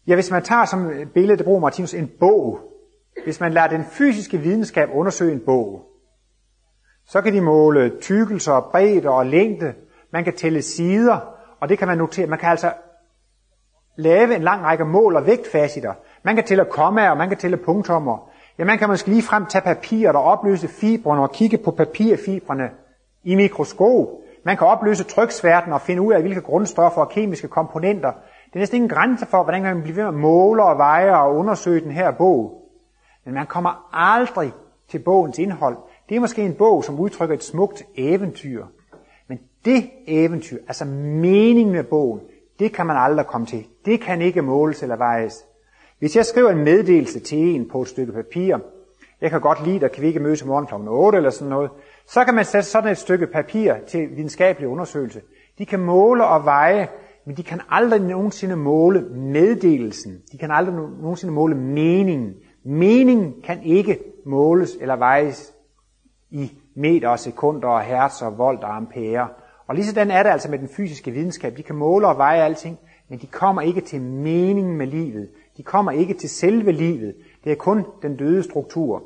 ja, 0.07 0.13
hvis 0.13 0.31
man 0.31 0.43
tager 0.43 0.65
som 0.65 0.91
billede, 1.13 1.37
det 1.37 1.45
bruger 1.45 1.59
Martinus, 1.59 1.93
en 1.93 2.11
bog. 2.19 2.59
Hvis 3.23 3.39
man 3.39 3.53
lader 3.53 3.67
den 3.67 3.85
fysiske 3.85 4.37
videnskab 4.37 4.89
undersøge 4.93 5.31
en 5.33 5.41
bog, 5.45 5.85
så 7.07 7.21
kan 7.21 7.33
de 7.33 7.41
måle 7.41 8.01
tykkelser, 8.01 8.69
bredde 8.71 9.09
og 9.09 9.25
længde. 9.25 9.73
Man 10.11 10.23
kan 10.23 10.35
tælle 10.35 10.61
sider, 10.61 11.19
og 11.59 11.69
det 11.69 11.77
kan 11.79 11.87
man 11.87 11.97
notere. 11.97 12.27
Man 12.27 12.39
kan 12.39 12.49
altså 12.49 12.73
lave 13.95 14.35
en 14.35 14.43
lang 14.43 14.63
række 14.63 14.85
mål 14.85 15.15
og 15.15 15.25
vægtfacitter. 15.25 15.93
Man 16.23 16.35
kan 16.35 16.45
tælle 16.45 16.65
kommaer, 16.65 17.13
man 17.13 17.29
kan 17.29 17.37
tælle 17.37 17.57
punktummer. 17.57 18.29
Ja, 18.59 18.65
man 18.65 18.77
kan 18.77 18.89
måske 18.89 19.09
lige 19.09 19.21
frem 19.21 19.45
tage 19.45 19.61
papir 19.61 20.09
og 20.09 20.23
opløse 20.23 20.67
fibrene 20.67 21.21
og 21.21 21.31
kigge 21.31 21.57
på 21.57 21.71
papirfibrene 21.71 22.69
i 23.25 23.35
mikroskop. 23.35 24.07
Man 24.43 24.57
kan 24.57 24.67
opløse 24.67 25.03
tryksværten 25.03 25.73
og 25.73 25.81
finde 25.81 26.01
ud 26.01 26.13
af, 26.13 26.21
hvilke 26.21 26.41
grundstoffer 26.41 27.01
og 27.01 27.09
kemiske 27.09 27.47
komponenter. 27.47 28.11
Det 28.45 28.53
er 28.53 28.59
næsten 28.59 28.75
ingen 28.75 28.89
grænse 28.89 29.25
for, 29.25 29.43
hvordan 29.43 29.63
man 29.63 29.81
bliver 29.81 29.95
ved 29.95 30.03
med 30.03 30.13
at 30.13 30.19
måle 30.19 30.63
og 30.63 30.77
veje 30.77 31.17
og 31.17 31.35
undersøge 31.35 31.81
den 31.81 31.91
her 31.91 32.11
bog. 32.11 32.61
Men 33.25 33.33
man 33.33 33.45
kommer 33.45 33.89
aldrig 33.93 34.51
til 34.89 34.99
bogens 34.99 35.39
indhold. 35.39 35.77
Det 36.09 36.15
er 36.15 36.19
måske 36.19 36.45
en 36.45 36.53
bog, 36.53 36.83
som 36.83 36.99
udtrykker 36.99 37.35
et 37.35 37.43
smukt 37.43 37.83
eventyr. 37.95 38.65
Men 39.27 39.39
det 39.65 39.89
eventyr, 40.07 40.57
altså 40.67 40.85
meningen 40.85 41.71
med 41.71 41.83
bogen, 41.83 42.19
det 42.59 42.73
kan 42.73 42.85
man 42.85 42.97
aldrig 42.97 43.25
komme 43.25 43.47
til. 43.47 43.65
Det 43.85 44.01
kan 44.01 44.21
ikke 44.21 44.41
måles 44.41 44.83
eller 44.83 44.95
vejes. 44.95 45.45
Hvis 45.99 46.15
jeg 46.15 46.25
skriver 46.25 46.49
en 46.49 46.63
meddelelse 46.63 47.19
til 47.19 47.55
en 47.55 47.69
på 47.69 47.81
et 47.81 47.87
stykke 47.87 48.11
papir, 48.11 48.57
jeg 49.21 49.29
kan 49.29 49.41
godt 49.41 49.65
lide, 49.65 49.85
at 49.85 49.91
kan 49.91 50.01
vi 50.01 50.07
ikke 50.07 50.19
mødes 50.19 50.41
i 50.41 50.45
morgen 50.45 50.65
kl. 50.65 50.73
8 50.87 51.17
eller 51.17 51.29
sådan 51.29 51.49
noget, 51.49 51.69
så 52.07 52.25
kan 52.25 52.33
man 52.33 52.45
sætte 52.45 52.69
sådan 52.69 52.91
et 52.91 52.97
stykke 52.97 53.27
papir 53.27 53.73
til 53.87 54.09
videnskabelig 54.09 54.69
undersøgelse. 54.69 55.21
De 55.57 55.65
kan 55.65 55.79
måle 55.79 56.25
og 56.25 56.45
veje, 56.45 56.87
men 57.25 57.37
de 57.37 57.43
kan 57.43 57.61
aldrig 57.69 58.01
nogensinde 58.01 58.55
måle 58.55 59.01
meddelelsen. 59.09 60.21
De 60.31 60.37
kan 60.37 60.51
aldrig 60.51 60.75
nogensinde 60.75 61.33
måle 61.33 61.55
meningen. 61.55 62.33
Meningen 62.65 63.33
kan 63.43 63.63
ikke 63.63 63.99
måles 64.25 64.77
eller 64.81 64.95
vejes 64.95 65.53
i 66.31 66.51
meter 66.75 67.09
og 67.09 67.19
sekunder 67.19 67.67
og 67.67 67.81
hertz 67.81 68.21
og 68.21 68.37
volt 68.37 68.63
og 68.63 68.75
ampere. 68.75 69.27
Og 69.67 69.75
lige 69.75 69.85
sådan 69.85 70.11
er 70.11 70.23
det 70.23 70.29
altså 70.29 70.51
med 70.51 70.59
den 70.59 70.67
fysiske 70.67 71.11
videnskab. 71.11 71.57
De 71.57 71.63
kan 71.63 71.75
måle 71.75 72.07
og 72.07 72.17
veje 72.17 72.43
alting, 72.43 72.79
men 73.09 73.19
de 73.19 73.27
kommer 73.27 73.61
ikke 73.61 73.81
til 73.81 74.01
meningen 74.01 74.77
med 74.77 74.87
livet. 74.87 75.29
De 75.57 75.63
kommer 75.63 75.91
ikke 75.91 76.13
til 76.13 76.29
selve 76.29 76.71
livet. 76.71 77.15
Det 77.43 77.51
er 77.51 77.55
kun 77.55 77.85
den 78.01 78.17
døde 78.17 78.43
struktur. 78.43 79.03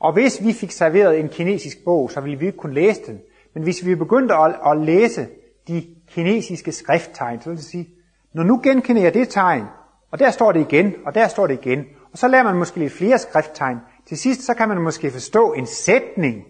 Og 0.00 0.12
hvis 0.12 0.44
vi 0.44 0.52
fik 0.52 0.70
serveret 0.70 1.20
en 1.20 1.28
kinesisk 1.28 1.84
bog, 1.84 2.10
så 2.10 2.20
ville 2.20 2.38
vi 2.38 2.46
ikke 2.46 2.58
kunne 2.58 2.74
læse 2.74 3.00
den. 3.06 3.20
Men 3.54 3.62
hvis 3.62 3.86
vi 3.86 3.94
begyndte 3.94 4.34
at, 4.34 4.54
at 4.66 4.76
læse 4.76 5.26
de 5.68 5.86
kinesiske 6.08 6.72
skrifttegn, 6.72 7.40
så 7.40 7.48
vil 7.48 7.56
det 7.56 7.64
sige, 7.64 7.88
når 8.34 8.42
nu 8.42 8.60
genkender 8.62 9.02
jeg 9.02 9.14
det 9.14 9.28
tegn, 9.28 9.64
og 10.10 10.18
der 10.18 10.30
står 10.30 10.52
det 10.52 10.60
igen, 10.60 10.94
og 11.06 11.14
der 11.14 11.28
står 11.28 11.46
det 11.46 11.54
igen, 11.54 11.84
og 12.12 12.18
så 12.18 12.28
lærer 12.28 12.42
man 12.42 12.56
måske 12.56 12.78
lidt 12.78 12.92
flere 12.92 13.18
skrifttegn. 13.18 13.76
Til 14.08 14.18
sidst 14.18 14.42
så 14.42 14.54
kan 14.54 14.68
man 14.68 14.80
måske 14.82 15.10
forstå 15.10 15.52
en 15.52 15.66
sætning. 15.66 16.44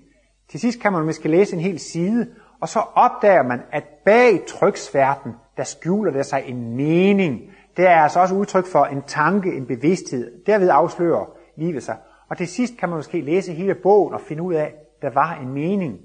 Til 0.51 0.61
sidst 0.61 0.81
kan 0.81 0.93
man 0.93 1.05
måske 1.05 1.29
læse 1.29 1.57
en 1.57 1.63
hel 1.63 1.79
side, 1.79 2.27
og 2.61 2.69
så 2.69 2.79
opdager 2.95 3.43
man, 3.43 3.61
at 3.73 3.85
bag 4.05 4.43
tryksværten, 4.49 5.33
der 5.57 5.65
skjuler 5.65 6.13
der 6.13 6.23
sig 6.23 6.43
en 6.47 6.77
mening. 6.77 7.41
Det 7.77 7.87
er 7.87 8.03
altså 8.03 8.21
også 8.21 8.35
udtryk 8.35 8.67
for 8.67 8.85
en 8.85 9.03
tanke, 9.07 9.57
en 9.57 9.67
bevidsthed. 9.67 10.45
Derved 10.47 10.69
afslører 10.69 11.25
livet 11.57 11.83
sig. 11.83 11.97
Og 12.31 12.37
til 12.37 12.49
sidst 12.49 12.77
kan 12.79 12.89
man 12.89 12.99
måske 12.99 13.21
læse 13.21 13.53
hele 13.53 13.75
bogen 13.75 14.15
og 14.15 14.21
finde 14.21 14.43
ud 14.43 14.55
af, 14.55 14.65
at 14.65 15.03
der 15.03 15.11
var 15.11 15.35
en 15.35 15.49
mening. 15.49 16.01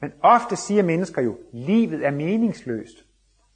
Men 0.00 0.12
ofte 0.22 0.56
siger 0.56 0.82
mennesker 0.82 1.22
jo, 1.22 1.36
livet 1.52 2.06
er 2.06 2.10
meningsløst. 2.10 3.04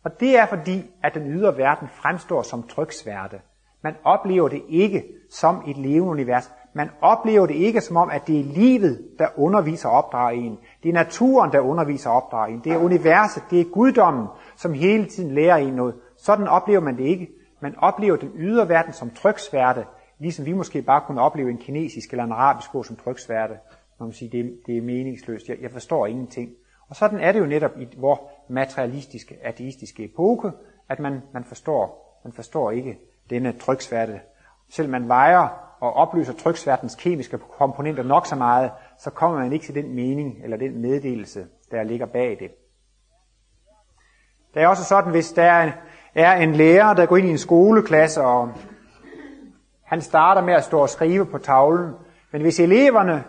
Og 0.05 0.21
det 0.21 0.39
er 0.39 0.47
fordi, 0.47 0.91
at 1.03 1.15
den 1.15 1.27
ydre 1.27 1.57
verden 1.57 1.89
fremstår 1.89 2.43
som 2.43 2.63
tryksværte. 2.63 3.41
Man 3.83 3.95
oplever 4.05 4.49
det 4.49 4.63
ikke 4.69 5.05
som 5.31 5.63
et 5.69 5.77
levende 5.77 6.11
univers. 6.11 6.51
Man 6.75 6.91
oplever 7.01 7.47
det 7.47 7.55
ikke 7.55 7.81
som 7.81 7.97
om, 7.97 8.11
at 8.11 8.27
det 8.27 8.41
er 8.41 8.45
livet, 8.45 9.09
der 9.19 9.29
underviser 9.37 9.89
og 9.89 9.95
opdrager 9.95 10.31
en. 10.31 10.59
Det 10.83 10.89
er 10.89 10.93
naturen, 10.93 11.53
der 11.53 11.61
underviser 11.61 12.11
og 12.11 12.17
opdrager 12.17 12.47
en. 12.47 12.61
Det 12.65 12.73
er 12.73 12.79
universet, 12.79 13.43
det 13.51 13.61
er 13.61 13.65
guddommen, 13.65 14.27
som 14.57 14.73
hele 14.73 15.07
tiden 15.07 15.35
lærer 15.35 15.57
en 15.57 15.75
noget. 15.75 15.95
Sådan 16.17 16.49
oplever 16.49 16.81
man 16.81 16.97
det 16.97 17.05
ikke. 17.05 17.29
Man 17.61 17.75
oplever 17.79 18.17
den 18.17 18.33
ydre 18.37 18.69
verden 18.69 18.93
som 18.93 19.11
tryksværte, 19.11 19.85
ligesom 20.21 20.47
vi 20.47 20.53
måske 20.53 20.83
bare 20.83 21.01
kunne 21.07 21.21
opleve 21.21 21.51
en 21.51 21.59
kinesisk 21.59 22.11
eller 22.11 22.25
en 22.25 22.33
arabisk 22.33 22.73
bog 22.73 22.87
som 22.87 22.97
tryksværte. 22.97 23.55
Når 23.99 24.07
man 24.07 24.13
siger, 24.13 24.31
det 24.31 24.41
er, 24.41 24.51
det 24.67 24.77
er 24.77 24.83
meningsløst, 24.83 25.49
jeg, 25.49 25.57
jeg 25.61 25.71
forstår 25.71 26.07
ingenting. 26.07 26.51
Og 26.89 26.97
sådan 26.97 27.21
er 27.21 27.33
det 27.33 27.41
jo 27.41 27.47
netop 27.47 27.71
i 27.81 27.89
vores 27.97 28.21
materialistiske, 28.49 29.39
ateistiske 29.43 30.05
epoke, 30.05 30.51
at 30.89 30.99
man, 30.99 31.23
man, 31.33 31.45
forstår, 31.45 32.21
man 32.25 32.33
forstår 32.33 32.71
ikke 32.71 32.99
denne 33.31 33.53
tryksværte. 33.53 34.21
Selv 34.71 34.89
man 34.89 35.09
vejer 35.09 35.49
og 35.81 35.93
oplyser 35.93 36.33
tryksværtens 36.33 36.95
kemiske 36.95 37.39
komponenter 37.39 38.03
nok 38.03 38.27
så 38.27 38.37
meget, 38.37 38.71
så 38.99 39.11
kommer 39.11 39.39
man 39.39 39.53
ikke 39.53 39.65
til 39.65 39.75
den 39.75 39.95
mening 39.95 40.45
eller 40.45 40.57
den 40.57 40.83
meddelelse, 40.83 41.47
der 41.71 41.83
ligger 41.83 42.07
bag 42.07 42.37
det. 42.41 42.51
Det 44.55 44.63
er 44.63 44.69
også 44.69 44.85
sådan, 44.85 45.11
hvis 45.11 45.33
der 45.33 45.73
er 46.15 46.37
en 46.37 46.53
lærer, 46.53 46.95
der 46.95 47.07
går 47.07 47.17
ind 47.17 47.27
i 47.27 47.31
en 47.31 47.39
skoleklasse, 47.39 48.23
og 48.23 48.53
han 49.91 50.01
starter 50.01 50.43
med 50.43 50.55
at 50.55 50.65
stå 50.65 50.79
og 50.79 50.89
skrive 50.89 51.27
på 51.27 51.39
tavlen, 51.39 51.95
men 52.33 52.43
hvis 52.43 52.61
eleverne 52.61 53.25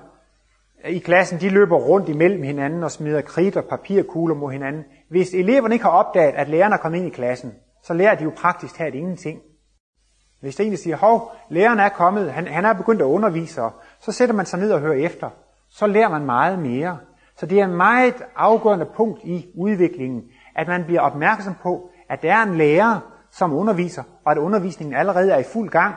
i 0.86 1.00
klassen 1.00 1.40
de 1.40 1.50
løber 1.50 1.78
rundt 1.78 2.10
imellem 2.10 2.44
hinanden 2.44 2.84
og 2.84 2.92
smider 2.92 3.22
kridt 3.22 3.58
og 3.58 3.64
papirkugler 3.64 4.36
mod 4.36 4.52
hinanden, 4.52 4.84
hvis 5.10 5.34
eleverne 5.34 5.76
ikke 5.76 5.86
har 5.86 5.92
opdaget, 5.92 6.34
at 6.36 6.50
læreren 6.50 6.74
er 6.74 6.78
kommet 6.78 6.98
ind 6.98 7.08
i 7.08 7.10
klassen, 7.10 7.54
så 7.84 7.94
lærer 7.94 8.16
de 8.16 8.24
jo 8.24 8.32
praktisk 8.38 8.76
talt 8.76 8.96
ingenting. 8.96 9.40
Hvis 10.42 10.56
det 10.56 10.64
egentlig 10.64 10.80
siger, 10.80 10.98
hov, 10.98 11.32
læreren 11.50 11.80
er 11.80 11.90
kommet, 11.90 12.32
han, 12.32 12.48
han 12.48 12.66
er 12.66 12.74
begyndt 12.74 13.02
at 13.02 13.06
undervise, 13.06 13.62
så 14.00 14.12
sætter 14.12 14.36
man 14.36 14.46
sig 14.46 14.60
ned 14.60 14.72
og 14.72 14.80
hører 14.80 15.06
efter. 15.06 15.30
Så 15.70 15.88
lærer 15.88 16.10
man 16.10 16.26
meget 16.26 16.60
mere. 16.60 16.98
Så 17.38 17.46
det 17.46 17.60
er 17.60 17.68
et 17.68 17.76
meget 17.76 18.24
afgørende 18.36 18.86
punkt 18.96 19.20
i 19.24 19.46
udviklingen, 19.58 20.24
at 20.56 20.68
man 20.68 20.84
bliver 20.84 21.02
opmærksom 21.02 21.56
på, 21.64 21.90
at 22.10 22.22
der 22.22 22.34
er 22.34 22.44
en 22.44 22.58
lærer, 22.58 23.00
som 23.32 23.54
underviser, 23.54 24.04
og 24.26 24.32
at 24.32 24.38
undervisningen 24.38 24.96
allerede 24.96 25.32
er 25.32 25.38
i 25.38 25.44
fuld 25.54 25.70
gang. 25.70 25.96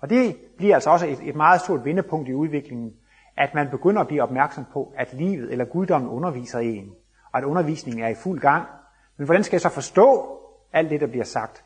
Og 0.00 0.10
det 0.10 0.36
bliver 0.56 0.74
altså 0.74 0.90
også 0.90 1.06
et, 1.06 1.18
et 1.22 1.36
meget 1.36 1.60
stort 1.60 1.84
vendepunkt 1.84 2.28
i 2.28 2.34
udviklingen, 2.34 2.92
at 3.36 3.54
man 3.54 3.68
begynder 3.70 4.00
at 4.00 4.08
blive 4.08 4.22
opmærksom 4.22 4.64
på, 4.72 4.92
at 4.96 5.12
livet 5.12 5.52
eller 5.52 5.64
guddommen 5.64 6.10
underviser 6.10 6.58
en, 6.58 6.92
og 7.32 7.38
at 7.38 7.44
undervisningen 7.44 8.04
er 8.04 8.08
i 8.08 8.14
fuld 8.14 8.40
gang. 8.40 8.66
Men 9.16 9.26
hvordan 9.26 9.44
skal 9.44 9.56
jeg 9.56 9.60
så 9.60 9.68
forstå 9.68 10.38
alt 10.72 10.90
det, 10.90 11.00
der 11.00 11.06
bliver 11.06 11.24
sagt? 11.24 11.64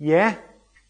Ja, 0.00 0.34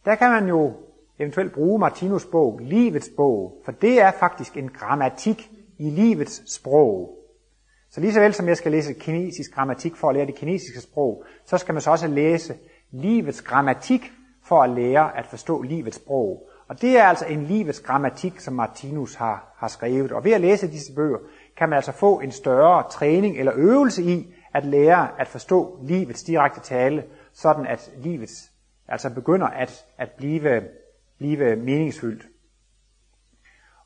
der 0.05 0.14
kan 0.14 0.30
man 0.30 0.49
jo 0.49 0.72
eventuelt 1.18 1.53
bruge 1.53 1.78
Martinus 1.78 2.26
bog, 2.26 2.59
Livets 2.59 3.11
bog, 3.16 3.62
for 3.64 3.72
det 3.72 4.01
er 4.01 4.11
faktisk 4.11 4.57
en 4.57 4.68
grammatik 4.68 5.51
i 5.78 5.91
livets 5.91 6.55
sprog. 6.55 7.18
Så 7.91 8.01
lige 8.01 8.12
så 8.12 8.20
vel 8.20 8.35
som 8.35 8.49
jeg 8.49 8.57
skal 8.57 8.72
læse 8.72 8.93
kinesisk 8.93 9.55
grammatik 9.55 9.97
for 9.97 10.09
at 10.09 10.14
lære 10.14 10.26
det 10.26 10.35
kinesiske 10.35 10.80
sprog, 10.80 11.24
så 11.45 11.59
skal 11.59 11.72
man 11.72 11.82
så 11.82 11.91
også 11.91 12.07
læse 12.09 12.55
livets 12.91 13.43
grammatik 13.43 14.12
for 14.43 14.62
at 14.62 14.70
lære 14.70 15.18
at 15.18 15.26
forstå 15.26 15.62
livets 15.62 15.97
sprog. 15.97 16.49
Og 16.68 16.80
det 16.80 16.98
er 16.98 17.04
altså 17.04 17.26
en 17.26 17.42
livets 17.42 17.80
grammatik, 17.80 18.40
som 18.40 18.54
Martinus 18.54 19.14
har, 19.14 19.54
har 19.56 19.68
skrevet. 19.68 20.12
Og 20.12 20.24
ved 20.24 20.32
at 20.32 20.40
læse 20.40 20.70
disse 20.70 20.94
bøger, 20.94 21.18
kan 21.56 21.68
man 21.68 21.76
altså 21.76 21.92
få 21.92 22.20
en 22.20 22.30
større 22.30 22.90
træning 22.90 23.38
eller 23.38 23.52
øvelse 23.56 24.02
i 24.02 24.34
at 24.54 24.64
lære 24.64 25.20
at 25.20 25.28
forstå 25.28 25.78
livets 25.82 26.22
direkte 26.22 26.60
tale, 26.60 27.04
sådan 27.32 27.66
at 27.66 27.90
livets 27.96 28.50
altså 28.88 29.10
begynder 29.10 29.46
at, 29.46 29.84
at 29.98 30.10
blive, 30.16 30.62
blive 31.18 31.56
meningsfyldt. 31.56 32.26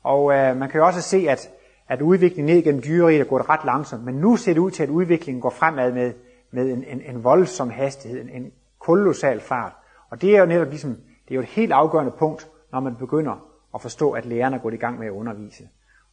Og 0.03 0.33
øh, 0.33 0.57
man 0.57 0.69
kan 0.69 0.79
jo 0.79 0.85
også 0.85 1.01
se, 1.01 1.25
at, 1.29 1.49
at 1.87 2.01
udviklingen 2.01 2.55
ned 2.55 2.63
gennem 2.63 2.81
dyreriet 2.81 3.21
er 3.21 3.25
gået 3.25 3.49
ret 3.49 3.65
langsomt, 3.65 4.05
men 4.05 4.15
nu 4.15 4.35
ser 4.35 4.53
det 4.53 4.59
ud 4.59 4.71
til, 4.71 4.83
at 4.83 4.89
udviklingen 4.89 5.41
går 5.41 5.49
fremad 5.49 5.91
med, 5.91 6.13
med 6.51 6.71
en, 6.71 6.83
en, 6.83 7.01
en 7.01 7.23
voldsom 7.23 7.69
hastighed, 7.69 8.21
en, 8.21 8.29
en 8.29 8.51
kolossal 8.79 9.39
fart. 9.39 9.73
Og 10.09 10.21
det 10.21 10.35
er 10.35 10.39
jo 10.39 10.45
netop 10.45 10.69
ligesom, 10.69 10.95
det 11.27 11.31
er 11.31 11.35
jo 11.35 11.41
et 11.41 11.47
helt 11.47 11.71
afgørende 11.71 12.11
punkt, 12.11 12.47
når 12.71 12.79
man 12.79 12.95
begynder 12.95 13.45
at 13.75 13.81
forstå, 13.81 14.11
at 14.11 14.25
lærerne 14.25 14.55
er 14.55 14.59
gået 14.59 14.73
i 14.73 14.77
gang 14.77 14.99
med 14.99 15.07
at 15.07 15.11
undervise. 15.11 15.63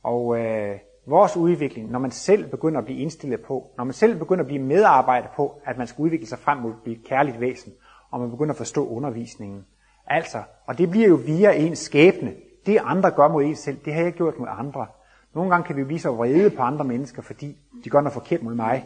Og 0.03 0.39
øh, 0.39 0.79
vores 1.07 1.37
udvikling, 1.37 1.91
når 1.91 1.99
man 1.99 2.11
selv 2.11 2.51
begynder 2.51 2.79
at 2.79 2.85
blive 2.85 3.01
indstillet 3.01 3.41
på, 3.41 3.71
når 3.77 3.85
man 3.85 3.93
selv 3.93 4.19
begynder 4.19 4.41
at 4.43 4.47
blive 4.47 4.63
medarbejder 4.63 5.29
på, 5.37 5.61
at 5.65 5.79
man 5.79 5.87
skal 5.87 6.03
udvikle 6.03 6.27
sig 6.27 6.39
frem 6.39 6.59
mod 6.59 6.71
at 6.71 6.83
blive 6.83 6.97
et 6.97 7.05
kærligt 7.05 7.41
væsen, 7.41 7.73
og 8.11 8.21
man 8.21 8.31
begynder 8.31 8.53
at 8.53 8.59
forstå 8.59 8.89
undervisningen. 8.89 9.65
Altså, 10.07 10.43
og 10.67 10.79
det 10.79 10.91
bliver 10.91 11.09
jo 11.09 11.15
via 11.15 11.53
ens 11.53 11.79
skæbne. 11.79 12.33
Det 12.67 12.79
andre 12.85 13.11
gør 13.11 13.29
mod 13.29 13.45
en 13.45 13.57
selv, 13.57 13.77
det 13.85 13.95
har 13.95 14.03
jeg 14.03 14.13
gjort 14.13 14.39
mod 14.39 14.49
andre. 14.51 14.87
Nogle 15.35 15.51
gange 15.51 15.67
kan 15.67 15.77
vi 15.77 15.85
blive 15.85 16.01
så 16.01 16.11
vrede 16.11 16.51
på 16.51 16.63
andre 16.63 16.85
mennesker, 16.85 17.23
fordi 17.23 17.57
de 17.85 17.91
gør 17.91 18.01
noget 18.01 18.13
forkert 18.13 18.43
mod 18.43 18.55
mig. 18.55 18.85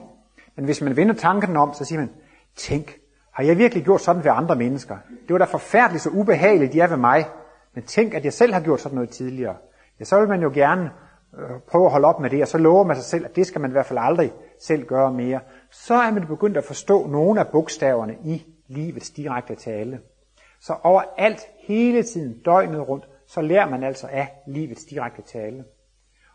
Men 0.57 0.65
hvis 0.65 0.83
man 0.83 0.97
vender 0.97 1.15
tanken 1.15 1.57
om, 1.57 1.75
så 1.75 1.85
siger 1.85 1.99
man, 2.01 2.11
tænk, 2.57 2.99
har 3.33 3.45
jeg 3.45 3.59
virkelig 3.59 3.85
gjort 3.85 4.01
sådan 4.01 4.25
ved 4.25 4.31
andre 4.31 4.57
mennesker? 4.57 4.97
Det 5.29 5.33
var 5.33 5.39
da 5.39 5.45
forfærdeligt 5.45 6.03
så 6.03 6.11
ubehageligt, 6.11 6.73
de 6.73 6.81
er 6.81 6.87
ved 6.87 6.97
mig. 6.97 7.27
Men 7.75 7.85
tænk, 7.85 8.15
at 8.15 8.25
jeg 8.25 8.33
selv 8.33 8.53
har 8.53 8.61
gjort 8.61 8.81
sådan 8.81 8.95
noget 8.95 9.11
tidligere. 9.11 9.57
Ja, 10.01 10.05
så 10.05 10.21
vil 10.21 10.29
man 10.29 10.43
jo 10.43 10.51
gerne 10.55 10.91
øh, 11.39 11.61
prøve 11.69 11.85
at 11.85 11.91
holde 11.91 12.07
op 12.07 12.21
med 12.21 12.31
det, 12.31 12.43
og 12.43 12.49
så 12.49 12.59
lover 12.59 12.85
man 12.85 12.97
sig 12.97 13.05
selv, 13.05 13.25
at 13.25 13.37
det 13.37 13.47
skal 13.47 13.61
man 13.61 13.71
i 13.71 13.73
hvert 13.73 13.87
fald 13.87 13.99
aldrig 14.03 14.33
selv 14.61 14.85
gøre 14.85 15.13
mere. 15.13 15.41
Så 15.71 15.95
er 15.95 16.11
man 16.11 16.27
begyndt 16.27 16.57
at 16.57 16.65
forstå 16.65 17.07
nogle 17.07 17.41
af 17.41 17.49
bogstaverne 17.49 18.17
i 18.25 18.47
livets 18.69 19.11
direkte 19.11 19.55
tale. 19.55 20.01
Så 20.61 20.75
overalt, 20.83 21.41
hele 21.59 22.03
tiden, 22.03 22.39
døgnet 22.45 22.89
rundt, 22.89 23.09
så 23.27 23.41
lærer 23.41 23.71
man 23.71 23.83
altså 23.83 24.07
af 24.11 24.29
livets 24.47 24.85
direkte 24.85 25.23
tale. 25.23 25.65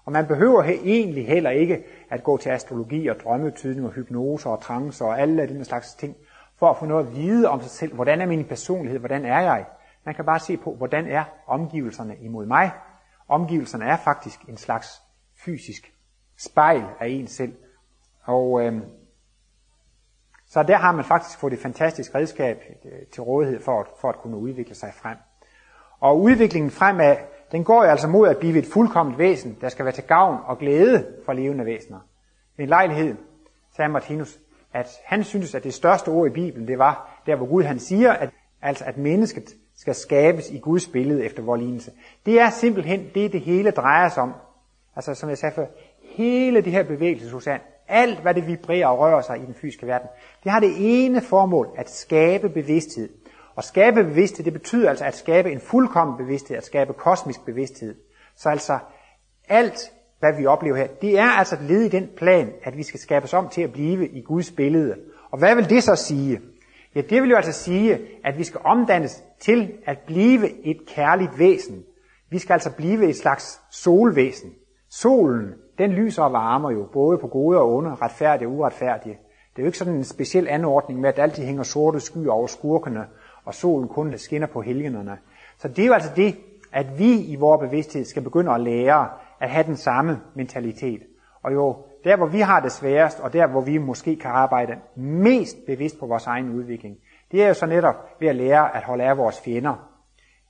Og 0.06 0.12
man 0.12 0.28
behøver 0.28 0.64
egentlig 0.64 1.28
heller 1.28 1.50
ikke 1.50 1.84
at 2.10 2.24
gå 2.24 2.38
til 2.38 2.50
astrologi 2.50 3.08
og 3.08 3.16
drømmetydning 3.24 3.86
og 3.86 3.92
hypnose 3.92 4.50
og 4.50 4.62
trance 4.62 5.06
og 5.06 5.22
alle 5.22 5.48
de 5.48 5.66
slags 5.66 5.96
ting, 5.96 6.16
for 6.60 6.68
at 6.68 6.78
få 6.78 6.86
noget 6.86 7.08
at 7.08 7.16
vide 7.16 7.50
om 7.50 7.62
sig 7.62 7.72
selv. 7.72 7.94
Hvordan 7.94 8.22
er 8.22 8.26
min 8.26 8.46
personlighed? 8.46 9.00
Hvordan 9.00 9.26
er 9.26 9.42
jeg? 9.42 9.66
Man 10.06 10.16
kan 10.16 10.26
bare 10.26 10.40
se 10.40 10.58
på, 10.58 10.76
hvordan 10.76 11.08
er 11.08 11.24
omgivelserne 11.48 12.18
imod 12.18 12.46
mig. 12.46 12.72
Omgivelserne 13.28 13.86
er 13.86 13.98
faktisk 13.98 14.40
en 14.48 14.58
slags 14.58 15.02
fysisk 15.46 15.94
spejl 16.38 16.84
af 17.00 17.08
en 17.08 17.28
selv. 17.28 17.54
Og 18.24 18.62
øhm, 18.62 18.82
så 20.48 20.64
der 20.64 20.78
har 20.78 20.92
man 20.92 21.06
faktisk 21.06 21.40
fået 21.40 21.54
et 21.54 21.60
fantastisk 21.60 22.16
redskab 22.16 22.58
øh, 22.86 23.08
til 23.14 23.24
rådighed 23.24 23.60
for 23.60 23.80
at, 23.80 23.88
for 24.02 24.10
at 24.10 24.16
kunne 24.16 24.38
udvikle 24.38 24.76
sig 24.76 24.94
frem. 24.94 25.18
Og 26.00 26.22
udviklingen 26.22 26.72
fremad, 26.72 27.18
den 27.52 27.64
går 27.64 27.84
jo 27.84 27.90
altså 27.90 28.08
mod 28.08 28.28
at 28.28 28.38
blive 28.38 28.58
et 28.58 28.66
fuldkommet 28.74 29.18
væsen, 29.18 29.58
der 29.62 29.70
skal 29.70 29.86
være 29.86 29.94
til 29.94 30.04
gavn 30.04 30.40
og 30.46 30.58
glæde 30.58 31.08
for 31.26 31.34
levende 31.34 31.66
væsener. 31.66 32.00
En 32.58 32.68
lejlighed 32.68 33.16
sagde 33.76 33.90
Martinus, 33.90 34.40
at 34.74 34.88
han 35.06 35.24
synes, 35.24 35.56
at 35.56 35.64
det 35.64 35.74
største 35.74 36.10
ord 36.10 36.28
i 36.28 36.34
Bibelen, 36.34 36.68
det 36.68 36.80
var 36.80 37.22
der, 37.26 37.36
hvor 37.36 37.46
Gud 37.46 37.64
han 37.64 37.80
siger, 37.80 38.14
at, 38.14 38.30
altså 38.62 38.86
at 38.86 38.98
mennesket 38.98 39.56
skal 39.78 39.96
skabes 39.96 40.50
i 40.50 40.58
Guds 40.58 40.88
billede 40.88 41.26
efter 41.26 41.44
vores 41.44 41.62
lignelse. 41.62 41.92
Det 42.26 42.40
er 42.40 42.50
simpelthen 42.50 43.10
det, 43.16 43.34
det 43.34 43.42
hele 43.42 43.72
drejer 43.72 44.10
sig 44.10 44.24
om. 44.24 44.34
Altså 44.96 45.14
som 45.14 45.30
jeg 45.30 45.38
sagde 45.38 45.56
før, 45.56 45.66
hele 46.02 46.62
det 46.62 46.72
her 46.72 46.84
bevægelse 46.84 47.60
alt 47.88 48.20
hvad 48.20 48.34
det 48.34 48.48
vibrerer 48.48 48.88
og 48.88 49.00
rører 49.00 49.22
sig 49.22 49.38
i 49.38 49.46
den 49.46 49.54
fysiske 49.54 49.88
verden, 49.88 50.08
det 50.44 50.52
har 50.52 50.60
det 50.60 50.74
ene 50.78 51.22
formål, 51.22 51.70
at 51.78 51.90
skabe 51.90 52.50
bevidsthed. 52.50 53.10
Og 53.56 53.64
skabe 53.64 54.04
bevidsthed, 54.04 54.46
det 54.46 54.54
betyder 54.54 54.90
altså 54.90 55.06
at 55.06 55.16
skabe 55.16 55.52
en 55.52 55.60
fuldkommen 55.60 56.18
bevidsthed, 56.18 56.58
at 56.58 56.66
skabe 56.66 56.94
kosmisk 56.94 57.46
bevidsthed. 57.46 57.96
Så 58.36 58.50
altså 58.50 58.80
alt, 59.50 59.92
hvad 60.20 60.34
vi 60.38 60.46
oplever 60.46 60.78
her, 60.78 60.88
det 60.88 61.20
er 61.20 61.30
altså 61.30 61.56
et 61.56 61.62
led 61.62 61.82
i 61.82 61.90
den 61.90 62.10
plan, 62.18 62.54
at 62.64 62.78
vi 62.78 62.84
skal 62.84 63.00
skabes 63.00 63.34
om 63.34 63.50
til 63.50 63.62
at 63.62 63.72
blive 63.72 64.08
i 64.08 64.22
Guds 64.22 64.52
billede. 64.52 64.96
Og 65.32 65.40
hvad 65.40 65.56
vil 65.56 65.70
det 65.70 65.84
så 65.84 65.96
sige? 65.96 66.42
Ja, 66.96 67.02
det 67.02 67.22
vil 67.22 67.30
jo 67.30 67.36
altså 67.36 67.52
sige, 67.52 68.00
at 68.24 68.38
vi 68.38 68.44
skal 68.44 68.62
omdannes 68.64 69.24
til 69.40 69.74
at 69.86 69.98
blive 70.08 70.66
et 70.66 70.78
kærligt 70.88 71.40
væsen. 71.40 71.84
Vi 72.30 72.40
skal 72.40 72.54
altså 72.54 72.76
blive 72.76 73.10
et 73.10 73.16
slags 73.16 73.62
solvæsen. 73.72 74.52
Solen, 74.90 75.54
den 75.78 75.92
lyser 75.92 76.24
og 76.24 76.34
varmer 76.34 76.72
jo, 76.72 76.88
både 76.94 77.18
på 77.18 77.28
gode 77.28 77.58
og 77.58 77.74
onde, 77.74 77.96
retfærdige 77.96 78.48
og 78.48 78.54
uretfærdige. 78.54 79.18
Det 79.56 79.62
er 79.62 79.64
jo 79.64 79.66
ikke 79.66 79.78
sådan 79.78 79.94
en 79.94 80.04
speciel 80.04 80.48
anordning 80.48 81.00
med, 81.00 81.10
at 81.10 81.20
altid 81.20 81.44
hænger 81.44 81.64
sorte 81.64 82.00
skyer 82.00 82.32
over 82.32 82.48
skurkene, 82.48 83.06
og 83.46 83.54
solen 83.54 83.88
kun 83.88 84.18
skinner 84.18 84.48
på 84.48 84.62
helgenerne. 84.62 85.18
Så 85.58 85.68
det 85.68 85.80
er 85.80 85.88
jo 85.88 85.94
altså 85.94 86.12
det, 86.16 86.36
at 86.72 87.00
vi 87.00 87.20
i 87.20 87.36
vores 87.36 87.60
bevidsthed 87.60 88.06
skal 88.06 88.24
begynde 88.24 88.52
at 88.52 88.62
lære 88.62 89.10
at 89.42 89.50
have 89.50 89.66
den 89.66 89.78
samme 89.78 90.22
mentalitet. 90.36 91.02
Og 91.44 91.54
jo 91.54 91.76
der, 92.06 92.16
hvor 92.18 92.26
vi 92.26 92.40
har 92.40 92.60
det 92.60 92.72
sværest, 92.72 93.20
og 93.20 93.34
der, 93.34 93.48
hvor 93.48 93.62
vi 93.62 93.78
måske 93.78 94.16
kan 94.16 94.32
arbejde 94.32 94.74
mest 94.96 95.58
bevidst 95.66 96.00
på 96.00 96.06
vores 96.06 96.28
egen 96.28 96.50
udvikling, 96.50 96.98
det 97.32 97.44
er 97.44 97.48
jo 97.48 97.54
så 97.54 97.66
netop 97.66 97.96
ved 98.20 98.28
at 98.28 98.36
lære 98.36 98.76
at 98.76 98.84
holde 98.84 99.04
af 99.04 99.18
vores 99.18 99.42
fjender. 99.42 99.92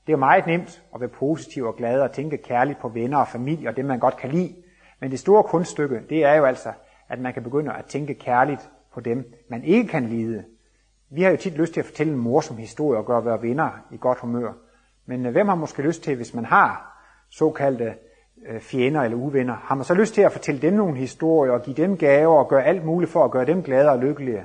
Det 0.06 0.14
er 0.14 0.18
jo 0.18 0.18
meget 0.18 0.48
nemt 0.48 0.84
at 0.96 1.02
være 1.02 1.10
positiv 1.10 1.64
og 1.64 1.76
glad 1.76 2.02
og 2.02 2.12
tænke 2.12 2.38
kærligt 2.38 2.80
på 2.80 2.90
venner 2.90 3.18
og 3.18 3.28
familie 3.28 3.70
og 3.70 3.76
det, 3.76 3.86
man 3.86 4.00
godt 4.00 4.18
kan 4.18 4.30
lide. 4.30 4.56
Men 5.00 5.12
det 5.12 5.20
store 5.20 5.44
kunststykke, 5.44 6.02
det 6.10 6.26
er 6.26 6.34
jo 6.34 6.46
altså 6.46 6.74
at 7.10 7.20
man 7.20 7.34
kan 7.34 7.44
begynde 7.44 7.74
at 7.74 7.86
tænke 7.86 8.14
kærligt 8.14 8.70
på 8.94 9.00
dem, 9.00 9.34
man 9.50 9.64
ikke 9.64 9.88
kan 9.88 10.06
lide. 10.06 10.44
Vi 11.10 11.22
har 11.22 11.32
jo 11.32 11.38
tit 11.38 11.54
lyst 11.54 11.74
til 11.74 11.80
at 11.80 11.86
fortælle 11.86 12.14
en 12.14 12.20
morsom 12.20 12.58
historie 12.58 13.00
og 13.00 13.06
gøre 13.06 13.24
vores 13.24 13.42
venner 13.42 13.70
i 13.92 13.98
godt 13.98 14.20
humør. 14.20 14.54
Men 15.06 15.26
hvem 15.26 15.48
har 15.48 15.56
måske 15.56 15.82
lyst 15.82 16.04
til, 16.04 16.16
hvis 16.16 16.34
man 16.34 16.46
har 16.46 17.02
såkaldte 17.30 17.94
Øh, 18.50 18.62
fjender 18.62 19.02
eller 19.02 19.18
uvenner, 19.18 19.56
har 19.56 19.76
man 19.76 19.84
så 19.84 19.94
lyst 19.94 20.14
til 20.14 20.22
at 20.22 20.32
fortælle 20.32 20.62
dem 20.62 20.74
nogle 20.74 20.98
historier 20.98 21.52
og 21.52 21.62
give 21.62 21.76
dem 21.76 21.98
gaver 21.98 22.38
og 22.38 22.48
gøre 22.48 22.64
alt 22.64 22.86
muligt 22.86 23.12
for 23.12 23.26
at 23.26 23.32
gøre 23.32 23.46
dem 23.46 23.64
glade 23.64 23.90
og 23.90 24.00
lykkelige? 24.00 24.44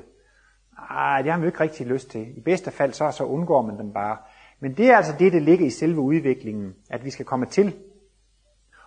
Nej, 0.90 1.18
ah, 1.18 1.24
det 1.24 1.32
har 1.32 1.38
man 1.38 1.44
jo 1.44 1.48
ikke 1.48 1.60
rigtig 1.60 1.86
lyst 1.86 2.10
til. 2.10 2.38
I 2.38 2.40
bedste 2.40 2.70
fald 2.70 2.92
så, 2.92 3.10
så 3.10 3.24
undgår 3.24 3.62
man 3.62 3.78
dem 3.78 3.92
bare. 3.92 4.16
Men 4.60 4.74
det 4.74 4.90
er 4.90 4.96
altså 4.96 5.12
det, 5.18 5.32
der 5.32 5.40
ligger 5.40 5.66
i 5.66 5.70
selve 5.70 6.00
udviklingen, 6.00 6.74
at 6.90 7.04
vi 7.04 7.10
skal 7.10 7.26
komme 7.26 7.46
til 7.46 7.74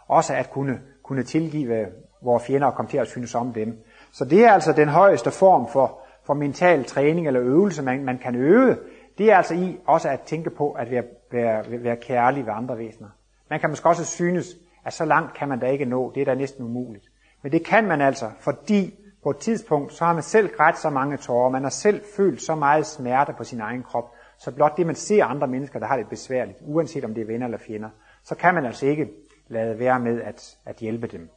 også 0.08 0.34
at 0.34 0.50
kunne, 0.50 0.82
kunne 1.04 1.24
tilgive 1.24 1.88
vores 2.22 2.44
fjender 2.44 2.68
og 2.68 2.76
komme 2.76 2.90
til 2.90 2.98
at 2.98 3.08
synes 3.08 3.36
om 3.36 3.54
dem. 3.54 3.78
Så 4.12 4.26
det 4.26 4.46
er 4.46 4.52
altså 4.52 4.74
den 4.74 4.90
højeste 4.90 5.32
form 5.32 5.68
for, 5.74 6.00
for 6.26 6.34
mental 6.34 6.84
træning 6.84 7.28
eller 7.28 7.42
øvelse, 7.42 7.84
man, 7.84 8.06
man 8.06 8.18
kan 8.18 8.36
øve. 8.36 8.78
Det 9.18 9.32
er 9.32 9.38
altså 9.38 9.54
i 9.54 9.80
også 9.86 10.10
at 10.10 10.22
tænke 10.22 10.50
på 10.50 10.72
at 10.72 10.92
være, 10.92 11.04
være, 11.32 11.84
være 11.84 11.98
kærlig 11.98 12.46
ved 12.46 12.54
andre 12.54 12.78
væsener. 12.78 13.10
Man 13.50 13.60
kan 13.60 13.70
måske 13.70 13.90
også 13.90 14.06
synes, 14.06 14.46
at 14.86 14.94
så 14.94 15.06
langt 15.06 15.34
kan 15.34 15.50
man 15.50 15.60
da 15.60 15.68
ikke 15.68 15.86
nå. 15.86 16.12
Det 16.16 16.22
er 16.22 16.26
da 16.26 16.36
næsten 16.36 16.66
umuligt. 16.66 17.06
Men 17.44 17.52
det 17.52 17.66
kan 17.66 17.88
man 17.88 18.02
altså, 18.02 18.32
fordi 18.40 18.94
på 19.24 19.30
et 19.30 19.38
tidspunkt, 19.38 19.94
så 19.94 20.06
har 20.06 20.14
man 20.14 20.24
selv 20.24 20.50
grædt 20.58 20.78
så 20.78 20.90
mange 20.90 21.18
tårer, 21.18 21.50
man 21.50 21.64
har 21.64 21.70
selv 21.70 22.02
følt 22.18 22.42
så 22.42 22.56
meget 22.56 22.86
smerte 22.86 23.34
på 23.38 23.44
sin 23.44 23.62
egen 23.62 23.84
krop, 23.84 24.12
så 24.38 24.52
blot 24.52 24.78
det, 24.78 24.86
man 24.86 24.96
ser 24.96 25.26
andre 25.26 25.48
mennesker, 25.48 25.80
der 25.80 25.88
har 25.88 25.98
det 25.98 26.10
besværligt, 26.10 26.58
uanset 26.62 27.06
om 27.06 27.14
det 27.14 27.22
er 27.22 27.26
venner 27.26 27.46
eller 27.46 27.58
fjender, 27.58 27.90
så 28.24 28.36
kan 28.36 28.56
man 28.56 28.66
altså 28.66 28.86
ikke 28.86 29.10
lade 29.48 29.80
være 29.80 30.00
med 30.00 30.22
at, 30.22 30.58
at 30.66 30.76
hjælpe 30.76 31.08
dem. 31.08 31.30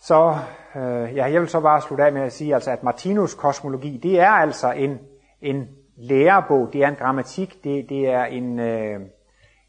Så 0.00 0.36
øh, 0.76 1.16
ja, 1.16 1.24
jeg 1.24 1.40
vil 1.40 1.48
så 1.48 1.60
bare 1.60 1.80
slutte 1.80 2.04
af 2.04 2.12
med 2.12 2.22
at 2.22 2.32
sige, 2.32 2.54
altså, 2.54 2.70
at 2.70 2.82
Martinus 2.82 3.34
kosmologi, 3.34 3.96
det 3.96 4.20
er 4.20 4.30
altså 4.30 4.72
en, 4.72 4.98
en 5.40 5.68
lærebog, 5.96 6.72
det 6.72 6.82
er 6.82 6.88
en 6.88 6.94
grammatik, 6.94 7.64
det, 7.64 7.88
det 7.88 8.08
er 8.08 8.24
en, 8.24 8.58
øh, 8.58 9.00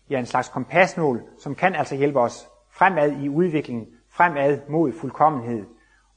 ja, 0.10 0.20
en 0.20 0.26
slags 0.26 0.50
kompasnål, 0.50 1.22
som 1.40 1.56
kan 1.56 1.76
altså 1.76 1.96
hjælpe 1.96 2.20
os 2.20 2.48
fremad 2.72 3.12
i 3.22 3.30
udviklingen, 3.30 3.88
fremad 4.10 4.60
mod 4.70 4.92
fuldkommenhed. 4.92 5.66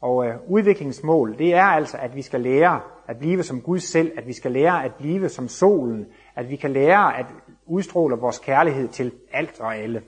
Og 0.00 0.26
øh, 0.26 0.34
udviklingsmål, 0.48 1.38
det 1.38 1.54
er 1.54 1.64
altså, 1.64 1.96
at 1.96 2.16
vi 2.16 2.22
skal 2.22 2.40
lære 2.40 2.80
at 3.08 3.18
blive 3.18 3.42
som 3.42 3.60
Gud 3.60 3.78
selv, 3.78 4.12
at 4.18 4.26
vi 4.26 4.32
skal 4.32 4.52
lære 4.52 4.84
at 4.84 4.94
blive 4.94 5.28
som 5.28 5.48
solen, 5.48 6.06
at 6.36 6.50
vi 6.50 6.56
kan 6.56 6.72
lære 6.72 7.18
at 7.18 7.26
udstråle 7.66 8.16
vores 8.16 8.38
kærlighed 8.38 8.88
til 8.88 9.12
alt 9.32 9.60
og 9.60 9.76
alle. 9.76 10.02